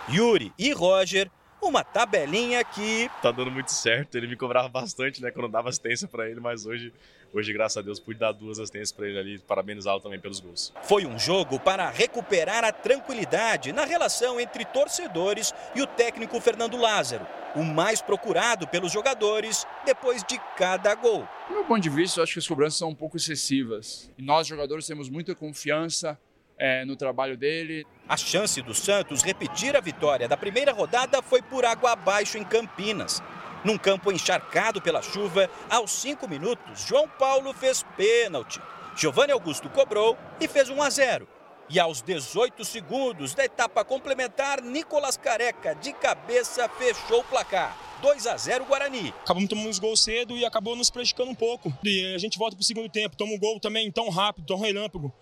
Yuri 0.09 0.53
e 0.59 0.73
Roger 0.73 1.31
uma 1.61 1.83
tabelinha 1.83 2.63
que 2.65 3.11
tá 3.21 3.31
dando 3.31 3.51
muito 3.51 3.73
certo. 3.73 4.17
Ele 4.17 4.27
me 4.27 4.37
cobrava 4.37 4.69
bastante, 4.69 5.23
né, 5.23 5.31
quando 5.31 5.49
dava 5.49 5.69
assistência 5.69 6.09
para 6.09 6.29
ele, 6.29 6.41
mas 6.41 6.67
hoje, 6.67 6.93
hoje 7.33 7.53
graças 7.53 7.77
a 7.77 7.83
Deus 7.83 7.99
pude 8.01 8.19
dar 8.19 8.33
duas 8.33 8.59
assistências 8.59 8.93
para 8.93 9.09
ele 9.09 9.19
ali, 9.19 9.39
parabenizá-lo 9.39 10.01
também 10.01 10.19
pelos 10.19 10.41
gols. 10.41 10.73
Foi 10.83 11.07
um 11.07 11.19
jogo 11.19 11.59
para 11.59 11.91
recuperar 11.91 12.65
a 12.65 12.73
tranquilidade 12.73 13.73
na 13.73 13.85
relação 13.85 14.41
entre 14.41 14.65
torcedores 14.65 15.55
e 15.75 15.83
o 15.83 15.87
técnico 15.87 16.41
Fernando 16.41 16.77
Lázaro, 16.77 17.27
o 17.55 17.63
mais 17.63 18.01
procurado 18.01 18.67
pelos 18.69 18.93
jogadores 18.93 19.67
depois 19.85 20.23
de 20.25 20.39
cada 20.57 20.95
gol. 20.95 21.27
Do 21.49 21.55
meu 21.55 21.65
ponto 21.65 21.81
de 21.81 21.91
vista, 21.91 22.21
eu 22.21 22.25
acho 22.25 22.35
que 22.35 22.39
as 22.39 22.47
cobranças 22.47 22.79
são 22.79 22.91
um 22.91 22.95
pouco 22.95 23.17
excessivas. 23.17 24.11
E 24.19 24.23
nós 24.23 24.47
jogadores 24.47 24.87
temos 24.87 25.09
muita 25.09 25.35
confiança 25.35 26.19
é, 26.59 26.85
no 26.85 26.97
trabalho 26.97 27.37
dele. 27.37 27.87
A 28.09 28.17
chance 28.17 28.61
do 28.61 28.75
Santos 28.75 29.23
repetir 29.23 29.77
a 29.77 29.81
vitória 29.81 30.29
da 30.29 30.37
primeira 30.37 30.73
rodada 30.73 31.23
foi 31.23 31.41
por 31.41 31.65
água 31.65 31.93
abaixo 31.93 32.37
em 32.37 32.45
Campinas. 32.45 33.23
Num 33.69 33.77
campo 33.77 34.11
encharcado 34.11 34.81
pela 34.81 35.03
chuva, 35.03 35.51
aos 35.69 35.91
cinco 35.91 36.27
minutos, 36.27 36.87
João 36.87 37.07
Paulo 37.07 37.53
fez 37.53 37.85
pênalti. 37.99 38.59
Giovanni 38.97 39.31
Augusto 39.31 39.69
cobrou 39.69 40.17
e 40.41 40.49
fez 40.49 40.71
1 40.71 40.83
a 40.83 40.89
0. 40.89 41.29
E 41.69 41.79
aos 41.79 42.01
18 42.01 42.65
segundos 42.65 43.35
da 43.35 43.45
etapa 43.45 43.85
complementar, 43.85 44.63
Nicolas 44.63 45.19
Careca, 45.19 45.75
de 45.75 45.93
cabeça, 45.93 46.67
fechou 46.67 47.21
o 47.21 47.25
placar. 47.25 47.77
2 48.01 48.27
a 48.27 48.39
0 48.39 48.65
Guarani. 48.65 49.13
Acabamos 49.23 49.51
tomando 49.51 49.69
uns 49.69 49.79
gols 49.79 50.03
cedo 50.03 50.35
e 50.35 50.47
acabou 50.47 50.75
nos 50.75 50.89
prejudicando 50.89 51.29
um 51.29 51.35
pouco. 51.35 51.71
E 51.85 52.15
a 52.15 52.19
gente 52.19 52.39
volta 52.39 52.57
para 52.57 52.63
o 52.63 52.67
segundo 52.67 52.89
tempo, 52.89 53.19
toma 53.19 53.35
um 53.35 53.39
gol 53.39 53.61
também 53.61 53.93
tão 53.93 54.09
rápido, 54.09 54.47
tão 54.47 54.59
relâmpago 54.59 55.13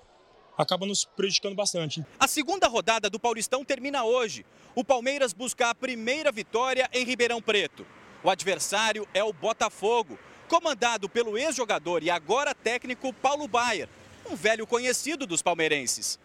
acaba 0.57 0.87
nos 0.87 1.05
prejudicando 1.05 1.55
bastante. 1.55 2.03
A 2.19 2.27
segunda 2.27 2.67
rodada 2.67 3.11
do 3.11 3.21
Paulistão 3.21 3.63
termina 3.63 4.05
hoje. 4.05 4.47
O 4.75 4.83
Palmeiras 4.83 5.35
busca 5.35 5.69
a 5.69 5.75
primeira 5.75 6.33
vitória 6.33 6.89
em 6.95 7.05
Ribeirão 7.05 7.43
Preto. 7.43 7.85
O 8.23 8.31
adversário 8.31 9.07
é 9.15 9.23
o 9.23 9.33
Botafogo, 9.33 10.19
comandado 10.49 11.09
pelo 11.09 11.37
ex-jogador 11.37 12.03
e 12.03 12.11
agora 12.11 12.55
técnico 12.55 13.13
Paulo 13.13 13.47
Baier, 13.47 13.89
um 14.29 14.35
velho 14.35 14.67
conhecido 14.67 15.27
dos 15.27 15.43
palmeirenses. 15.43 16.19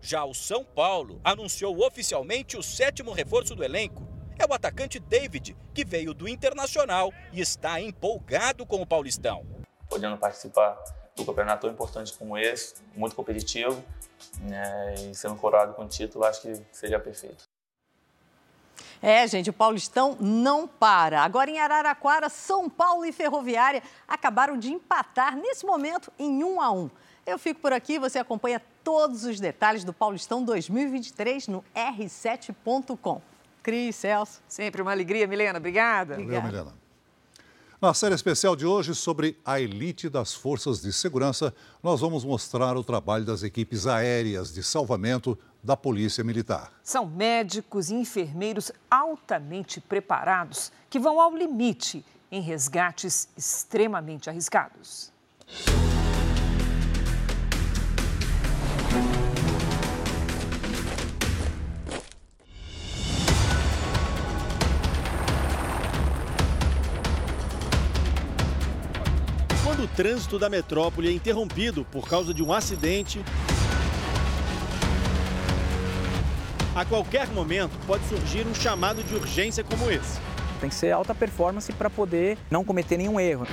Já 0.00 0.24
o 0.24 0.34
São 0.34 0.64
Paulo 0.64 1.20
anunciou 1.22 1.84
oficialmente 1.84 2.56
o 2.56 2.62
sétimo 2.62 3.12
reforço 3.12 3.54
do 3.54 3.64
elenco. 3.64 4.06
É 4.38 4.44
o 4.44 4.52
atacante 4.52 4.98
David, 4.98 5.56
que 5.72 5.84
veio 5.84 6.12
do 6.12 6.28
Internacional 6.28 7.12
e 7.32 7.40
está 7.40 7.80
empolgado 7.80 8.66
com 8.66 8.80
o 8.82 8.86
Paulistão. 8.86 9.46
Podendo 9.88 10.16
participar 10.18 10.76
do 11.16 11.24
campeonato 11.24 11.62
tão 11.62 11.70
importante 11.70 12.12
como 12.12 12.36
esse, 12.36 12.74
muito 12.94 13.16
competitivo, 13.16 13.82
né, 14.42 14.94
e 15.10 15.14
sendo 15.14 15.36
coroado 15.36 15.72
com 15.74 15.84
o 15.84 15.88
título, 15.88 16.24
acho 16.24 16.42
que 16.42 16.62
seria 16.70 17.00
perfeito. 17.00 17.45
É, 19.02 19.26
gente, 19.26 19.50
o 19.50 19.52
Paulistão 19.52 20.16
não 20.20 20.66
para. 20.66 21.22
Agora 21.22 21.50
em 21.50 21.58
Araraquara, 21.58 22.28
São 22.28 22.68
Paulo 22.68 23.04
e 23.04 23.12
Ferroviária 23.12 23.82
acabaram 24.06 24.58
de 24.58 24.72
empatar 24.72 25.36
nesse 25.36 25.66
momento 25.66 26.12
em 26.18 26.42
1 26.42 26.60
a 26.60 26.70
1. 26.70 26.90
Eu 27.26 27.38
fico 27.38 27.60
por 27.60 27.72
aqui, 27.72 27.98
você 27.98 28.18
acompanha 28.18 28.62
todos 28.84 29.24
os 29.24 29.40
detalhes 29.40 29.82
do 29.82 29.92
Paulistão 29.92 30.44
2023 30.44 31.48
no 31.48 31.64
r7.com. 31.74 33.20
Cris, 33.62 33.96
Celso. 33.96 34.40
Sempre 34.46 34.80
uma 34.80 34.92
alegria, 34.92 35.26
Milena. 35.26 35.58
Obrigada. 35.58 36.14
Valeu, 36.14 36.42
Milena. 36.42 36.86
Na 37.82 37.92
série 37.92 38.14
especial 38.14 38.56
de 38.56 38.64
hoje 38.64 38.94
sobre 38.94 39.36
a 39.44 39.60
elite 39.60 40.08
das 40.08 40.32
forças 40.32 40.80
de 40.80 40.92
segurança, 40.92 41.52
nós 41.82 42.00
vamos 42.00 42.24
mostrar 42.24 42.76
o 42.76 42.82
trabalho 42.82 43.24
das 43.24 43.42
equipes 43.42 43.86
aéreas 43.86 44.52
de 44.54 44.62
salvamento 44.62 45.38
da 45.66 45.76
Polícia 45.76 46.22
Militar. 46.22 46.72
São 46.82 47.04
médicos 47.04 47.90
e 47.90 47.94
enfermeiros 47.94 48.70
altamente 48.88 49.80
preparados 49.80 50.72
que 50.88 51.00
vão 51.00 51.20
ao 51.20 51.36
limite 51.36 52.04
em 52.30 52.40
resgates 52.40 53.28
extremamente 53.36 54.30
arriscados. 54.30 55.12
o 69.86 69.88
trânsito 69.88 70.36
da 70.36 70.50
metrópole 70.50 71.08
é 71.08 71.12
interrompido 71.12 71.84
por 71.84 72.08
causa 72.08 72.34
de 72.34 72.42
um 72.42 72.52
acidente, 72.52 73.24
a 76.76 76.84
qualquer 76.84 77.26
momento 77.28 77.72
pode 77.86 78.04
surgir 78.04 78.46
um 78.46 78.54
chamado 78.54 79.02
de 79.02 79.14
urgência 79.14 79.64
como 79.64 79.90
esse. 79.90 80.20
Tem 80.60 80.68
que 80.68 80.74
ser 80.74 80.92
alta 80.92 81.14
performance 81.14 81.72
para 81.72 81.88
poder 81.88 82.36
não 82.50 82.62
cometer 82.62 82.98
nenhum 82.98 83.18
erro. 83.18 83.46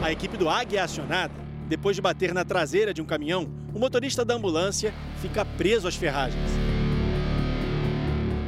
A 0.00 0.10
equipe 0.10 0.34
do 0.38 0.48
Águia 0.48 0.78
é 0.78 0.82
acionada. 0.82 1.34
Depois 1.68 1.94
de 1.94 2.00
bater 2.00 2.32
na 2.32 2.42
traseira 2.42 2.94
de 2.94 3.02
um 3.02 3.04
caminhão, 3.04 3.50
o 3.74 3.78
motorista 3.78 4.24
da 4.24 4.32
ambulância 4.32 4.94
fica 5.20 5.44
preso 5.44 5.86
às 5.86 5.94
ferragens. 5.94 6.50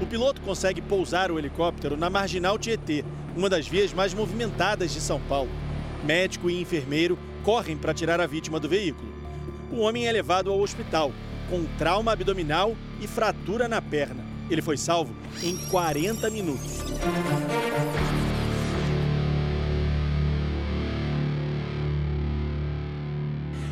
O 0.00 0.06
piloto 0.06 0.40
consegue 0.40 0.80
pousar 0.80 1.30
o 1.30 1.38
helicóptero 1.38 1.94
na 1.94 2.08
marginal 2.08 2.58
Tietê, 2.58 3.04
uma 3.36 3.50
das 3.50 3.68
vias 3.68 3.92
mais 3.92 4.14
movimentadas 4.14 4.94
de 4.94 5.00
São 5.00 5.20
Paulo. 5.28 5.50
Médico 6.02 6.48
e 6.48 6.58
enfermeiro 6.58 7.18
correm 7.42 7.76
para 7.76 7.92
tirar 7.92 8.18
a 8.18 8.26
vítima 8.26 8.58
do 8.58 8.68
veículo. 8.68 9.12
O 9.70 9.80
homem 9.80 10.06
é 10.06 10.12
levado 10.12 10.50
ao 10.50 10.58
hospital 10.58 11.12
com 11.48 11.64
trauma 11.78 12.12
abdominal 12.12 12.76
e 13.00 13.06
fratura 13.06 13.68
na 13.68 13.80
perna. 13.80 14.24
Ele 14.50 14.62
foi 14.62 14.76
salvo 14.76 15.14
em 15.42 15.56
40 15.68 16.28
minutos. 16.30 16.78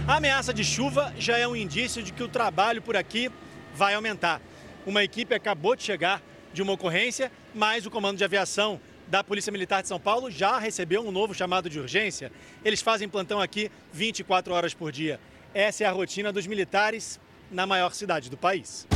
A 0.06 0.16
ameaça 0.16 0.52
de 0.52 0.64
chuva 0.64 1.12
já 1.18 1.38
é 1.38 1.46
um 1.46 1.54
indício 1.54 2.02
de 2.02 2.12
que 2.12 2.22
o 2.22 2.28
trabalho 2.28 2.82
por 2.82 2.96
aqui 2.96 3.30
vai 3.74 3.94
aumentar. 3.94 4.40
Uma 4.84 5.04
equipe 5.04 5.34
acabou 5.34 5.76
de 5.76 5.82
chegar 5.82 6.20
de 6.52 6.60
uma 6.60 6.72
ocorrência, 6.72 7.30
mas 7.54 7.86
o 7.86 7.90
comando 7.90 8.18
de 8.18 8.24
aviação 8.24 8.80
da 9.06 9.22
Polícia 9.22 9.52
Militar 9.52 9.82
de 9.82 9.88
São 9.88 10.00
Paulo 10.00 10.30
já 10.30 10.58
recebeu 10.58 11.06
um 11.06 11.12
novo 11.12 11.34
chamado 11.34 11.70
de 11.70 11.78
urgência. 11.78 12.32
Eles 12.64 12.82
fazem 12.82 13.08
plantão 13.08 13.40
aqui 13.40 13.70
24 13.92 14.52
horas 14.52 14.74
por 14.74 14.90
dia. 14.90 15.20
Essa 15.54 15.84
é 15.84 15.86
a 15.86 15.92
rotina 15.92 16.32
dos 16.32 16.46
militares 16.46 17.20
na 17.52 17.66
maior 17.66 17.92
cidade 17.92 18.30
do 18.30 18.36
país. 18.36 18.86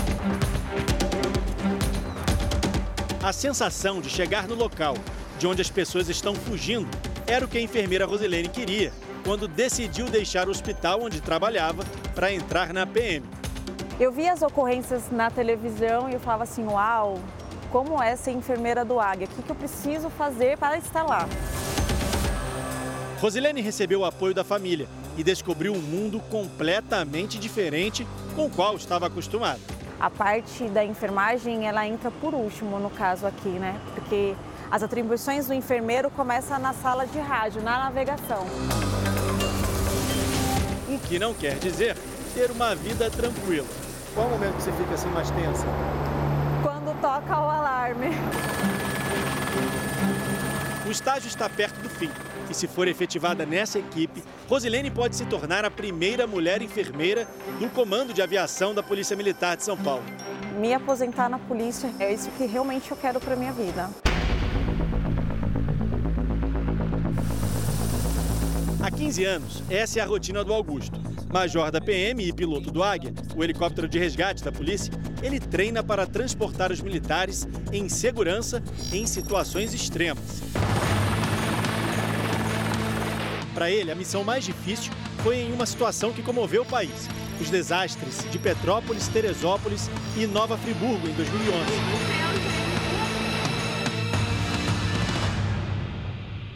A 3.23 3.33
sensação 3.33 4.01
de 4.01 4.09
chegar 4.09 4.49
no 4.49 4.55
local 4.55 4.97
de 5.39 5.47
onde 5.47 5.61
as 5.61 5.71
pessoas 5.71 6.09
estão 6.09 6.35
fugindo 6.35 6.89
era 7.27 7.45
o 7.45 7.49
que 7.49 7.59
a 7.59 7.61
enfermeira 7.61 8.07
Rosilene 8.07 8.49
queria 8.49 8.93
quando 9.25 9.47
decidiu 9.49 10.07
deixar 10.07 10.49
o 10.49 10.51
hospital 10.51 11.03
onde 11.03 11.21
trabalhava 11.21 11.85
para 12.15 12.33
entrar 12.33 12.73
na 12.73 12.87
PM. 12.87 13.27
Eu 13.99 14.13
via 14.13 14.33
as 14.33 14.43
ocorrências 14.43 15.11
na 15.11 15.31
televisão 15.31 16.09
e 16.09 16.15
eu 16.15 16.21
falava 16.21 16.45
assim: 16.45 16.65
uau, 16.65 17.19
como 17.73 18.01
é 18.01 18.15
ser 18.15 18.31
enfermeira 18.31 18.85
do 18.85 19.01
Águia? 19.01 19.27
O 19.27 19.43
que 19.43 19.51
eu 19.51 19.57
preciso 19.57 20.09
fazer 20.09 20.57
para 20.57 20.79
estar 20.79 21.03
lá? 21.03 21.29
Rosilene 23.21 23.61
recebeu 23.61 24.01
o 24.01 24.05
apoio 24.05 24.35
da 24.35 24.45
família 24.45 24.87
e 25.17 25.25
descobriu 25.25 25.73
um 25.73 25.81
mundo 25.81 26.21
completamente 26.31 27.39
diferente 27.39 28.07
com 28.37 28.47
o 28.47 28.51
qual 28.51 28.77
estava 28.77 29.07
acostumada. 29.07 29.59
A 29.99 30.11
parte 30.11 30.69
da 30.69 30.85
enfermagem, 30.85 31.67
ela 31.67 31.87
entra 31.87 32.11
por 32.11 32.35
último 32.35 32.79
no 32.79 32.91
caso 32.91 33.27
aqui, 33.27 33.49
né? 33.49 33.81
Porque 33.95 34.35
as 34.71 34.83
atribuições 34.83 35.47
do 35.47 35.55
enfermeiro 35.55 36.11
começam 36.11 36.59
na 36.59 36.75
sala 36.75 37.07
de 37.07 37.19
rádio, 37.19 37.63
na 37.63 37.79
navegação. 37.85 38.47
O 40.89 40.99
que 40.99 41.19
não 41.19 41.33
quer 41.33 41.59
dizer 41.59 41.97
ter 42.35 42.51
uma 42.51 42.75
vida 42.75 43.11
tranquila. 43.11 43.67
Qual 44.15 44.27
o 44.27 44.31
momento 44.31 44.57
que 44.57 44.63
você 44.63 44.73
fica 44.73 44.95
assim 44.95 45.09
mais 45.09 45.31
tensa? 45.31 45.67
Quando 46.63 47.01
toca 47.01 47.41
o 47.41 47.49
alarme. 47.49 48.09
O 50.87 50.91
estágio 50.91 51.27
está 51.27 51.49
perto 51.49 51.81
do 51.81 51.89
fim 51.89 52.09
e, 52.49 52.55
se 52.55 52.69
for 52.69 52.87
efetivada 52.87 53.45
nessa 53.45 53.77
equipe, 53.77 54.23
Rosilene 54.49 54.89
pode 54.89 55.17
se 55.17 55.27
tornar 55.27 55.65
a 55.65 55.71
primeira 55.71 56.29
mulher 56.29 56.63
enfermeira 56.63 57.27
do 57.59 57.69
Comando 57.69 58.15
de 58.15 58.23
Aviação 58.23 58.73
da 58.73 58.85
Polícia 58.85 59.17
Militar 59.17 59.57
de 59.57 59.65
São 59.65 59.77
Paulo. 59.77 60.05
Me 60.61 60.73
aposentar 60.73 61.29
na 61.29 61.41
polícia 61.41 61.93
é 61.99 62.15
isso 62.15 62.31
que 62.39 62.47
realmente 62.47 62.89
eu 62.89 62.97
quero 62.97 63.19
para 63.19 63.35
minha 63.35 63.53
vida. 63.53 63.91
Há 68.87 68.91
15 68.93 69.25
anos, 69.25 69.63
essa 69.69 69.99
é 69.99 70.03
a 70.03 70.07
rotina 70.07 70.45
do 70.45 70.55
Augusto. 70.55 70.97
Major 71.33 71.73
da 71.73 71.81
PM 71.81 72.25
e 72.25 72.33
piloto 72.33 72.71
do 72.71 72.85
Águia, 72.85 73.13
o 73.35 73.43
helicóptero 73.43 73.89
de 73.89 73.99
resgate 73.99 74.45
da 74.45 74.53
polícia, 74.53 74.93
ele 75.25 75.41
treina 75.41 75.83
para 75.83 76.07
transportar 76.07 76.71
os 76.71 76.81
militares 76.81 77.49
em 77.73 77.89
segurança 77.89 78.63
em 78.93 79.05
situações 79.05 79.75
extremas. 79.75 80.41
Para 83.53 83.73
ele, 83.73 83.91
a 83.91 83.97
missão 83.97 84.23
mais 84.23 84.45
difícil 84.45 84.93
foi 85.25 85.39
em 85.39 85.53
uma 85.53 85.67
situação 85.67 86.13
que 86.13 86.23
comoveu 86.23 86.63
o 86.63 86.67
país: 86.67 87.09
os 87.41 87.51
desastres 87.51 88.25
de 88.31 88.39
Petrópolis, 88.39 89.09
Teresópolis 89.09 89.91
e 90.17 90.29
Nova 90.29 90.57
Friburgo 90.57 91.09
em 91.09 91.13
2011. 91.15 92.26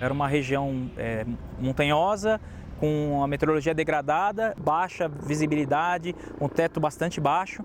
Era 0.01 0.15
uma 0.15 0.27
região 0.27 0.91
é, 0.97 1.27
montanhosa, 1.59 2.41
com 2.79 3.23
a 3.23 3.29
meteorologia 3.29 3.75
degradada, 3.75 4.55
baixa 4.59 5.07
visibilidade, 5.07 6.17
um 6.41 6.49
teto 6.49 6.81
bastante 6.81 7.21
baixo. 7.21 7.63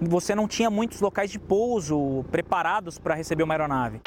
Você 0.00 0.34
não 0.34 0.48
tinha 0.48 0.68
muitos 0.68 1.00
locais 1.00 1.30
de 1.30 1.38
pouso 1.38 2.24
preparados 2.32 2.98
para 2.98 3.14
receber 3.14 3.44
uma 3.44 3.54
aeronave. 3.54 4.00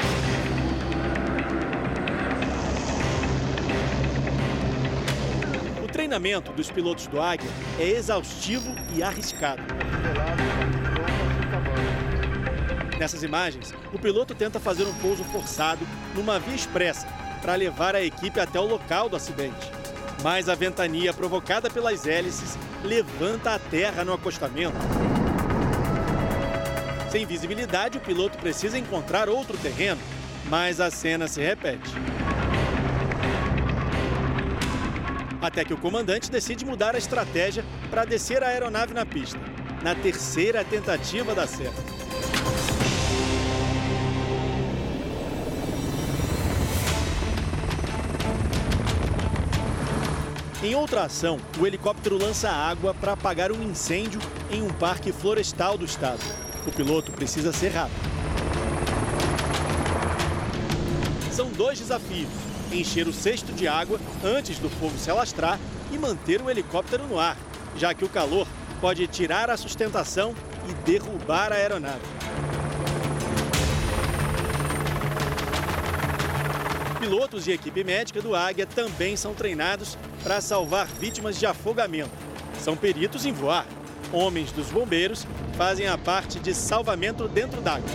O 5.82 5.88
treinamento 5.88 6.52
dos 6.52 6.70
pilotos 6.70 7.08
do 7.08 7.22
Águia 7.22 7.50
é 7.80 7.92
exaustivo 7.92 8.76
e 8.94 9.02
arriscado. 9.02 9.64
Nessas 13.00 13.24
imagens, 13.24 13.74
o 13.94 13.98
piloto 13.98 14.36
tenta 14.36 14.60
fazer 14.60 14.84
um 14.84 14.94
pouso 14.96 15.24
forçado 15.24 15.88
numa 16.14 16.38
via 16.38 16.56
expressa 16.56 17.08
para 17.40 17.56
levar 17.56 17.96
a 17.96 18.02
equipe 18.02 18.40
até 18.40 18.60
o 18.60 18.66
local 18.66 19.10
do 19.10 19.16
acidente. 19.16 19.72
Mas 20.24 20.50
a 20.50 20.56
ventania 20.56 21.14
provocada 21.14 21.70
pelas 21.70 22.06
hélices 22.06 22.58
levanta 22.84 23.56
a 23.56 23.60
terra 23.60 24.04
no 24.04 24.14
acostamento. 24.14 24.78
Sem 27.10 27.26
visibilidade, 27.26 27.98
o 27.98 28.02
piloto 28.02 28.38
precisa 28.38 28.78
encontrar 28.78 29.30
outro 29.30 29.58
terreno, 29.58 30.00
mas 30.46 30.80
a 30.80 30.92
cena 30.92 31.28
se 31.28 31.42
repete. 31.42 31.90
Até 35.42 35.64
que 35.64 35.74
o 35.74 35.78
comandante 35.78 36.30
decide 36.30 36.66
mudar 36.66 36.96
a 36.96 36.98
estratégia 36.98 37.64
para 37.90 38.06
descer 38.06 38.44
a 38.44 38.48
aeronave 38.50 38.94
na 38.94 39.06
pista, 39.06 39.40
na 39.82 39.96
terceira 39.96 40.64
tentativa 40.64 41.34
da 41.34 41.48
certo. 41.48 42.29
Em 50.62 50.76
outra 50.76 51.04
ação, 51.04 51.40
o 51.58 51.66
helicóptero 51.66 52.18
lança 52.18 52.50
água 52.50 52.94
para 52.94 53.14
apagar 53.14 53.50
um 53.50 53.64
incêndio 53.64 54.20
em 54.52 54.62
um 54.62 54.68
parque 54.68 55.10
florestal 55.10 55.78
do 55.78 55.86
estado. 55.86 56.20
O 56.68 56.72
piloto 56.72 57.14
precisa 57.14 57.54
ser 57.54 57.70
rápido. 57.70 57.96
São 61.32 61.50
dois 61.50 61.80
desafios: 61.80 62.28
encher 62.74 63.08
o 63.08 63.14
cesto 63.14 63.54
de 63.54 63.70
água 63.70 64.02
antes 64.22 64.60
do 64.60 64.70
fogo 64.70 64.98
se 64.98 65.10
alastrar 65.10 65.58
e 65.94 65.98
manter 65.98 66.42
o 66.42 66.50
helicóptero 66.50 67.08
no 67.08 67.18
ar, 67.18 67.38
já 67.78 67.94
que 67.94 68.04
o 68.04 68.10
calor 68.10 68.46
pode 68.82 69.08
tirar 69.08 69.50
a 69.50 69.56
sustentação 69.56 70.36
e 70.68 70.74
derrubar 70.84 71.54
a 71.54 71.56
aeronave. 71.56 72.02
Pilotos 77.00 77.48
e 77.48 77.54
equipe 77.54 77.82
médica 77.82 78.22
do 78.22 78.36
Águia 78.36 78.68
também 78.68 79.16
são 79.16 79.34
treinados 79.34 79.98
para 80.22 80.42
salvar 80.42 80.86
vítimas 80.86 81.40
de 81.40 81.46
afogamento. 81.46 82.12
São 82.60 82.76
peritos 82.76 83.26
em 83.26 83.32
voar. 83.32 83.66
Homens 84.12 84.52
dos 84.52 84.70
bombeiros 84.70 85.26
fazem 85.54 85.88
a 85.88 85.98
parte 85.98 86.42
de 86.42 86.54
salvamento 86.54 87.26
dentro 87.30 87.62
d'água. 87.62 87.88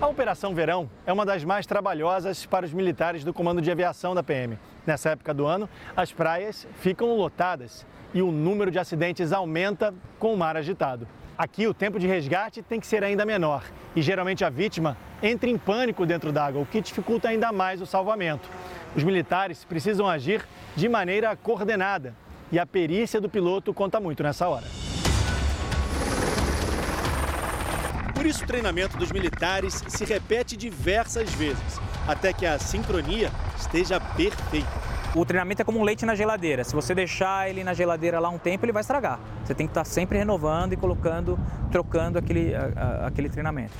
A 0.00 0.06
Operação 0.06 0.54
Verão 0.54 0.88
é 1.04 1.12
uma 1.12 1.26
das 1.26 1.42
mais 1.42 1.66
trabalhosas 1.66 2.46
para 2.46 2.64
os 2.64 2.72
militares 2.72 3.24
do 3.24 3.34
Comando 3.34 3.60
de 3.60 3.68
Aviação 3.68 4.14
da 4.14 4.22
PM. 4.22 4.56
Nessa 4.86 5.10
época 5.10 5.34
do 5.34 5.44
ano, 5.44 5.68
as 5.96 6.12
praias 6.12 6.68
ficam 6.76 7.16
lotadas 7.16 7.84
e 8.14 8.22
o 8.22 8.30
número 8.30 8.70
de 8.70 8.78
acidentes 8.78 9.32
aumenta 9.32 9.92
com 10.20 10.32
o 10.32 10.36
mar 10.36 10.56
agitado. 10.56 11.08
Aqui, 11.40 11.66
o 11.66 11.72
tempo 11.72 11.98
de 11.98 12.06
resgate 12.06 12.60
tem 12.60 12.78
que 12.78 12.86
ser 12.86 13.02
ainda 13.02 13.24
menor 13.24 13.64
e 13.96 14.02
geralmente 14.02 14.44
a 14.44 14.50
vítima 14.50 14.94
entra 15.22 15.48
em 15.48 15.56
pânico 15.56 16.04
dentro 16.04 16.30
d'água, 16.30 16.60
o 16.60 16.66
que 16.66 16.82
dificulta 16.82 17.30
ainda 17.30 17.50
mais 17.50 17.80
o 17.80 17.86
salvamento. 17.86 18.46
Os 18.94 19.02
militares 19.02 19.64
precisam 19.64 20.06
agir 20.06 20.46
de 20.76 20.86
maneira 20.86 21.34
coordenada 21.34 22.14
e 22.52 22.58
a 22.58 22.66
perícia 22.66 23.22
do 23.22 23.26
piloto 23.26 23.72
conta 23.72 23.98
muito 23.98 24.22
nessa 24.22 24.46
hora. 24.50 24.66
Por 28.14 28.26
isso, 28.26 28.44
o 28.44 28.46
treinamento 28.46 28.98
dos 28.98 29.10
militares 29.10 29.82
se 29.88 30.04
repete 30.04 30.58
diversas 30.58 31.32
vezes, 31.32 31.80
até 32.06 32.34
que 32.34 32.44
a 32.44 32.58
sincronia 32.58 33.30
esteja 33.56 33.98
perfeita. 33.98 34.79
O 35.14 35.24
treinamento 35.24 35.60
é 35.60 35.64
como 35.64 35.80
um 35.80 35.82
leite 35.82 36.06
na 36.06 36.14
geladeira. 36.14 36.62
Se 36.62 36.72
você 36.72 36.94
deixar 36.94 37.50
ele 37.50 37.64
na 37.64 37.74
geladeira 37.74 38.20
lá 38.20 38.28
um 38.28 38.38
tempo, 38.38 38.64
ele 38.64 38.72
vai 38.72 38.80
estragar. 38.80 39.18
Você 39.44 39.52
tem 39.52 39.66
que 39.66 39.72
estar 39.72 39.84
sempre 39.84 40.16
renovando 40.16 40.72
e 40.72 40.76
colocando, 40.76 41.36
trocando 41.72 42.16
aquele, 42.16 42.54
a, 42.54 42.70
a, 42.76 43.06
aquele 43.08 43.28
treinamento. 43.28 43.72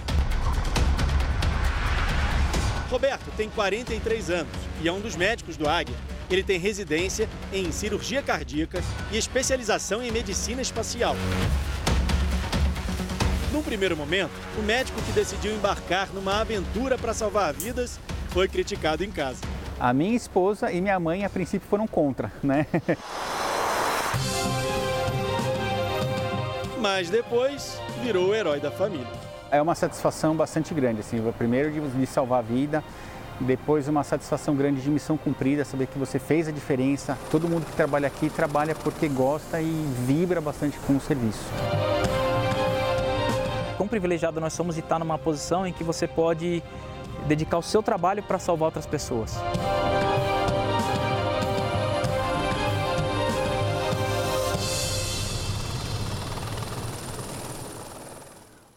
Roberto 2.90 3.30
tem 3.36 3.48
43 3.48 4.30
anos 4.30 4.52
e 4.82 4.88
é 4.88 4.92
um 4.92 4.98
dos 4.98 5.14
médicos 5.14 5.56
do 5.56 5.68
Águia. 5.68 5.94
Ele 6.28 6.42
tem 6.42 6.58
residência 6.58 7.28
em 7.52 7.70
cirurgia 7.70 8.22
cardíaca 8.22 8.82
e 9.12 9.16
especialização 9.16 10.02
em 10.02 10.10
medicina 10.10 10.60
espacial. 10.60 11.14
Num 13.52 13.62
primeiro 13.62 13.96
momento, 13.96 14.32
o 14.58 14.62
médico 14.62 15.00
que 15.02 15.12
decidiu 15.12 15.54
embarcar 15.54 16.08
numa 16.12 16.40
aventura 16.40 16.98
para 16.98 17.14
salvar 17.14 17.54
vidas 17.54 18.00
foi 18.30 18.48
criticado 18.48 19.04
em 19.04 19.10
casa. 19.12 19.59
A 19.80 19.94
minha 19.94 20.14
esposa 20.14 20.70
e 20.70 20.78
minha 20.78 21.00
mãe, 21.00 21.24
a 21.24 21.30
princípio, 21.30 21.66
foram 21.66 21.86
contra, 21.86 22.30
né? 22.42 22.66
Mas 26.78 27.08
depois 27.08 27.80
virou 28.02 28.28
o 28.28 28.34
herói 28.34 28.60
da 28.60 28.70
família. 28.70 29.06
É 29.50 29.60
uma 29.62 29.74
satisfação 29.74 30.36
bastante 30.36 30.74
grande, 30.74 31.00
assim, 31.00 31.18
primeiro 31.38 31.70
de 31.70 32.06
salvar 32.06 32.40
a 32.40 32.42
vida, 32.42 32.84
depois 33.40 33.88
uma 33.88 34.04
satisfação 34.04 34.54
grande 34.54 34.82
de 34.82 34.90
missão 34.90 35.16
cumprida, 35.16 35.64
saber 35.64 35.86
que 35.86 35.98
você 35.98 36.18
fez 36.18 36.46
a 36.46 36.52
diferença. 36.52 37.16
Todo 37.30 37.48
mundo 37.48 37.64
que 37.64 37.72
trabalha 37.72 38.06
aqui 38.06 38.28
trabalha 38.28 38.74
porque 38.74 39.08
gosta 39.08 39.62
e 39.62 39.86
vibra 40.06 40.42
bastante 40.42 40.78
com 40.80 40.94
o 40.94 41.00
serviço. 41.00 41.42
Quão 43.78 43.88
privilegiado 43.88 44.38
nós 44.42 44.52
somos 44.52 44.74
de 44.74 44.82
estar 44.82 44.98
numa 44.98 45.16
posição 45.16 45.66
em 45.66 45.72
que 45.72 45.82
você 45.82 46.06
pode 46.06 46.62
dedicar 47.26 47.58
o 47.58 47.62
seu 47.62 47.82
trabalho 47.82 48.22
para 48.22 48.38
salvar 48.38 48.66
outras 48.66 48.86
pessoas. 48.86 49.36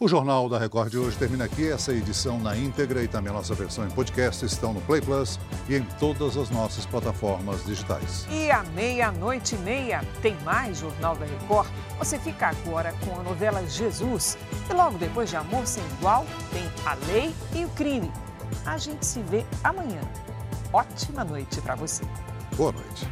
O 0.04 0.08
Jornal 0.08 0.50
da 0.50 0.58
Record 0.58 0.90
de 0.90 0.98
hoje 0.98 1.16
termina 1.16 1.46
aqui. 1.46 1.66
Essa 1.66 1.90
edição 1.90 2.38
na 2.38 2.54
íntegra 2.54 3.02
e 3.02 3.08
também 3.08 3.30
a 3.30 3.34
nossa 3.34 3.54
versão 3.54 3.86
em 3.86 3.90
podcast 3.90 4.44
estão 4.44 4.74
no 4.74 4.80
Play 4.82 5.00
Plus 5.00 5.40
e 5.66 5.76
em 5.76 5.82
todas 5.98 6.36
as 6.36 6.50
nossas 6.50 6.84
plataformas 6.84 7.64
digitais. 7.64 8.26
E 8.30 8.50
à 8.50 8.62
meia-noite 8.74 9.54
e 9.54 9.58
meia 9.60 10.04
tem 10.20 10.36
mais 10.44 10.80
Jornal 10.80 11.16
da 11.16 11.24
Record. 11.24 11.70
Você 11.98 12.18
fica 12.18 12.48
agora 12.48 12.92
com 13.02 13.18
a 13.18 13.22
novela 13.22 13.66
Jesus. 13.66 14.36
E 14.68 14.74
logo 14.74 14.98
depois 14.98 15.30
de 15.30 15.36
Amor 15.36 15.66
Sem 15.66 15.82
Igual, 15.98 16.26
tem 16.52 16.64
A 16.84 16.94
Lei 17.06 17.34
e 17.54 17.64
o 17.64 17.68
Crime. 17.70 18.12
A 18.66 18.78
gente 18.78 19.04
se 19.04 19.20
vê 19.22 19.44
amanhã. 19.62 20.00
Ótima 20.72 21.24
noite 21.24 21.60
para 21.60 21.74
você. 21.74 22.04
Boa 22.56 22.72
noite. 22.72 23.06